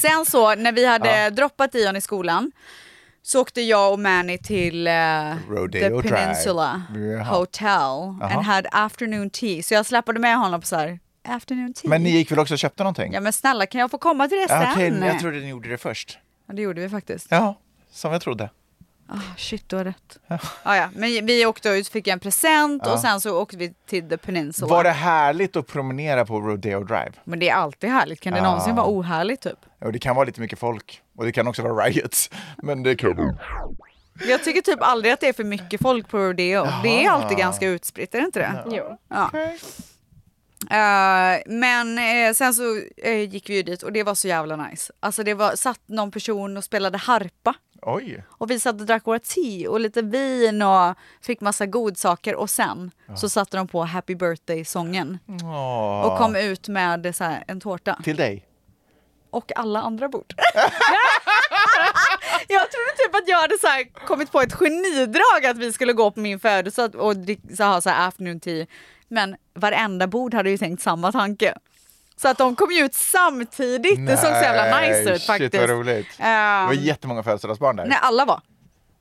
Sen 0.01 0.25
så 0.25 0.55
när 0.55 0.71
vi 0.71 0.85
hade 0.85 1.23
Ja. 1.23 1.29
droppat 1.29 1.71
Dion 1.71 1.95
i 1.95 2.01
skolan 2.01 2.51
så 3.21 3.41
åkte 3.41 3.61
jag 3.61 3.93
och 3.93 3.99
Manny 3.99 4.37
till 4.37 4.87
eh, 4.87 4.93
Rodeo 5.49 5.69
The 5.69 5.89
Drive. 5.89 6.09
Peninsula 6.17 6.81
Jaha. 6.95 7.23
Hotel 7.23 7.69
Jaha. 7.69 8.29
and 8.35 8.45
had 8.45 8.67
afternoon 8.71 9.29
tea. 9.29 9.63
Så 9.63 9.73
jag 9.73 9.85
släppade 9.85 10.19
med 10.19 10.37
honom 10.37 10.61
på 10.61 10.67
så 10.67 10.75
här 10.75 10.99
afternoon 11.27 11.73
tea. 11.73 11.89
Men 11.89 12.03
ni 12.03 12.09
gick 12.09 12.31
väl 12.31 12.39
också 12.39 12.53
och 12.53 12.59
köpte 12.59 12.83
någonting? 12.83 13.13
Ja 13.13 13.19
men 13.21 13.33
snälla 13.33 13.65
kan 13.65 13.81
jag 13.81 13.91
få 13.91 13.97
komma 13.97 14.27
till 14.27 14.37
det 14.37 14.45
Ja, 14.49 14.61
sen? 14.61 14.71
Okej, 14.97 15.07
jag 15.09 15.19
trodde 15.19 15.39
ni 15.39 15.49
gjorde 15.49 15.69
det 15.69 15.77
först. 15.77 16.17
Ja, 16.47 16.53
det 16.53 16.61
gjorde 16.61 16.81
vi 16.81 16.89
faktiskt. 16.89 17.27
Ja, 17.29 17.55
som 17.91 18.11
jag 18.11 18.21
trodde. 18.21 18.49
Ah, 19.07 19.19
shit, 19.37 19.69
du 19.69 19.75
har 19.75 19.83
rätt. 19.83 20.17
Ah, 20.63 20.75
ja. 20.75 20.89
Men 20.95 21.25
vi 21.25 21.45
åkte 21.45 21.69
ut, 21.69 21.87
fick 21.87 22.07
en 22.07 22.19
present 22.19 22.81
Ja. 22.85 22.93
och 22.93 22.99
sen 22.99 23.21
så 23.21 23.41
åkte 23.41 23.57
vi 23.57 23.73
till 23.89 24.09
The 24.09 24.17
Peninsula. 24.17 24.67
Var 24.67 24.83
det 24.83 24.89
härligt 24.89 25.55
att 25.55 25.67
promenera 25.67 26.25
på 26.25 26.39
Rodeo 26.39 26.83
Drive? 26.83 27.11
Men 27.23 27.39
det 27.39 27.49
är 27.49 27.53
alltid 27.55 27.89
härligt. 27.89 28.19
Kan 28.21 28.33
det 28.33 28.39
Ja. 28.39 28.43
någonsin 28.45 28.75
vara 28.75 28.87
ohärligt 28.87 29.41
typ? 29.41 29.59
Och 29.81 29.91
det 29.91 29.99
kan 29.99 30.15
vara 30.15 30.25
lite 30.25 30.41
mycket 30.41 30.59
folk. 30.59 31.01
Och 31.17 31.25
det 31.25 31.31
kan 31.31 31.47
också 31.47 31.61
vara 31.61 31.85
riots. 31.87 32.29
Men 32.63 32.83
det 32.83 32.95
kan 32.95 33.37
Jag 34.27 34.43
tycker 34.43 34.61
typ 34.61 34.79
aldrig 34.81 35.13
att 35.13 35.19
det 35.19 35.27
är 35.27 35.33
för 35.33 35.43
mycket 35.43 35.81
folk 35.81 36.09
på 36.09 36.17
rodeo. 36.17 36.67
Det 36.83 37.05
är 37.05 37.09
alltid 37.09 37.37
ganska 37.37 37.67
utspritt, 37.67 38.15
är 38.15 38.19
det 38.19 38.25
inte 38.25 38.39
det? 38.39 38.63
Jo. 38.77 38.97
Ja. 39.09 39.31
Eh, 40.71 41.41
men 41.45 41.97
eh, 41.97 42.33
sen 42.33 42.53
så 42.53 42.81
eh, 42.97 43.19
gick 43.21 43.49
vi 43.49 43.55
ju 43.55 43.63
dit 43.63 43.83
och 43.83 43.91
det 43.93 44.03
var 44.03 44.15
så 44.15 44.27
jävla 44.27 44.55
nice. 44.55 44.93
Alltså 44.99 45.23
det 45.23 45.33
var, 45.33 45.55
satt 45.55 45.81
någon 45.85 46.11
person 46.11 46.57
och 46.57 46.63
spelade 46.63 46.97
harpa. 46.97 47.53
Oj. 47.81 48.23
Och 48.27 48.51
vi 48.51 48.59
satt 48.59 48.81
och 48.81 48.85
drack 48.85 49.05
våra 49.05 49.19
te 49.19 49.67
och 49.67 49.79
lite 49.79 50.01
vin 50.01 50.61
och 50.61 50.95
fick 51.21 51.41
massa 51.41 51.65
godsaker 51.65 52.35
och 52.35 52.49
sen 52.49 52.91
så 53.17 53.29
satte 53.29 53.57
de 53.57 53.67
på 53.67 53.83
Happy 53.83 54.15
Birthday-sången 54.15 55.19
och 56.05 56.17
kom 56.17 56.35
ut 56.35 56.67
med 56.67 57.15
så 57.15 57.23
här, 57.23 57.43
en 57.47 57.59
tårta. 57.61 57.99
Till 58.03 58.15
dig. 58.15 58.45
och 59.29 59.51
alla 59.55 59.81
andra 59.81 60.09
bord. 60.09 60.33
jag 62.47 62.71
trodde 62.71 62.91
typ 62.97 63.15
att 63.15 63.27
jag 63.27 63.37
hade 63.37 63.57
så 63.61 63.67
kommit 64.07 64.31
på 64.31 64.41
ett 64.41 64.53
genidrag 64.53 65.45
att 65.45 65.57
vi 65.57 65.73
skulle 65.73 65.93
gå 65.93 66.11
på 66.11 66.19
min 66.19 66.39
födelsedag 66.39 67.01
och 67.01 67.15
så 67.57 67.63
ha 67.63 67.81
så 67.81 67.89
här 67.89 68.07
afternoon 68.07 68.39
tea. 68.39 68.65
Men 69.07 69.35
varenda 69.53 70.07
bord 70.07 70.33
hade 70.33 70.49
ju 70.49 70.57
tänkt 70.57 70.81
samma 70.83 71.11
tanke. 71.11 71.53
Så 72.17 72.27
att 72.27 72.37
de 72.37 72.55
kom 72.55 72.71
ju 72.71 72.85
ut 72.85 72.93
samtidigt. 72.93 74.07
det 74.07 74.17
såg 74.17 74.25
så 74.29 74.41
jävla 74.41 74.79
nice 74.81 75.13
ut 75.15 75.23
faktiskt. 75.23 75.51
Shit 75.51 75.61
vad 75.61 75.69
roligt. 75.69 76.07
Ehm, 76.19 76.61
Det 76.61 76.65
var 76.67 76.73
jättemånga 76.73 77.23
födelsedagsbarn 77.23 77.75
där. 77.75 77.85
nej, 77.85 77.97
alla 78.01 78.25
var. 78.25 78.41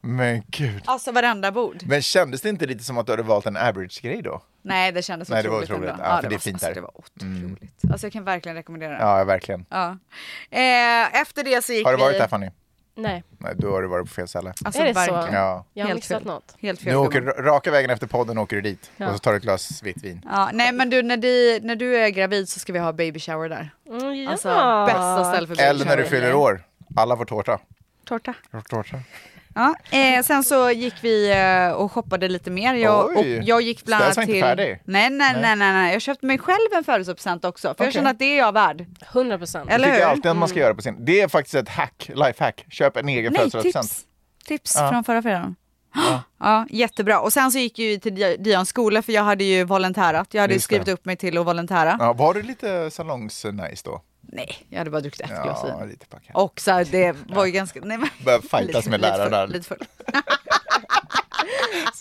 Men 0.00 0.42
gud. 0.46 0.82
Alltså 0.86 1.12
varenda 1.12 1.52
bord. 1.52 1.76
Men 1.86 2.02
kändes 2.02 2.40
det 2.40 2.48
inte 2.48 2.66
lite 2.66 2.84
som 2.84 2.98
att 2.98 3.06
du 3.06 3.12
hade 3.12 3.22
valt 3.22 3.46
en 3.46 3.56
average-grej 3.56 4.22
då? 4.22 4.42
Nej, 4.62 4.92
det 4.92 5.02
kändes 5.02 5.28
Nej, 5.28 5.42
det 5.42 5.48
var 5.48 5.56
otroligt. 5.56 5.70
otroligt. 5.70 5.90
ändå. 5.90 6.04
Ja, 6.04 6.16
för 6.16 6.22
det, 6.22 6.28
det 6.28 6.34
är 6.34 6.38
fint 6.38 6.54
alltså, 6.54 6.68
där. 6.68 6.74
det 6.74 6.80
var 6.80 6.92
otroligt. 6.98 7.72
Alltså 7.92 8.06
jag 8.06 8.12
kan 8.12 8.24
verkligen 8.24 8.56
rekommendera 8.56 8.90
det. 8.92 8.98
Ja, 8.98 9.24
verkligen. 9.24 9.66
Ja. 9.70 9.98
Eh, 10.50 11.20
efter 11.20 11.44
det 11.44 11.64
så 11.64 11.72
gick 11.72 11.86
Har 11.86 11.92
du 11.92 11.98
varit 11.98 12.14
vi... 12.14 12.18
där 12.18 12.28
Fanny? 12.28 12.50
Nej, 12.96 13.24
Nej, 13.38 13.52
då 13.56 13.70
har 13.72 13.82
du 13.82 13.88
varit 13.88 14.06
på 14.06 14.14
fel 14.14 14.28
ställe. 14.28 14.52
Alltså, 14.64 14.82
är 14.82 14.86
det 14.86 14.92
verkligen. 14.92 15.22
så? 15.22 15.28
Ja. 15.34 15.64
Jag 15.72 15.84
har 15.84 15.88
Helt 15.88 15.98
missat 15.98 16.18
fel. 16.18 16.26
något. 16.26 16.56
Helt 16.60 16.80
fel. 16.80 16.92
Nu 16.92 16.98
åker 16.98 17.20
du 17.20 17.26
raka 17.30 17.70
vägen 17.70 17.90
efter 17.90 18.06
podden 18.06 18.38
åker 18.38 18.56
du 18.56 18.62
dit. 18.62 18.90
Ja. 18.96 19.06
Och 19.08 19.12
så 19.12 19.18
tar 19.18 19.30
du 19.30 19.36
ett 19.36 19.42
glas 19.42 19.82
vitt 19.82 20.04
vin. 20.04 20.20
Ja, 20.24 20.50
nej 20.52 20.72
men 20.72 20.90
du 20.90 21.02
när, 21.02 21.16
du, 21.16 21.60
när 21.62 21.76
du 21.76 21.96
är 21.96 22.08
gravid 22.08 22.48
så 22.48 22.60
ska 22.60 22.72
vi 22.72 22.78
ha 22.78 22.92
baby 22.92 23.20
shower 23.20 23.48
där. 23.48 23.70
Mm, 23.88 24.14
ja. 24.14 24.30
Alltså 24.30 24.48
bästa 24.86 25.24
ställe 25.24 25.46
för 25.46 25.54
baby 25.54 25.62
Eller 25.68 25.84
när 25.84 25.96
du 25.96 26.04
fyller 26.04 26.34
år. 26.34 26.62
Alla 26.96 27.16
får 27.16 27.24
tårta. 27.24 27.58
Tårta. 28.04 28.34
Tårta. 28.68 28.96
Ja, 29.54 29.74
eh, 29.90 30.22
sen 30.22 30.44
så 30.44 30.70
gick 30.70 30.94
vi 31.00 31.30
eh, 31.32 31.72
och 31.72 31.92
shoppade 31.92 32.28
lite 32.28 32.50
mer. 32.50 32.74
Jag, 32.74 33.04
och 33.04 33.10
Oj. 33.16 33.42
jag 33.44 33.62
gick 33.62 33.84
bland 33.84 34.02
Ställs 34.02 34.18
annat 34.18 34.28
var 34.28 34.32
till... 34.32 34.34
inte 34.36 34.48
färdig? 34.48 34.80
Nej, 34.84 35.10
nej, 35.10 35.32
Nej. 35.42 35.56
nej, 35.56 35.72
nej. 35.72 35.92
Jag 35.92 36.02
köpte 36.02 36.26
mig 36.26 36.38
själv 36.38 36.72
en 36.76 36.84
födelsedagspresent 36.84 37.44
också. 37.44 37.74
För 37.78 37.84
jag 37.84 37.92
känner 37.92 38.10
att 38.10 38.18
det 38.18 38.24
är 38.24 38.38
jag 38.38 38.52
värd. 38.52 38.86
100 39.12 39.38
procent. 39.38 39.70
Eller 39.70 39.78
det 39.86 39.92
tycker 39.92 40.00
jag 40.00 40.06
hur? 40.08 40.12
alltid 40.12 40.30
att 40.30 40.36
man 40.36 40.48
ska 40.48 40.58
göra 40.58 40.74
på 40.74 40.82
sin... 40.82 41.04
Det 41.04 41.20
är 41.20 41.28
faktiskt 41.28 41.54
ett 41.54 41.68
hack, 41.68 42.10
lifehack. 42.14 42.64
Köp 42.70 42.96
en 42.96 43.08
egen 43.08 43.32
Nej, 43.32 43.38
födelsedagspresent. 43.50 43.88
tips. 43.90 44.04
Tips 44.46 44.74
Ja. 44.78 44.90
från 44.90 45.04
förra 45.04 45.22
fredagen. 45.22 45.56
Ja. 46.40 46.66
jättebra. 46.70 47.20
Och 47.20 47.32
sen 47.32 47.52
så 47.52 47.58
gick 47.58 47.78
jag 47.78 47.88
ju 47.88 47.98
till 47.98 48.14
Di- 48.14 48.36
Dions 48.36 48.68
skola 48.68 49.02
för 49.02 49.12
jag 49.12 49.22
hade 49.22 49.44
ju 49.44 49.64
volontärat. 49.64 50.34
Jag 50.34 50.40
hade 50.40 50.52
ju 50.52 50.56
Just 50.56 50.68
det. 50.68 50.74
skrivit 50.74 50.88
upp 50.88 51.04
mig 51.04 51.16
till 51.16 51.38
att 51.38 51.46
volontära. 51.46 51.96
Ja, 52.00 52.12
var 52.12 52.34
du 52.34 52.42
lite 52.42 52.90
salongs-nice 52.90 53.82
då? 53.84 54.02
Nej, 54.34 54.66
jag 54.68 54.78
hade 54.78 54.90
bara 54.90 55.00
druckit 55.00 55.20
ett 55.20 55.42
glas 55.42 55.60
Ja, 55.64 55.78
vin. 55.78 55.88
lite 55.88 56.06
packad. 56.06 56.36
Och 56.36 56.60
så 56.60 56.70
här, 56.70 56.84
det 56.84 57.16
var 57.26 57.46
ju 57.46 57.52
ganska... 57.52 57.80
Nej, 57.80 57.98
men, 57.98 58.08
Började 58.24 58.48
fightas 58.48 58.86
med 58.86 59.00
full, 59.00 59.52
Lite 59.52 59.68
full. 59.68 59.84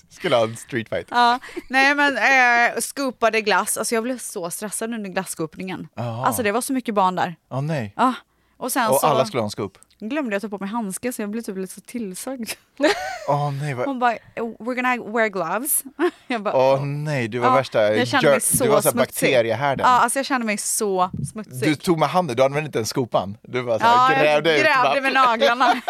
Skulle 0.10 0.36
ha 0.36 0.44
en 0.44 0.58
street 0.58 0.90
fight. 0.90 1.08
Ja, 1.12 1.40
nej 1.70 1.96
men 1.96 2.18
eh, 2.18 2.80
scoopade 2.82 3.42
glass. 3.42 3.78
Alltså 3.78 3.96
jag 3.96 4.04
blev 4.04 4.18
så 4.18 4.50
stressad 4.50 4.94
under 4.94 5.10
glasscoopningen. 5.10 5.88
Jaha. 5.96 6.26
Alltså 6.26 6.44
det 6.44 6.52
var 6.52 6.62
så 6.62 6.74
mycket 6.74 6.96
barn 6.96 7.16
där. 7.16 7.36
Åh 7.50 7.62
nej. 7.62 7.94
Ja. 7.96 8.14
Och 8.58 8.72
sen 8.72 8.90
Och 8.90 8.96
så 8.96 9.08
alla 9.08 9.26
skulle 9.26 9.42
ha 9.42 9.48
en 9.48 9.52
scoop. 9.52 9.78
Glömde 10.10 10.36
jag 10.36 10.42
ta 10.42 10.50
på 10.50 10.58
mig 10.60 10.70
handskar 10.70 11.12
så 11.12 11.22
jag 11.22 11.30
blev 11.30 11.42
typ 11.42 11.58
lite 11.58 11.74
så 11.74 11.82
tillsagd. 11.82 12.50
Åh 13.28 13.52
nej. 13.52 13.74
Vad... 13.74 13.86
Hon 13.86 14.00
bara, 14.00 14.18
we're 14.36 14.74
gonna 14.76 14.96
wear 15.18 15.28
gloves. 15.28 15.84
Jag 16.28 16.42
bara, 16.44 16.56
Åh 16.74 16.86
nej, 16.86 17.28
du 17.28 17.40
var 17.40 17.48
Ja, 17.48 17.54
värsta... 17.56 17.96
jag 17.96 18.08
kände 18.08 18.28
mig 18.28 18.34
gör- 18.34 18.40
så 18.40 18.64
du 18.64 18.70
var 18.70 18.82
så 18.82 18.90
här 18.90 18.96
bakteriehärden. 18.96 19.84
Ja, 19.86 19.92
alltså 20.00 20.20
jag 20.20 20.26
kände 20.26 20.46
mig 20.46 20.58
så 20.58 21.10
smutsig. 21.32 21.60
Du 21.70 21.76
tog 21.76 22.00
med 22.00 22.10
handen, 22.10 22.36
du 22.36 22.44
använde 22.44 22.66
inte 22.68 22.78
ens 22.80 22.90
skopan. 22.90 23.38
Du 23.42 23.62
var 23.62 23.80
så 23.80 23.86
ja, 23.86 23.90
här, 23.90 24.14
jag 24.16 24.24
grävde 24.24 24.58
ut. 24.58 24.64
grävde 24.64 24.84
bara- 24.84 25.02
med 25.02 25.14
naglarna. 25.14 25.74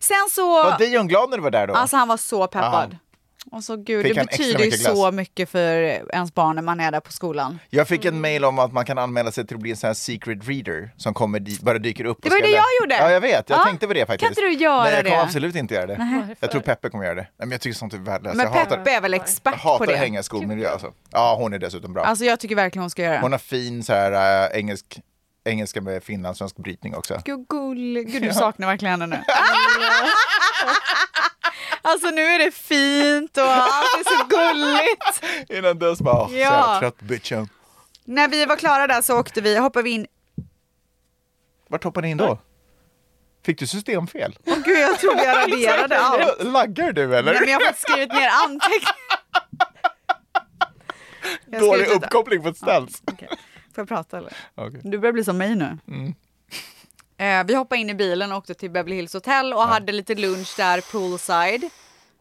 Sen 0.00 0.28
så, 0.30 0.62
Var 0.62 0.78
Dion 0.78 1.08
glad 1.08 1.30
när 1.30 1.36
du 1.36 1.42
var 1.42 1.50
där 1.50 1.66
då? 1.66 1.74
alltså 1.74 1.96
han 1.96 2.08
var 2.08 2.16
så 2.16 2.46
peppad. 2.46 2.96
Och 3.52 3.64
så 3.64 3.76
gud, 3.76 4.06
Fick 4.06 4.14
det 4.14 4.24
betyder 4.24 4.64
ju 4.64 4.70
så 4.70 5.10
mycket 5.10 5.48
för 5.50 5.72
ens 6.12 6.34
barn 6.34 6.56
när 6.56 6.62
man 6.62 6.80
är 6.80 6.92
där 6.92 7.00
på 7.00 7.12
skolan. 7.12 7.58
Jag 7.70 7.88
fick 7.88 8.04
en 8.04 8.20
mail 8.20 8.44
om 8.44 8.58
att 8.58 8.72
man 8.72 8.84
kan 8.84 8.98
anmäla 8.98 9.32
sig 9.32 9.46
till 9.46 9.56
att 9.56 9.60
bli 9.62 9.70
en 9.70 9.76
sån 9.76 9.86
här 9.88 9.94
secret 9.94 10.48
reader 10.48 10.90
som 10.96 11.14
kommer 11.14 11.40
dit, 11.40 11.60
bara 11.60 11.78
dyker 11.78 12.04
upp. 12.04 12.18
Det 12.22 12.30
var 12.30 12.40
det 12.40 12.48
jag 12.48 12.64
gjorde. 12.82 12.94
Ja, 12.94 13.10
jag 13.10 13.20
vet. 13.20 13.50
Jag 13.50 13.58
Ja. 13.58 13.64
tänkte 13.64 13.86
på 13.86 13.92
det 13.94 14.00
faktiskt. 14.06 14.20
Kan 14.20 14.28
inte 14.28 14.40
du 14.40 14.52
göra 14.64 14.82
Nej, 14.84 14.92
jag 14.92 15.04
kommer 15.04 15.16
det? 15.16 15.22
absolut 15.22 15.54
inte 15.54 15.74
göra 15.74 15.86
det. 15.86 15.96
Nej. 15.98 16.36
Jag 16.40 16.50
tror 16.50 16.60
Peppe 16.60 16.90
kommer 16.90 17.04
göra 17.04 17.14
det. 17.14 17.20
Nej, 17.20 17.30
men 17.38 17.50
jag 17.50 17.60
tycker 17.60 17.76
sånt 17.78 17.94
är 17.94 17.98
värdelöst. 17.98 18.36
Men 18.36 18.46
jag 18.46 18.52
hatar, 18.52 18.76
Peppe 18.76 18.90
är 18.90 19.00
väl 19.00 19.12
jag 19.12 19.20
expert 19.22 19.54
hatar 19.54 19.78
på 19.78 19.86
det? 19.86 19.92
att 19.92 19.98
hänga 19.98 20.20
i 20.20 20.22
skolmiljö 20.22 20.70
alltså. 20.70 20.92
Ja, 21.10 21.34
hon 21.38 21.52
är 21.52 21.58
dessutom 21.58 21.92
bra. 21.92 22.04
Alltså 22.04 22.24
jag 22.24 22.40
tycker 22.40 22.54
verkligen 22.56 22.82
hon 22.82 22.90
ska 22.90 23.02
göra 23.02 23.14
det. 23.14 23.20
Hon 23.20 23.32
har 23.32 23.38
fin 23.38 23.82
så 23.82 23.92
här 23.92 24.12
äh, 24.52 24.58
engelsk, 24.58 25.00
engelska 25.44 25.80
med 25.80 26.02
finlandssvensk 26.02 26.56
brytning 26.56 26.94
också. 26.94 27.22
Gud. 27.24 27.46
Gud 28.12 28.22
du 28.22 28.32
saknar 28.32 28.66
verkligen 28.68 29.00
henne 29.00 29.16
nu. 29.16 29.22
alltså 31.82 32.10
nu 32.10 32.22
är 32.22 32.38
det 32.38 32.50
fint 32.50 33.36
och 33.36 33.44
allt 33.44 33.84
är 33.98 34.04
så 34.18 34.24
gulligt. 34.26 35.50
Innan 35.50 35.78
dess 35.78 35.98
bara, 35.98 36.28
så 36.28 36.34
Ja. 36.34 36.38
jävla 36.38 36.78
trött 36.80 37.00
bitchen. 37.00 37.48
När 38.04 38.28
vi 38.28 38.44
var 38.46 38.56
klara 38.56 38.86
där 38.86 39.02
så 39.02 39.18
åkte 39.20 39.40
vi, 39.40 39.56
hoppade 39.58 39.82
vi 39.82 39.90
in. 39.90 40.06
Vart 41.68 41.84
hoppade 41.84 42.06
ni 42.06 42.10
in 42.10 42.16
då? 42.16 42.38
Fick 43.44 43.58
du 43.58 43.66
systemfel? 43.66 44.38
Åh 44.46 44.56
gud 44.64 44.78
jag 44.78 44.98
trodde 44.98 45.24
jag 45.24 45.36
raderade 45.52 45.98
allt. 46.00 46.42
Laggar 46.44 46.92
du 46.92 47.16
eller? 47.16 47.32
Nej, 47.32 47.40
men 47.40 47.50
jag 47.50 47.60
har 47.60 47.66
fått 47.66 47.78
skrivit 47.78 48.12
ner 48.12 48.28
anteckningar. 48.44 49.20
Dålig 51.60 51.86
uppkoppling 51.88 52.42
på 52.42 52.48
ett 52.48 52.56
ställs. 52.56 53.02
Okej. 53.12 53.28
Får 53.74 53.82
jag 53.82 53.88
prata 53.88 54.18
eller? 54.18 54.32
Okej. 54.54 54.80
Du 54.84 54.98
börjar 54.98 55.12
bli 55.12 55.24
som 55.24 55.38
mig 55.38 55.54
nu. 55.54 55.78
Mm. 55.88 56.14
Eh, 57.20 57.44
vi 57.46 57.54
hoppade 57.54 57.80
in 57.80 57.90
i 57.90 57.94
bilen 57.94 58.32
och 58.32 58.38
åkte 58.38 58.54
till 58.54 58.70
Beverly 58.70 58.96
Hills 58.96 59.14
Hotel 59.14 59.52
och 59.54 59.62
hade 59.62 59.92
lite 59.92 60.14
lunch 60.14 60.54
där 60.56 60.80
poolside. 60.92 61.70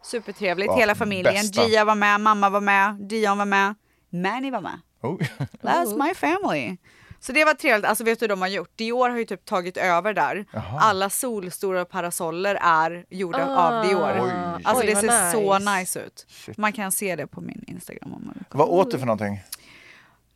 Supertrevligt, 0.03 0.67
Ja, 0.71 0.77
hela 0.77 0.95
familjen. 0.95 1.33
bästa. 1.33 1.67
Gia 1.67 1.85
var 1.85 1.95
med, 1.95 2.21
mamma 2.21 2.49
var 2.49 2.61
med, 2.61 2.95
Dion 2.95 3.37
var 3.37 3.45
med, 3.45 3.75
Manny 4.09 4.51
var 4.51 4.61
med. 4.61 4.79
Oh. 5.01 5.17
That's 5.61 6.07
my 6.07 6.13
family. 6.13 6.77
Så 7.19 7.31
det 7.31 7.45
var 7.45 7.53
trevligt. 7.53 7.85
Alltså 7.85 8.03
vet 8.03 8.19
du 8.19 8.23
vad 8.27 8.37
de 8.37 8.41
har 8.41 8.47
gjort? 8.49 8.77
Dior 8.77 9.09
har 9.09 9.17
ju 9.17 9.25
typ 9.25 9.45
tagit 9.45 9.77
över 9.77 10.13
där. 10.13 10.45
Jaha. 10.53 10.79
Alla 10.79 11.09
solstora 11.09 11.85
parasoller 11.85 12.55
är 12.61 13.05
gjorda 13.09 13.45
Ah. 13.47 13.67
av 13.79 13.85
Dior. 13.87 14.21
Oj. 14.23 14.31
Alltså 14.63 14.83
Oj, 14.83 14.93
det 14.93 14.95
ser 15.01 15.31
så 15.31 15.57
nice. 15.59 15.79
nice 15.79 15.99
ut. 15.99 16.25
Man 16.57 16.73
kan 16.73 16.91
se 16.91 17.15
det 17.15 17.27
på 17.27 17.41
min 17.41 17.63
Instagram 17.67 18.13
om 18.13 18.25
man 18.25 18.33
vill. 18.33 18.43
Vad 18.51 18.67
åt 18.69 18.91
du 18.91 18.99
för 18.99 19.05
någonting? 19.05 19.43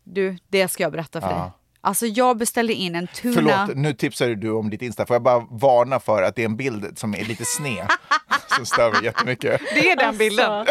Du, 0.04 0.38
det 0.48 0.68
ska 0.68 0.84
jag 0.84 0.92
berätta 0.92 1.22
för 1.22 1.30
Ja. 1.30 1.36
dig. 1.42 1.52
Alltså 1.86 2.06
jag 2.06 2.38
beställde 2.38 2.74
in 2.74 2.96
en 2.96 3.08
tuna. 3.08 3.34
Förlåt, 3.34 3.78
nu 3.78 3.94
tipsar 3.94 4.28
du 4.28 4.52
om 4.52 4.70
ditt 4.70 4.82
Insta. 4.82 5.06
Får 5.06 5.16
jag 5.16 5.24
bara 5.24 5.40
varna 5.50 6.00
för 6.00 6.24
att 6.24 6.36
det 6.36 6.42
är 6.42 6.46
en 6.46 6.58
bild 6.58 6.98
som 7.00 7.16
är 7.16 7.24
lite 7.26 7.46
sned. 7.46 7.88
som 8.56 8.66
stör 8.66 8.92
mig 8.92 9.04
jättemycket. 9.04 9.62
Det 9.74 9.92
är 9.92 9.96
den 9.96 10.08
Alltså. 10.08 10.20
bilden. 10.20 10.66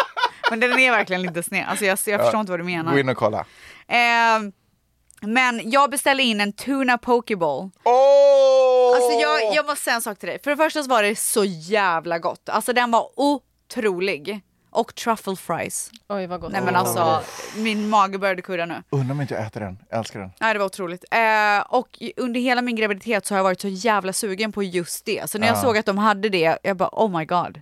Men 0.50 0.60
den 0.60 0.78
är 0.78 0.90
verkligen 0.90 1.22
lite 1.22 1.42
sned. 1.42 1.64
Alltså 1.68 1.84
jag, 1.84 1.98
jag 2.06 2.20
förstår 2.20 2.40
inte 2.40 2.52
vad 2.52 2.60
du 2.60 2.64
menar. 2.64 2.92
Gå 2.92 2.98
in 2.98 3.08
och 3.08 3.16
kolla. 3.16 3.38
Eh, 3.88 4.40
men 5.20 5.70
jag 5.70 5.90
beställde 5.90 6.22
in 6.22 6.40
en 6.40 6.52
tuna 6.52 6.98
pokeball. 6.98 7.70
Åh! 7.84 8.96
Alltså 8.96 9.12
jag, 9.12 9.54
jag 9.54 9.66
måste 9.66 9.84
säga 9.84 9.94
en 9.96 10.02
sak 10.02 10.18
till 10.18 10.28
dig. 10.28 10.38
För 10.44 10.50
det 10.50 10.56
första 10.56 10.82
så 10.82 10.88
var 10.88 11.02
det 11.02 11.18
så 11.18 11.44
jävla 11.44 12.18
gott. 12.18 12.48
Alltså 12.48 12.72
den 12.72 12.90
var 12.90 13.08
otrolig. 13.16 14.40
Och 14.76 14.94
truffle 14.94 15.36
fries. 15.36 15.90
Oj 16.08 16.26
vad 16.26 16.40
gott. 16.40 16.52
Nej 16.52 16.62
men 16.62 16.76
alltså, 16.76 17.20
min 17.56 17.88
mage 17.88 18.18
började 18.18 18.42
kurra 18.42 18.66
nu. 18.66 18.82
Undrar 18.90 19.14
om 19.14 19.20
inte 19.20 19.34
jag 19.34 19.46
äter 19.46 19.60
den. 19.60 19.78
Jag 19.90 19.98
älskar 19.98 20.20
den. 20.20 20.30
Nej 20.40 20.52
det 20.52 20.58
var 20.58 20.66
otroligt. 20.66 21.04
Eh, 21.10 21.60
och 21.68 21.88
under 22.16 22.40
hela 22.40 22.62
min 22.62 22.76
graviditet 22.76 23.26
så 23.26 23.34
har 23.34 23.38
jag 23.38 23.44
varit 23.44 23.60
så 23.60 23.68
jävla 23.68 24.12
sugen 24.12 24.52
på 24.52 24.62
just 24.62 25.04
det. 25.04 25.30
Så 25.30 25.38
när 25.38 25.46
jag 25.46 25.56
Ja. 25.56 25.60
såg 25.62 25.78
att 25.78 25.86
de 25.86 25.98
hade 25.98 26.28
det, 26.28 26.58
jag 26.62 26.76
bara 26.76 26.88
oh 26.92 27.18
my 27.18 27.24
god. 27.24 27.60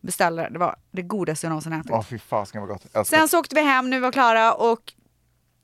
Beställde 0.00 0.42
det. 0.42 0.48
Det 0.50 0.58
var 0.58 0.76
det 0.90 1.02
godaste 1.02 1.46
jag 1.46 1.50
någonsin 1.50 1.72
ätit. 1.72 1.90
Åh 1.90 2.02
fy 2.02 2.18
fasken 2.18 2.60
vad 2.60 2.70
gott. 2.70 2.82
Älskar 2.94 3.18
Sen 3.18 3.28
så 3.28 3.38
åkte 3.40 3.54
vi 3.54 3.62
hem, 3.62 3.90
nu 3.90 4.00
var 4.00 4.08
vi 4.08 4.12
klara 4.12 4.54
och 4.54 4.92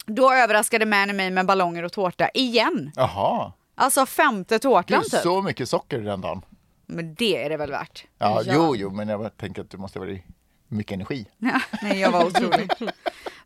då 0.07 0.33
överraskade 0.33 0.87
Mani 0.87 1.13
mig 1.13 1.31
med 1.31 1.47
ballonger 1.47 1.83
och 1.83 1.93
tårta 1.93 2.29
igen. 2.35 2.93
Jaha. 2.97 3.53
Alltså 3.75 4.07
femte 4.07 4.59
tårtan 4.59 5.01
Gud, 5.03 5.11
typ. 5.11 5.21
så 5.21 5.43
mycket 5.43 5.69
socker 5.69 5.99
den 5.99 6.21
dagen. 6.21 6.43
Men 6.87 7.15
det 7.15 7.45
är 7.45 7.51
det 7.51 7.57
väl 7.57 7.71
värt? 7.71 8.05
Ja, 8.19 8.43
Ja. 8.47 8.53
jo, 8.55 8.77
jo, 8.77 8.91
men 8.91 9.09
jag 9.09 9.21
bara 9.21 9.31
tänker 9.31 9.63
att 9.63 9.71
du 9.71 9.77
måste 9.79 9.99
vara 9.99 10.11
i 10.11 10.25
mycket 10.69 10.93
energi. 10.93 11.27
Ja, 11.39 11.61
nej, 11.83 12.01
jag 12.01 12.11
var 12.11 12.25
otrolig. 12.25 12.71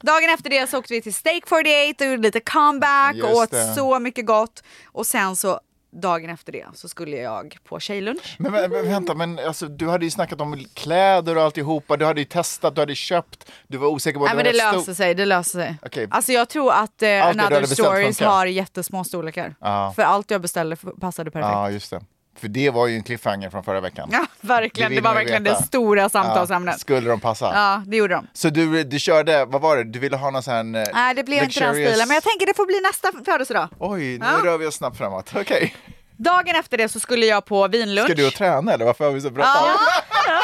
Dagen 0.02 0.30
efter 0.34 0.50
det 0.50 0.70
så 0.70 0.78
åkte 0.78 0.94
vi 0.94 1.02
till 1.02 1.14
Steak 1.14 1.46
48 1.48 2.04
och 2.04 2.10
gjorde 2.10 2.22
lite 2.22 2.40
comeback 2.40 3.14
Just 3.14 3.28
och 3.28 3.36
åt 3.36 3.50
det. 3.50 3.74
så 3.74 3.98
mycket 3.98 4.26
gott. 4.26 4.62
Och 4.86 5.06
sen 5.06 5.36
så 5.36 5.60
dagen 5.92 6.30
efter 6.30 6.52
det 6.52 6.66
så 6.74 6.88
skulle 6.88 7.16
jag 7.16 7.58
på 7.64 7.80
tjejlunch. 7.80 8.36
Men, 8.38 8.52
men, 8.52 8.70
men 8.70 8.88
vänta, 8.88 9.14
men 9.14 9.38
alltså, 9.38 9.66
du 9.66 9.88
hade 9.88 10.04
ju 10.04 10.10
snackat 10.10 10.40
om 10.40 10.64
kläder 10.74 11.36
och 11.36 11.42
alltihopa. 11.42 11.96
Du 11.96 12.04
hade 12.04 12.20
ju 12.20 12.24
testat, 12.24 12.74
du 12.74 12.80
hade 12.80 12.94
köpt. 12.94 13.50
Du 13.66 13.78
var 13.78 13.88
osäker 13.88 14.18
på 14.18 14.24
Nej 14.24 14.34
men 14.34 14.44
det 14.44 14.52
löser 14.52 14.78
stor- 14.80 14.94
sig, 14.94 15.14
det 15.14 15.24
löser 15.24 15.58
sig. 15.58 15.76
Okej. 15.82 16.08
Alltså 16.10 16.32
jag 16.32 16.48
tror 16.48 16.72
att 16.72 17.02
eh, 17.02 17.26
Another 17.26 17.64
Stories 17.66 18.20
har 18.20 18.46
jättesmå 18.46 19.04
storlekar. 19.04 19.54
Ja. 19.60 19.92
För 19.96 20.02
allt 20.02 20.30
jag 20.30 20.40
beställde 20.40 20.76
passade 20.76 21.30
perfekt. 21.30 21.52
Ja, 21.52 21.70
just 21.70 21.90
det. 21.90 22.00
För 22.40 22.48
det 22.48 22.70
var 22.70 22.86
ju 22.86 22.96
en 22.96 23.02
cliffhanger 23.02 23.50
från 23.50 23.64
förra 23.64 23.80
veckan. 23.80 24.08
Ja, 24.12 24.26
verkligen. 24.40 24.90
Det 24.90 24.96
Det, 24.96 25.00
var 25.02 25.14
verkligen 25.14 25.44
veta. 25.44 25.58
det 25.60 25.64
stora 25.66 26.00
Ja, 26.00 26.08
samtalsämnet. 26.08 26.80
skulle 26.80 27.08
de 27.10 27.20
passa? 27.20 27.44
Ja, 27.54 27.82
det 27.86 27.96
gjorde 27.96 28.14
de. 28.14 28.26
Så 28.32 28.48
du, 28.50 28.84
du 28.84 28.98
körde, 28.98 29.44
vad 29.44 29.60
var 29.60 29.76
det, 29.76 29.84
du 29.84 29.98
ville 29.98 30.16
ha 30.16 30.30
någon 30.30 30.42
sån 30.42 30.54
här... 30.74 30.82
eh, 30.88 30.94
Nej, 30.94 31.14
det 31.14 31.24
blev 31.24 31.42
inte 31.44 31.60
den 31.60 31.68
luxurious- 31.74 31.88
stilen. 31.90 32.08
Men 32.08 32.14
jag 32.14 32.22
tänker 32.22 32.46
det 32.46 32.54
får 32.56 32.66
bli 32.66 32.80
nästa 32.80 33.24
födelsedag. 33.24 33.68
Oj, 33.78 34.18
nu 34.18 34.26
Ja. 34.26 34.40
rör 34.50 34.58
vi 34.58 34.66
oss 34.66 34.74
snabbt 34.74 34.98
framåt. 34.98 35.32
Okej. 35.36 35.74
Dagen 36.16 36.56
efter 36.56 36.78
det 36.78 36.88
så 36.88 37.00
skulle 37.00 37.26
jag 37.26 37.44
på 37.44 37.68
vinlunch. 37.68 38.06
Ska 38.06 38.14
du 38.14 38.26
och 38.26 38.32
träna 38.34 38.72
eller 38.72 38.84
varför 38.84 39.04
har 39.04 39.12
vi 39.12 39.20
så 39.20 39.30
bråttom? 39.30 39.52
Ja. 39.54 40.40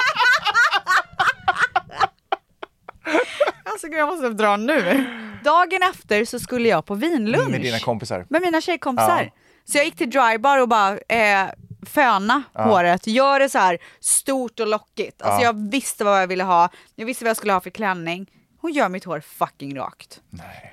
alltså 3.64 3.86
gud, 3.88 3.98
jag 3.98 4.08
måste 4.08 4.28
dra 4.28 4.56
nu. 4.56 5.04
Dagen 5.44 5.82
efter 5.90 6.24
så 6.24 6.38
skulle 6.38 6.68
jag 6.68 6.86
på 6.86 6.94
vinlunch. 6.94 7.48
Med 7.50 7.60
dina 7.60 7.78
kompisar. 7.78 8.26
Med 8.28 8.40
mina 8.42 8.60
tjejkompisar. 8.60 9.22
Ja. 9.22 9.30
Så 9.64 9.78
jag 9.78 9.84
gick 9.84 9.96
till 9.96 10.10
drybar 10.10 10.58
och 10.58 10.68
bara 10.68 10.90
eh, 11.08 11.46
föna 11.88 12.42
Ja. 12.54 12.62
håret, 12.62 13.06
gör 13.06 13.40
det 13.40 13.48
så 13.48 13.58
här 13.58 13.78
stort 14.00 14.60
och 14.60 14.66
lockigt. 14.66 15.22
Alltså 15.22 15.42
Ja. 15.42 15.46
jag 15.46 15.70
visste 15.70 16.04
vad 16.04 16.22
jag 16.22 16.26
ville 16.26 16.44
ha, 16.44 16.68
jag 16.94 17.06
visste 17.06 17.24
vad 17.24 17.30
jag 17.30 17.36
skulle 17.36 17.52
ha 17.52 17.60
för 17.60 17.70
klänning. 17.70 18.30
Hon 18.60 18.72
gör 18.72 18.88
mitt 18.88 19.04
hår 19.04 19.20
fucking 19.20 19.76
rakt. 19.78 20.20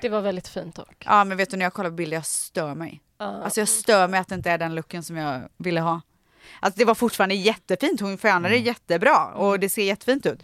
Det 0.02 0.08
var 0.08 0.20
väldigt 0.20 0.48
fint 0.48 0.74
dock. 0.74 1.02
Ja 1.06 1.24
men 1.24 1.36
vet 1.36 1.50
du 1.50 1.56
när 1.56 1.64
jag 1.66 1.72
kollar 1.72 1.90
på 1.90 1.96
bilder, 1.96 2.16
jag 2.16 2.26
stör 2.26 2.74
mig. 2.74 3.00
Ja. 3.18 3.24
Alltså 3.44 3.60
jag 3.60 3.68
stör 3.68 4.08
mig 4.08 4.20
att 4.20 4.28
det 4.28 4.34
inte 4.34 4.50
är 4.50 4.58
den 4.58 4.74
looken 4.74 5.02
som 5.02 5.16
jag 5.16 5.40
ville 5.56 5.80
ha. 5.80 6.00
Alltså 6.60 6.78
det 6.78 6.84
var 6.84 6.94
fortfarande 6.94 7.34
jättefint, 7.34 8.00
hon 8.00 8.18
fönade 8.18 8.54
det 8.54 8.60
jättebra 8.60 9.26
och 9.26 9.60
det 9.60 9.68
ser 9.68 9.82
jättefint 9.84 10.26
ut. 10.26 10.42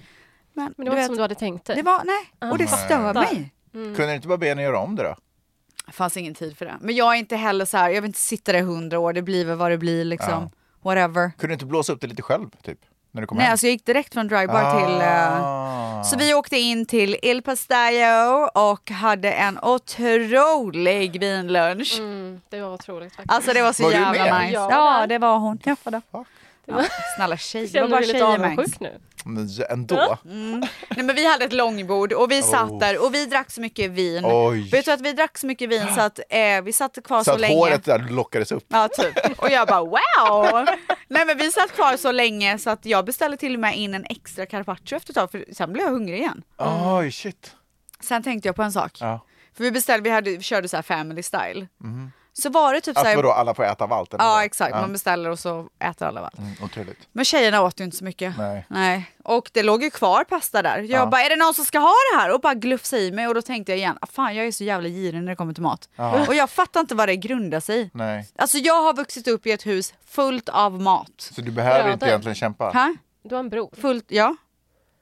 Men, 0.52 0.74
Men 0.76 0.84
det 0.84 0.90
du 0.90 0.90
var 0.90 0.96
inte 0.96 0.96
vet, 0.96 1.06
som 1.06 1.16
du 1.16 1.22
hade 1.22 1.34
tänkt 1.34 1.64
dig. 1.66 1.76
det 1.76 1.82
var, 1.82 2.02
nej, 2.04 2.50
och 2.52 2.58
det 2.58 2.64
Nej. 2.70 2.84
stör 2.84 3.14
mig. 3.14 3.52
Kunde 3.72 4.06
du 4.06 4.14
inte 4.14 4.28
bara 4.28 4.38
be 4.38 4.48
henne 4.48 4.62
göra 4.62 4.78
om 4.78 4.96
det 4.96 5.02
då? 5.02 5.16
Det 5.86 5.92
fanns 5.92 6.16
ingen 6.16 6.34
tid 6.34 6.58
för 6.58 6.64
det. 6.66 6.76
Men 6.80 6.94
jag 6.94 7.12
är 7.14 7.18
inte 7.18 7.36
heller 7.36 7.64
så 7.64 7.76
här, 7.76 7.90
jag 7.90 8.02
vill 8.02 8.08
inte 8.08 8.18
sitta 8.18 8.52
där 8.52 8.58
i 8.58 8.62
hundra 8.62 8.98
år, 8.98 9.12
det 9.12 9.22
blir 9.22 9.44
väl 9.44 9.56
vad 9.56 9.70
det 9.70 9.78
blir 9.78 10.04
liksom. 10.04 10.50
Whatever. 10.82 11.30
Kunde 11.38 11.46
du 11.46 11.52
inte 11.52 11.66
blåsa 11.66 11.92
upp 11.92 12.00
det 12.00 12.06
lite 12.06 12.22
själv, 12.22 12.50
typ? 12.62 12.78
När 13.14 13.20
du 13.20 13.26
kom 13.26 13.38
Nej, 13.38 13.44
hem? 13.44 13.52
alltså 13.52 13.66
jag 13.66 13.72
gick 13.72 13.86
direkt 13.86 14.12
från 14.14 14.28
drybar 14.28 14.78
till... 14.86 15.00
eh, 15.00 15.42
Ah. 15.44 16.04
Så 16.04 16.16
vi 16.16 16.34
åkte 16.34 16.56
in 16.58 16.86
till 16.86 17.16
Il 17.22 17.42
Pastaio 17.42 18.48
och 18.54 18.90
hade 18.90 19.32
en 19.32 19.58
otrolig 19.62 21.20
vinlunch. 21.20 21.96
Mm, 21.98 22.40
det 22.48 22.60
var 22.60 22.74
otroligt 22.74 23.14
faktiskt. 23.16 23.32
Alltså 23.34 23.52
det 23.52 23.62
var 23.62 23.72
så 23.72 23.82
Var 23.82 23.90
jävla 23.92 24.24
med? 24.24 24.40
nice. 24.46 24.52
Ja, 24.52 24.68
där. 25.00 25.06
det 25.06 25.18
var 25.18 25.38
hon. 25.38 25.58
Jag 25.64 25.76
var 25.84 25.90
där. 25.92 26.02
Ja, 26.66 26.84
snälla 27.16 27.36
tjej, 27.36 27.66
det 27.66 27.80
var 27.80 27.88
bara 27.88 28.02
tjejer 28.02 28.24
avundsjuk 28.24 28.80
nu? 28.80 28.98
Men 29.24 29.48
ändå. 29.70 30.18
Nej 30.24 30.68
men 31.04 31.14
vi 31.16 31.26
hade 31.32 31.44
ett 31.44 31.52
långbord 31.52 32.12
och 32.12 32.30
vi 32.30 32.42
satt 32.42 32.70
Oh. 32.70 32.78
där 32.78 33.04
och 33.04 33.14
vi 33.14 33.26
drack 33.26 33.50
så 33.50 33.60
mycket 33.60 33.90
vin. 33.90 34.22
Oj. 34.26 34.68
Vet 34.70 34.84
du 34.84 34.92
att 34.92 35.00
vi 35.00 35.12
drack 35.12 35.38
så 35.38 35.46
mycket 35.46 35.68
vin 35.70 35.82
så 35.94 36.00
att 36.00 36.18
eh, 36.28 36.62
vi 36.64 36.72
satt 36.72 36.98
kvar 37.04 37.18
så, 37.18 37.24
Så 37.24 37.30
att 37.32 37.40
länge. 37.40 37.54
håret 37.54 37.84
där 37.84 37.98
lockades 37.98 38.52
upp. 38.52 38.64
Ja 38.68 38.88
typ. 38.88 39.38
Och 39.42 39.50
jag 39.50 39.68
bara 39.68 39.80
wow! 39.80 40.66
Nej 41.08 41.26
men 41.26 41.38
vi 41.38 41.52
satt 41.52 41.72
kvar 41.72 41.96
så 41.96 42.12
länge 42.12 42.58
så 42.58 42.70
att 42.70 42.86
jag 42.86 43.04
beställde 43.04 43.36
till 43.36 43.54
och 43.54 43.60
med 43.60 43.76
in 43.76 43.94
en 43.94 44.04
extra 44.08 44.46
carpaccio 44.46 44.96
efter 44.96 45.10
ett 45.12 45.14
tag 45.16 45.30
för 45.30 45.44
sen 45.52 45.72
blev 45.72 45.84
jag 45.84 45.92
hungrig 45.92 46.18
igen. 46.18 46.42
Oj, 46.98 47.12
shit. 47.12 47.54
Sen 48.00 48.22
tänkte 48.22 48.48
jag 48.48 48.56
på 48.56 48.62
en 48.62 48.72
sak. 48.72 48.92
Ja. 49.00 49.26
För 49.56 49.64
vi 49.64 49.70
beställde, 49.70 50.02
vi, 50.04 50.10
hade, 50.10 50.30
vi 50.30 50.42
körde 50.42 50.68
så 50.68 50.76
här 50.76 50.82
family 50.82 51.22
style. 51.22 51.66
Så 52.34 52.50
var 52.50 52.74
det 52.74 52.80
typ 52.80 52.94
så 52.94 53.00
Alltså 53.00 53.08
här, 53.08 53.16
vadå, 53.16 53.30
alla 53.32 53.54
får 53.54 53.64
äta 53.64 53.84
av 53.84 53.92
allt? 53.92 54.14
eller 54.14 54.24
Ja 54.24 54.44
exakt, 54.44 54.70
Ja. 54.74 54.80
man 54.80 54.92
beställer 54.92 55.30
och 55.30 55.38
så 55.38 55.68
äter 55.78 56.06
alla 56.08 56.20
allt. 56.20 56.38
Mm, 56.38 56.52
otroligt. 56.64 56.98
Men 57.12 57.24
tjejerna 57.24 57.62
åt 57.62 57.80
ju 57.80 57.84
inte 57.84 57.96
så 57.96 58.04
mycket. 58.04 58.34
Nej. 58.68 59.10
Och 59.24 59.50
det 59.52 59.62
låg 59.62 59.82
ju 59.82 59.90
kvar 59.90 60.24
pasta 60.24 60.62
där. 60.62 60.78
Jag 60.78 60.88
Ja. 61.02 61.06
bara, 61.06 61.22
är 61.22 61.28
det 61.30 61.36
någon 61.36 61.54
som 61.54 61.64
ska 61.64 61.78
ha 61.78 61.92
det 62.14 62.20
här? 62.20 62.34
Och 62.34 62.40
bara 62.40 62.54
glufsa 62.54 62.98
i 62.98 63.12
mig 63.12 63.28
och 63.28 63.34
då 63.34 63.42
tänkte 63.42 63.72
jag 63.72 63.78
igen, 63.78 63.98
ah, 64.00 64.06
fan 64.06 64.34
jag 64.36 64.46
är 64.46 64.52
så 64.52 64.64
jävla 64.64 64.88
girig 64.88 65.20
när 65.22 65.30
det 65.30 65.36
kommer 65.36 65.54
till 65.54 65.62
mat. 65.62 65.88
Ja. 65.96 66.26
Och 66.26 66.34
jag 66.34 66.50
fattar 66.50 66.80
inte 66.80 66.94
vad 66.94 67.08
det 67.08 67.16
grundar 67.16 67.60
sig 67.60 67.80
i. 67.80 67.90
Nej. 67.94 68.28
Alltså 68.36 68.58
jag 68.58 68.82
har 68.82 68.94
vuxit 68.94 69.28
upp 69.28 69.46
i 69.46 69.52
ett 69.52 69.66
hus 69.66 69.94
fullt 70.06 70.48
av 70.48 70.80
mat. 70.80 71.10
Så 71.18 71.40
du 71.40 71.50
behöver 71.50 71.86
Ja, 71.86 71.92
inte 71.92 72.06
egentligen 72.06 72.34
kämpa? 72.34 72.64
Ha? 72.64 72.94
Du 73.24 73.34
har 73.34 73.40
en 73.40 73.48
bror. 73.48 73.70
Fullt, 73.80 74.04
ja. 74.08 74.36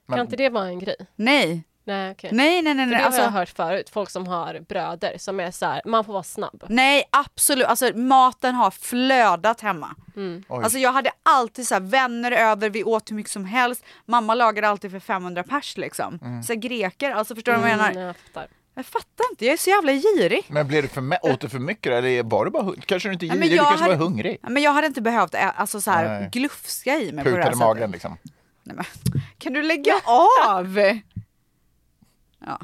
Men- 0.07 0.17
Kan 0.19 0.27
inte 0.27 0.37
det 0.37 0.49
vara 0.49 0.65
en 0.67 0.79
grej? 0.79 0.97
Nej. 1.17 1.65
Nej 1.85 2.11
okej. 2.11 2.31
Nej, 2.33 2.63
nej, 2.63 2.75
nej. 2.75 2.87
Nej. 2.87 2.99
det 2.99 3.05
Alltså, 3.05 3.21
har 3.21 3.27
jag 3.27 3.33
hört 3.33 3.49
förut, 3.49 3.91
folk 3.93 4.11
som 4.11 4.27
har 4.27 4.61
bröder 4.69 5.15
som 5.19 5.41
är 5.41 5.51
så 5.51 5.67
här, 5.67 5.83
man 5.85 6.05
får 6.05 6.13
vara 6.13 6.23
snabb. 6.23 6.65
nej, 6.69 7.05
absolut. 7.11 7.67
Alltså 7.67 7.97
maten 7.97 8.55
har 8.55 8.71
flödat 8.71 9.61
hemma. 9.61 9.95
Mm. 10.17 10.43
Oj. 10.49 10.65
Alltså 10.65 10.79
jag 10.79 10.93
hade 10.93 11.11
alltid 11.23 11.67
så 11.67 11.75
här, 11.75 11.81
vänner 11.81 12.33
över, 12.33 12.71
vi 12.71 12.85
åt 12.85 13.11
hur 13.11 13.17
mycket 13.17 13.33
som 13.33 13.45
helst. 13.45 13.85
Mamma 14.07 14.35
lagade 14.35 14.69
alltid 14.69 14.91
för 14.91 15.01
500 15.01 15.43
pers 15.43 15.77
liksom. 15.77 16.19
Mm. 16.23 16.43
Så 16.43 16.53
här, 16.53 16.61
greker, 16.61 17.11
alltså 17.11 17.35
förstår 17.35 17.53
du 17.53 17.59
vad 17.59 17.71
jag 17.71 17.77
menar? 17.77 17.91
Mm, 17.91 18.03
jag 18.03 18.17
fattar. 18.17 18.47
Jag 18.75 18.87
fattar 18.87 19.25
inte, 19.31 19.45
jag 19.47 19.53
är 19.53 19.57
så 19.57 19.71
jävla 19.71 19.93
girig. 19.93 20.45
Men 20.49 20.69
blev 20.69 20.83
det 20.83 20.89
för 20.89 21.19
åt 21.33 21.41
du 21.41 21.49
för 21.49 21.59
mycket 21.59 21.93
eller 21.93 22.23
var 22.23 22.45
du 22.45 22.51
bara 22.51 22.63
hung- 22.63 22.83
Kanske 22.87 23.09
du 23.09 23.13
inte 23.13 23.27
är 23.27 23.29
girig, 23.29 23.51
du 23.51 23.57
jag 23.57 23.67
kanske 23.69 23.85
hade- 23.85 23.97
var 23.97 24.05
hungrig? 24.05 24.39
Men 24.43 24.63
jag 24.63 24.73
hade 24.73 24.87
inte 24.87 25.01
behövt 25.03 25.35
alltså, 25.35 25.81
så 25.81 25.91
här, 25.91 26.21
Nej. 26.21 26.29
glufska 26.33 26.97
i 26.97 27.13
mig 27.13 27.25
på 27.25 27.31
det 27.31 27.37
här 27.37 27.43
Putade 27.43 27.45
sättet. 27.57 27.59
magen 27.59 27.91
liksom. 27.91 28.17
Nej, 28.63 28.77
men, 28.77 28.85
kan 29.39 29.53
du 29.53 29.63
lägga 29.63 29.93
av? 30.05 30.79
Ja. 32.47 32.59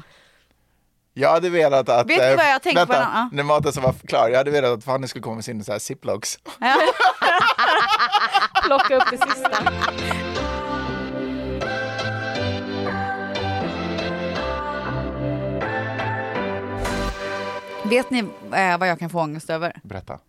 Jag 1.13 1.29
hade 1.31 1.49
velat 1.49 1.89
att... 1.89 2.09
Vet 2.09 2.17
ni 2.17 2.23
eh, 2.31 2.37
vad 2.37 2.45
jag 2.49 2.61
tänkte 2.63 2.85
på 2.85 2.93
vänta, 2.93 3.05
annan- 3.05 3.29
när 3.33 3.43
maten 3.43 3.73
så 3.73 3.81
var 3.81 3.93
klar, 3.93 4.29
jag 4.29 4.37
hade 4.37 4.51
velat 4.51 4.77
att 4.77 4.83
Fanny 4.83 5.07
skulle 5.07 5.23
komma 5.23 5.35
med 5.35 5.45
sin 5.45 5.63
så 5.63 5.71
här 5.71 5.79
ziplocs. 5.79 6.39
Plocka 8.65 8.95
upp 8.95 9.03
det 9.11 9.17
sista. 9.17 9.63
Vet 17.89 18.09
ni 18.09 18.19
eh, 18.53 18.77
vad 18.77 18.87
jag 18.89 18.99
kan 18.99 19.09
få 19.09 19.21
ångest 19.21 19.49
över? 19.49 19.79
Berätta. 19.83 20.19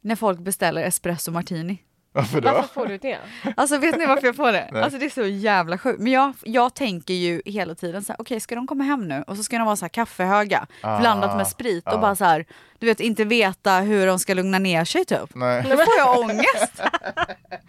När 0.00 0.16
folk 0.16 0.38
beställer 0.40 0.82
espresso 0.82 1.30
martini. 1.30 1.78
Varför 2.12 2.40
då? 2.40 2.52
Varför 2.52 2.68
får 2.68 2.86
du 2.86 2.98
det? 2.98 3.18
Alltså 3.56 3.78
vet 3.78 3.98
ni 3.98 4.06
varför 4.06 4.26
jag 4.26 4.36
får 4.36 4.52
det? 4.52 4.68
Nej. 4.72 4.82
Alltså 4.82 4.98
det 4.98 5.04
är 5.04 5.10
så 5.10 5.26
jävla 5.26 5.78
sjukt. 5.78 6.00
Men 6.00 6.12
jag, 6.12 6.34
jag 6.42 6.74
tänker 6.74 7.14
ju 7.14 7.42
hela 7.44 7.74
tiden 7.74 8.02
så 8.04 8.12
här, 8.12 8.20
okej 8.20 8.40
ska 8.40 8.54
de 8.54 8.66
komma 8.66 8.84
hem 8.84 9.08
nu? 9.08 9.24
Och 9.26 9.36
så 9.36 9.42
ska 9.42 9.58
de 9.58 9.66
vara 9.66 9.76
så 9.76 9.84
här 9.84 9.88
kaffehöga, 9.90 10.66
Ah, 10.80 11.00
blandat 11.00 11.36
med 11.36 11.46
sprit 11.48 11.86
och 11.86 11.92
ah. 11.92 11.98
bara 11.98 12.16
så 12.16 12.24
här, 12.24 12.46
du 12.78 12.86
vet 12.86 13.00
inte 13.00 13.24
veta 13.24 13.72
hur 13.78 14.06
de 14.06 14.18
ska 14.18 14.34
lugna 14.34 14.58
ner 14.58 14.84
sig 14.84 15.04
typ. 15.04 15.34
Nej. 15.34 15.62
Då 15.62 15.68
får 15.76 15.94
jag 15.98 16.20
ångest. 16.20 16.80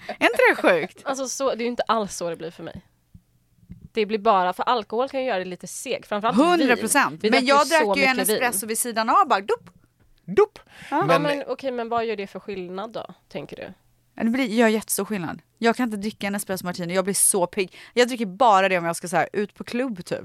är 0.08 0.26
inte 0.26 0.40
det 0.50 0.56
sjukt? 0.56 1.02
Alltså 1.06 1.28
så, 1.28 1.50
det 1.50 1.56
är 1.62 1.66
ju 1.66 1.70
inte 1.70 1.84
alls 1.88 2.16
så 2.16 2.30
det 2.30 2.36
blir 2.36 2.52
för 2.52 2.64
mig. 2.64 2.82
Det 3.94 4.06
blir 4.06 4.20
bara, 4.20 4.54
för 4.54 4.64
alkohol 4.64 5.10
kan 5.10 5.20
ju 5.22 5.26
göra 5.28 5.40
det 5.40 5.46
lite 5.46 5.68
seg. 5.68 6.06
Framförallt 6.06 6.38
100 6.40 6.66
vin. 6.66 6.78
procent. 6.78 7.24
Men 7.24 7.46
jag 7.46 7.68
drack 7.68 7.98
ju 7.98 8.04
en 8.04 8.18
mycket 8.18 8.30
vin. 8.30 8.36
espresso 8.44 8.68
vid 8.68 8.78
sidan 8.78 9.10
av 9.10 9.28
bara, 9.28 9.42
dupp. 9.42 9.70
Dopp. 10.26 10.60
Ja, 10.92 11.06
Men, 11.06 11.22
men 11.22 11.44
okej, 11.48 11.72
men 11.72 11.90
vad 11.90 12.06
gör 12.06 12.16
det 12.16 12.28
för 12.28 12.40
skillnad 12.40 12.92
då, 12.92 13.14
tänker 13.30 13.56
du? 13.56 13.74
Det 14.16 14.24
blir, 14.24 14.46
gör 14.46 14.68
jättestor 14.68 15.06
skillnad. 15.06 15.42
Jag 15.58 15.76
kan 15.76 15.84
inte 15.84 15.98
dricka 15.98 16.28
en 16.28 16.36
espresso 16.36 16.66
martini, 16.66 16.94
jag 16.96 17.04
blir 17.04 17.14
så 17.14 17.48
pigg. 17.48 17.78
Jag 17.94 18.08
dricker 18.08 18.26
bara 18.26 18.70
det 18.70 18.78
om 18.78 18.86
jag 18.86 18.96
ska 18.96 19.08
så 19.08 19.18
här, 19.18 19.30
ut 19.34 19.56
på 19.56 19.64
klubb 19.64 20.06
typ. 20.06 20.20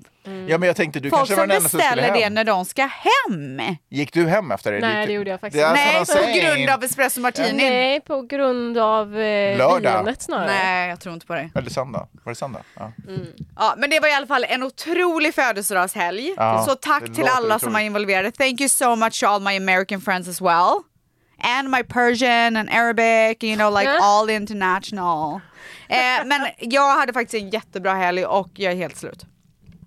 ja, 0.49 0.59
men 0.59 0.63
jag 0.63 0.77
tänkte 0.77 1.01
du 1.01 1.11
Folk 1.11 1.19
kanske 1.21 1.35
var 1.35 1.43
som 1.43 1.49
den 1.49 1.57
enda 1.57 1.69
som 1.69 1.79
skulle 1.81 1.91
beställer 1.91 2.15
det 2.19 2.25
hem. 2.25 2.35
när 2.35 2.45
de 2.45 2.65
ska 2.65 2.83
hem. 2.83 3.61
Gick 3.89 4.13
du 4.13 4.27
hem 4.29 4.51
efter 4.51 4.73
det? 4.73 4.81
Nej, 4.81 5.07
det 5.07 5.13
gjorde 5.13 5.31
jag 5.31 5.41
faktiskt 5.41 5.63
Det 5.63 5.67
är 5.69 5.73
Nej, 5.75 5.97
alltså 5.97 6.19
på 6.19 6.25
grund 6.57 6.71
av 6.71 6.85
espresso 6.85 7.21
martini. 7.21 7.53
Nej, 7.71 8.01
på 8.01 8.23
grund 8.23 8.79
av 8.79 9.19
eh, 9.21 9.59
Lördag. 9.59 9.99
vinet 10.05 10.23
snarare. 10.23 10.47
Nej, 10.47 10.89
jag 10.89 11.01
tror 11.01 11.15
inte 11.15 11.27
på 11.27 11.35
det. 11.35 11.51
Eller 11.55 11.71
söndag? 11.71 12.09
Var 12.25 12.33
det 12.33 12.37
söndag? 12.37 12.61
Ja. 12.75 12.93
Ja, 13.57 13.75
men 13.79 13.91
det 13.91 14.01
var 14.01 14.09
i 14.09 14.13
alla 14.13 14.27
fall 14.27 14.45
en 14.49 14.63
otrolig 14.63 15.35
födelsedagshelg. 15.35 16.35
Ja, 16.37 16.65
så 16.69 16.75
tack 16.75 17.05
till 17.15 17.25
alla 17.29 17.41
som 17.41 17.55
otroligt. 17.57 17.73
var 17.75 17.81
involverade. 17.81 18.31
Thank 18.33 18.61
you 18.61 18.69
so 18.69 18.97
much 18.97 19.21
to 19.21 19.27
all 19.27 19.43
my 19.43 19.57
American 19.57 20.01
friends 20.01 20.29
as 20.29 20.41
well. 20.41 20.71
And 21.43 21.71
my 21.71 21.83
Persian 21.83 22.57
and 22.57 22.71
Arabic, 22.71 23.43
you 23.45 23.57
know 23.57 23.79
like 23.79 23.91
all 24.01 24.31
international. 24.31 25.41
Eh, 25.89 26.27
men 26.27 26.41
jag 26.59 26.97
hade 26.97 27.13
faktiskt 27.13 27.43
en 27.43 27.51
jättebra 27.51 27.95
helg 27.95 28.25
och 28.27 28.49
jag 28.55 28.73
är 28.73 28.77
helt 28.77 28.97
slut. 28.97 29.27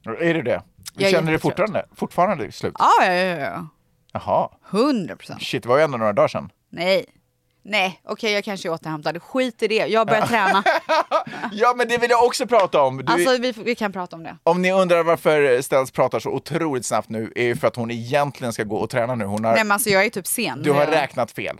Är 0.05 0.33
det 0.33 0.41
det? 0.41 0.61
Jag 0.97 1.07
är 1.07 1.11
Känner 1.11 1.27
du 1.27 1.31
jättetrött. 1.31 1.41
fortfarande, 1.41 1.85
fortfarande 1.95 2.51
slut? 2.51 2.73
Ja, 2.79 3.05
ja, 3.05 3.13
ja, 3.13 3.37
ja. 3.37 3.67
Jaha. 4.13 4.49
100 4.71 5.15
procent. 5.15 5.41
Shit, 5.43 5.63
det 5.63 5.69
var 5.69 5.77
ju 5.77 5.83
ändå 5.83 5.97
några 5.97 6.13
dagar 6.13 6.27
sedan. 6.27 6.49
Nej. 6.69 7.05
Nej, 7.63 8.01
okej 8.03 8.31
jag 8.33 8.43
kanske 8.43 8.69
är 8.69 8.73
återhämtad. 8.73 9.21
Skit 9.23 9.63
i 9.63 9.67
det, 9.67 9.75
jag 9.75 10.07
börjar 10.07 10.27
träna. 10.27 10.63
Ja, 11.51 11.73
men 11.77 11.87
det 11.87 11.97
vill 11.97 12.09
jag 12.09 12.25
också 12.25 12.47
prata 12.47 12.81
om. 12.81 12.97
Du, 12.97 13.13
Alltså 13.13 13.37
vi, 13.37 13.51
vi 13.51 13.75
kan 13.75 13.91
prata 13.93 14.15
om 14.15 14.23
det. 14.23 14.37
Om 14.43 14.61
ni 14.61 14.71
undrar 14.71 15.03
varför 15.03 15.61
Stels 15.61 15.91
pratar 15.91 16.19
så 16.19 16.29
otroligt 16.29 16.85
snabbt 16.85 17.09
nu, 17.09 17.31
är 17.35 17.43
ju 17.43 17.55
för 17.55 17.67
att 17.67 17.75
hon 17.75 17.91
egentligen 17.91 18.53
ska 18.53 18.63
gå 18.63 18.77
och 18.77 18.89
träna 18.89 19.15
nu. 19.15 19.25
Hon 19.25 19.45
har, 19.45 19.53
Nej 19.53 19.63
men 19.63 19.71
alltså 19.71 19.89
jag 19.89 20.05
är 20.05 20.09
typ 20.09 20.27
sen. 20.27 20.63
du 20.63 20.71
har 20.71 20.81
Jag- 20.81 20.91
räknat 20.91 21.31
fel. 21.31 21.57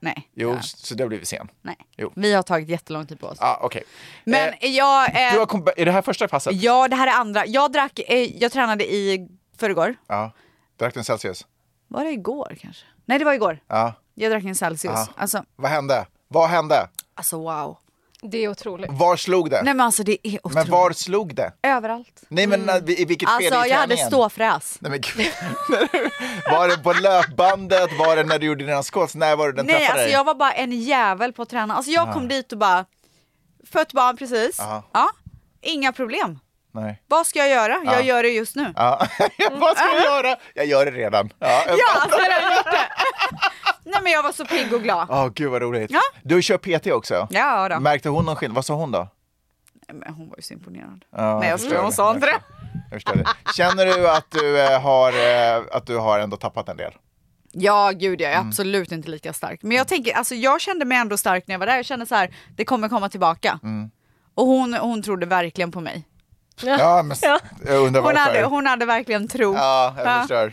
Nej. 0.00 0.30
Jo, 0.34 0.50
Ja. 0.52 0.62
så 0.62 0.94
det 0.94 1.02
har 1.04 1.08
blivit 1.08 1.28
sen. 1.28 1.48
Nej. 1.62 1.76
Jo. 1.96 2.12
Vi 2.16 2.32
har 2.34 2.42
tagit 2.42 2.68
jättelång 2.68 3.06
tid 3.06 3.20
på 3.20 3.26
oss. 3.26 3.38
Ja, 3.40 3.58
okej. 3.62 3.82
Men 4.24 4.48
Eh, 4.60 4.70
jag... 4.70 5.04
Eh, 5.26 5.32
du 5.32 5.38
har 5.38 5.46
kom- 5.46 5.68
är 5.76 5.84
det 5.84 5.92
här 5.92 6.02
första 6.02 6.28
passet? 6.28 6.52
Ja, 6.62 6.88
det 6.88 6.96
här 6.96 7.06
är 7.06 7.12
andra. 7.20 7.46
Jag 7.46 7.72
drack, 7.72 8.00
eh, 8.08 8.18
jag 8.42 8.52
tränade 8.52 8.92
i 8.94 9.28
förrgår. 9.58 9.94
Ja. 10.08 10.32
Drack 10.78 10.94
du 10.94 11.00
en 11.00 11.04
Celsius? 11.04 11.46
Var 11.88 12.04
det 12.04 12.10
igår 12.10 12.56
kanske? 12.60 12.86
Nej, 13.04 13.18
det 13.18 13.24
var 13.24 13.32
igår. 13.32 13.58
Ja. 13.68 13.92
Jag 14.18 14.32
drack 14.32 14.44
en 14.44 14.54
Celsius. 14.54 14.92
Ja. 14.94 15.08
Alltså, 15.16 15.44
Vad 15.56 15.70
hände? 15.70 16.06
Vad 16.28 16.48
hände? 16.48 16.88
alltså 17.14 17.38
wow. 17.38 17.78
Det 18.22 18.44
är 18.44 18.48
otroligt. 18.48 18.90
Var 18.92 19.16
slog 19.16 19.50
det? 19.50 19.62
Nej 19.62 19.74
men 19.74 19.86
alltså 19.86 20.02
det 20.02 20.18
är 20.28 20.38
otroligt. 20.46 20.54
men 20.54 20.70
var 20.70 20.92
slog 20.92 21.34
det? 21.34 21.52
Överallt. 21.62 22.22
Nej 22.28 22.46
men 22.46 22.62
mm. 22.68 22.84
i 22.88 23.04
vilket 23.04 23.28
Alltså 23.28 23.50
skede 23.50 23.66
i 23.66 23.70
jag 23.70 23.76
hade 23.76 23.86
träningen? 23.88 24.06
ståfräs. 24.10 24.76
Nej, 24.80 24.90
men 24.90 25.00
gud. 25.00 25.32
var 26.50 26.68
det 26.68 26.76
på 26.78 26.92
löpbandet? 26.92 27.98
Var 27.98 28.16
det 28.16 28.24
när 28.24 28.38
du 28.38 28.46
gjorde 28.46 28.64
dina 28.64 28.82
squats? 28.82 29.14
När 29.14 29.36
var 29.36 29.46
det 29.46 29.52
den 29.52 29.66
Nej, 29.66 29.74
träffade 29.74 29.92
alltså 29.92 30.04
dig? 30.04 30.12
jag 30.12 30.24
var 30.24 30.34
bara 30.34 30.52
en 30.52 30.72
jävel 30.72 31.32
på 31.32 31.42
att 31.42 31.48
träna. 31.48 31.74
Alltså 31.74 31.90
jag 31.92 32.08
Ja. 32.08 32.12
kom 32.12 32.28
dit 32.28 32.52
och 32.52 32.58
bara, 32.58 32.84
fött 33.72 33.92
barn 33.92 34.16
precis. 34.16 34.56
Ja. 34.58 34.82
Ja, 34.92 35.10
inga 35.62 35.92
problem. 35.92 36.38
Nej. 36.72 37.02
Vad 37.08 37.26
ska 37.26 37.38
jag 37.38 37.48
göra? 37.48 37.82
Ja. 37.84 37.92
Jag 37.92 38.04
gör 38.04 38.22
det 38.22 38.28
just 38.28 38.56
nu. 38.56 38.72
Ja. 38.76 39.06
Vad 39.52 39.76
ska 39.76 39.86
jag 39.86 40.02
göra? 40.04 40.36
Jag 40.54 40.66
gör 40.66 40.84
det 40.86 40.90
redan. 40.90 41.32
Ja, 41.38 41.62
jag 41.66 41.78
Ja, 41.78 42.00
alltså 42.00 42.18
jag 42.20 42.40
har 42.40 42.56
gjort 42.56 42.64
det. 42.64 42.88
Nej 43.86 44.00
men 44.02 44.12
jag 44.12 44.22
var 44.22 44.32
så 44.32 44.44
pigg 44.46 44.72
och 44.74 44.82
glad. 44.82 45.06
Åh 45.10 45.28
gud 45.34 45.50
vad 45.50 45.62
roligt. 45.62 45.90
Ja. 45.90 46.00
Du 46.22 46.42
kör 46.42 46.58
PT 46.58 46.86
också? 46.86 47.28
Ja 47.30 47.68
då. 47.68 47.80
Märkte 47.80 48.08
hon 48.08 48.24
någon 48.24 48.36
skillnad? 48.36 48.54
Vad 48.54 48.64
sa 48.64 48.74
hon 48.74 48.90
då? 48.92 49.08
Men 49.92 50.14
hon 50.14 50.28
var 50.28 50.36
ju 50.36 50.42
så 50.42 50.54
imponerad. 50.54 51.04
Ja, 51.16 51.38
Nej 51.40 51.48
jag 51.48 51.60
förstår 51.60 51.76
hon 51.82 51.92
sa 51.92 52.14
inte 52.14 52.26
det. 52.26 52.40
Jag 52.90 52.96
förstår 53.02 53.14
det. 53.16 53.24
Känner 53.56 53.86
du 53.86 54.08
att 54.10 54.30
du, 54.30 54.60
eh, 54.60 54.80
har, 54.80 55.12
eh, 55.12 55.62
att 55.72 55.86
du 55.86 55.96
har 55.96 56.18
ändå 56.18 56.36
tappat 56.36 56.68
en 56.68 56.76
del? 56.76 56.92
Ja 57.52 57.90
gud 57.94 58.20
jag 58.20 58.30
är 58.30 58.34
Mm. 58.36 58.48
absolut 58.48 58.92
inte 58.92 59.08
lika 59.10 59.32
stark. 59.32 59.62
Men 59.62 59.76
jag 59.76 59.88
tänker, 59.88 60.12
alltså 60.16 60.34
jag 60.34 60.60
kände 60.60 60.84
mig 60.84 60.98
ändå 60.98 61.16
stark 61.16 61.46
när 61.46 61.54
jag 61.54 61.58
var 61.58 61.66
där. 61.66 61.76
Jag 61.76 61.84
kände 61.84 62.06
så 62.06 62.14
här, 62.14 62.34
det 62.56 62.64
kommer 62.64 62.88
komma 62.88 63.08
tillbaka. 63.08 63.58
Mm. 63.62 63.90
Och 64.34 64.46
hon, 64.46 64.74
hon 64.74 65.02
trodde 65.02 65.26
verkligen 65.26 65.72
på 65.72 65.80
mig. 65.80 66.04
Ja, 66.62 67.02
men 67.02 67.16
Ja. 67.22 67.40
jag 67.66 67.82
undrar 67.86 68.02
Hon 68.02 68.14
varför. 68.14 68.18
hade, 68.20 68.44
hon 68.44 68.66
hade 68.66 68.86
verkligen 68.86 69.28
tro. 69.28 69.54
Ja, 69.54 69.94
jag 69.98 70.20
förstår. 70.20 70.52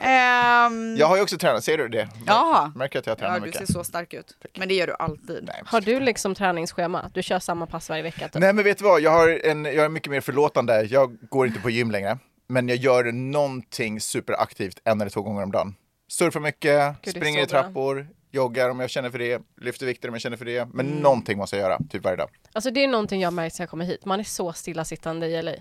Ehm, 0.06 0.96
Jag 0.96 1.06
har 1.06 1.16
ju 1.16 1.22
också 1.22 1.38
tränat, 1.38 1.64
ser 1.64 1.78
du 1.78 1.88
det? 1.88 2.08
Jaha. 2.26 2.72
Märker 2.74 2.98
att 2.98 3.06
jag 3.06 3.18
tränar 3.18 3.34
ja, 3.34 3.40
du 3.40 3.46
mycket? 3.46 3.66
ser 3.66 3.72
så 3.72 3.84
stark 3.84 4.14
ut. 4.14 4.36
Men 4.58 4.68
det 4.68 4.74
gör 4.74 4.86
du 4.86 4.94
alltid. 4.98 5.50
Har 5.64 5.80
du 5.80 6.00
liksom 6.00 6.34
träningsschema? 6.34 7.10
Du 7.14 7.22
kör 7.22 7.38
samma 7.38 7.66
pass 7.66 7.88
varje 7.88 8.02
vecka? 8.02 8.28
Typ? 8.28 8.40
Nej 8.40 8.52
men 8.52 8.64
vet 8.64 8.78
du 8.78 8.84
vad, 8.84 9.00
jag, 9.00 9.10
har 9.10 9.28
en, 9.44 9.64
jag 9.64 9.76
är 9.84 9.88
mycket 9.88 10.10
mer 10.10 10.20
förlåtande. 10.20 10.82
Jag 10.82 11.16
går 11.30 11.46
inte 11.46 11.60
på 11.60 11.70
gym 11.70 11.90
längre. 11.90 12.18
Men 12.48 12.68
jag 12.68 12.76
gör 12.76 13.12
någonting 13.12 14.00
superaktivt 14.00 14.78
en 14.84 15.00
eller 15.00 15.10
två 15.10 15.22
gånger 15.22 15.42
om 15.42 15.52
dagen. 15.52 15.74
Surfar 16.10 16.40
mycket, 16.40 16.94
Gud, 17.02 17.16
springer 17.16 17.42
i 17.42 17.46
trappor, 17.46 18.06
joggar 18.36 18.70
om 18.70 18.80
jag 18.80 18.90
känner 18.90 19.10
för 19.10 19.18
det, 19.18 19.42
lyfter 19.60 19.86
vikter 19.86 20.08
om 20.08 20.14
jag 20.14 20.22
känner 20.22 20.36
för 20.36 20.44
det. 20.44 20.68
Men 20.72 20.86
någonting 20.86 21.38
måste 21.38 21.56
jag 21.56 21.62
göra, 21.70 21.78
typ 21.90 22.04
varje 22.04 22.16
dag. 22.16 22.28
Alltså 22.52 22.70
det 22.70 22.84
är 22.84 22.88
någonting 22.88 23.20
jag 23.20 23.32
märkt 23.32 23.54
sen 23.56 23.64
jag 23.64 23.70
kommer 23.70 23.84
hit. 23.84 24.04
Man 24.04 24.20
är 24.20 24.24
så 24.24 24.52
stillasittande 24.52 25.26
i 25.26 25.42
LA. 25.42 25.52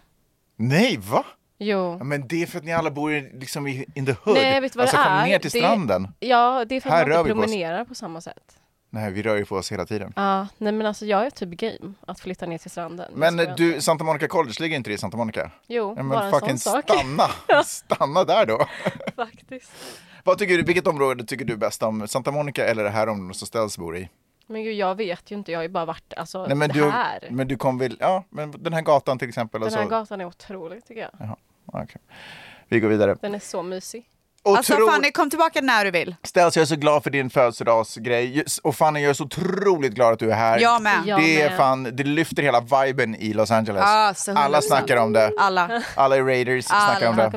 Nej, 0.56 0.98
va? 0.98 1.26
Jo. 1.58 1.96
Ja, 2.00 2.04
men 2.04 2.28
det 2.28 2.42
är 2.42 2.46
för 2.46 2.58
att 2.58 2.64
ni 2.66 2.74
alla 2.74 2.92
bor 2.92 3.14
i- 3.14 3.32
liksom 3.40 3.68
i 3.68 3.86
in 3.96 4.06
the 4.06 4.16
hood. 4.24 4.36
Nej, 4.36 4.62
vet 4.62 4.74
du 4.74 4.78
vad 4.78 4.84
alltså 4.84 4.98
det 4.98 5.04
kom 5.04 5.14
är? 5.14 5.26
ner 5.28 5.40
till 5.40 5.52
Det- 5.52 5.60
stranden. 5.60 6.08
Ja, 6.20 6.66
det 6.66 6.76
är 6.76 6.82
för 6.82 6.90
att 6.90 7.08
man 7.08 7.20
inte 7.20 7.34
på 7.34 7.40
promenerar 7.42 7.86
på 7.86 7.96
samma 7.96 8.22
sätt. 8.22 8.58
Nej, 8.90 9.12
vi 9.12 9.22
rör 9.24 9.36
ju 9.36 9.46
på 9.46 9.56
oss 9.56 9.72
hela 9.72 9.86
tiden. 9.86 10.14
Ja, 10.16 10.48
nej 10.58 10.74
men 10.74 10.88
alltså 10.88 11.06
jag 11.06 11.26
är 11.26 11.30
typ 11.30 11.50
game 11.50 11.94
att 12.08 12.20
flytta 12.20 12.46
ner 12.46 12.58
till 12.58 12.72
stranden. 12.72 13.12
Men 13.16 13.34
skojar 13.38 13.56
du. 13.58 13.82
Santa 13.82 14.04
Monica 14.04 14.28
College 14.28 14.56
ligger 14.60 14.76
inte 14.76 14.90
det 14.90 14.94
i 14.94 14.98
Santa 14.98 15.18
Monica? 15.18 15.52
Jo, 15.68 15.94
ja, 15.98 16.04
bara 16.04 16.26
en 16.50 16.58
sån 16.60 16.74
sak. 16.74 16.84
stanna! 16.84 17.64
stanna 17.66 18.24
där 18.24 18.46
då! 18.46 18.66
Faktiskt. 19.16 19.72
Vad 20.26 20.38
tycker 20.38 20.58
du, 20.58 20.64
vilket 20.64 20.88
område 20.88 21.26
tycker 21.26 21.46
du 21.46 21.58
bäst 21.58 21.84
om? 21.84 22.08
Santa 22.08 22.32
Monica 22.32 22.66
eller 22.66 22.84
det 22.84 22.90
här 22.90 23.10
området 23.10 23.38
som 23.38 23.48
Ställs 23.48 23.78
bor 23.78 23.98
i? 23.98 24.10
Men 24.48 24.64
gud, 24.64 24.76
jag 24.76 24.96
vet 24.96 25.32
ju 25.32 25.36
inte. 25.36 25.52
Jag 25.52 25.60
har 25.60 25.64
ju 25.64 25.70
bara 25.70 25.86
varit, 25.86 26.14
alltså 26.18 26.46
Nej, 26.46 26.56
men 26.56 26.70
det 26.70 26.80
du, 26.80 26.90
här. 26.90 27.28
Men 27.32 27.48
du 27.48 27.58
kom 27.58 27.78
väl, 27.78 27.98
ja, 28.00 28.24
men 28.30 28.52
den 28.52 28.74
här 28.74 28.82
gatan 28.82 29.20
till 29.20 29.30
exempel. 29.30 29.62
Den 29.62 29.74
här 29.74 29.84
så. 29.84 29.90
gatan 29.90 30.22
är 30.22 30.26
otrolig 30.26 30.86
tycker 30.86 31.02
jag. 31.02 31.12
Jaha, 31.20 31.36
okej. 31.66 32.02
Vi 32.68 32.80
går 32.80 32.90
vidare. 32.90 33.18
Den 33.22 33.36
är 33.36 33.40
så 33.40 33.64
mysig. 33.64 34.10
Alltså 34.46 34.74
Otro- 34.74 34.92
Fanny, 34.92 35.12
kom 35.12 35.30
tillbaka 35.30 35.62
när 35.62 35.86
du 35.86 35.92
vill. 35.92 36.16
Ställs, 36.24 36.56
jag 36.56 36.62
är 36.62 36.66
så 36.66 36.76
glad 36.76 37.04
för 37.04 37.10
din 37.10 37.30
födelsedagsgrej. 37.30 38.44
Och 38.64 38.76
Fanny, 38.76 39.00
jag 39.02 39.10
är 39.10 39.14
så 39.14 39.24
otroligt 39.24 39.94
glad 39.94 40.14
att 40.14 40.20
du 40.20 40.32
är 40.32 40.36
här. 40.36 40.60
Jag 40.60 40.82
med. 40.82 41.02
Jag 41.06 41.20
det, 41.20 41.42
är 41.42 41.50
med. 41.50 41.58
fan, 41.58 41.84
det 41.84 42.04
lyfter 42.04 42.44
hela 42.44 42.60
viben 42.86 43.16
i 43.16 43.34
Los 43.34 43.52
Angeles. 43.52 43.84
Så 44.24 44.32
Alla 44.32 44.58
100%. 44.60 44.62
snackar 44.62 44.98
om 44.98 45.14
det. 45.14 45.32
Alla. 45.40 45.82
Alla 45.96 46.20
Raiders 46.20 46.66
snackar 46.66 47.10
om 47.10 47.16
det. 47.16 47.32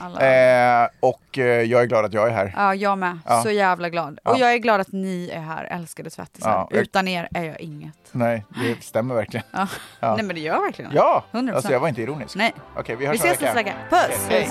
Alla. 0.00 0.82
Eh, 0.82 0.88
och 1.00 1.38
eh, 1.38 1.44
jag 1.44 1.82
är 1.82 1.86
glad 1.86 2.04
att 2.04 2.12
jag 2.12 2.26
är 2.28 2.32
här. 2.32 2.54
Ja, 2.56 2.74
jag 2.74 2.98
med. 2.98 3.18
Ja. 3.26 3.42
Så 3.42 3.50
jävla 3.50 3.88
glad. 3.88 4.18
Ja. 4.24 4.30
Och 4.30 4.38
jag 4.38 4.52
är 4.52 4.58
glad 4.58 4.80
att 4.80 4.92
ni 4.92 5.30
är 5.34 5.40
här, 5.40 5.64
älskade 5.64 6.10
tvättisar. 6.10 6.50
Ja, 6.50 6.68
jag- 6.70 6.80
Utan 6.82 7.08
er 7.08 7.28
är 7.34 7.44
jag 7.44 7.60
inget. 7.60 7.94
Nej, 8.12 8.44
det 8.62 8.84
stämmer 8.84 9.14
verkligen. 9.14 9.46
Ja. 9.52 9.66
Ja. 10.00 10.14
Nej 10.16 10.24
men 10.24 10.36
det 10.36 10.42
gör 10.42 10.60
verkligen. 10.60 10.90
Ja, 10.94 11.24
100%. 11.32 11.54
alltså 11.54 11.72
jag 11.72 11.80
var 11.80 11.88
inte 11.88 12.02
ironisk. 12.02 12.36
Nej. 12.36 12.52
Okej, 12.76 12.96
vi 12.96 13.00
Vi 13.00 13.06
hörs 13.06 13.16
ses 13.16 13.40
nästa 13.40 13.54
vecka. 13.54 13.74
Puss! 13.90 14.26
Hej. 14.28 14.48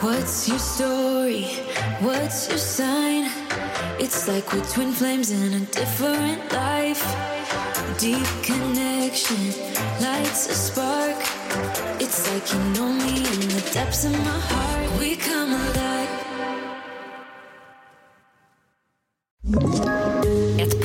What's 0.00 0.50
your 0.50 0.58
story? 0.82 1.44
What's 2.06 2.48
your 2.48 2.58
sign? 2.58 3.24
It's 4.04 4.26
like 4.26 4.52
we're 4.52 4.68
twin 4.74 4.92
flames 4.92 5.30
in 5.30 5.54
a 5.54 5.64
different 5.80 6.40
life. 6.52 7.04
Deep 7.98 8.30
connection 8.42 9.42
lights 10.00 10.42
a 10.54 10.56
spark. 10.66 11.18
It's 12.04 12.20
like 12.30 12.46
you 12.52 12.60
know 12.74 12.90
me 13.04 13.16
in 13.34 13.40
the 13.56 13.62
depths 13.72 14.04
of 14.04 14.12
my 14.12 14.38
heart. 14.50 14.98
We 14.98 15.10
come 15.28 15.52
alive. 15.62 16.22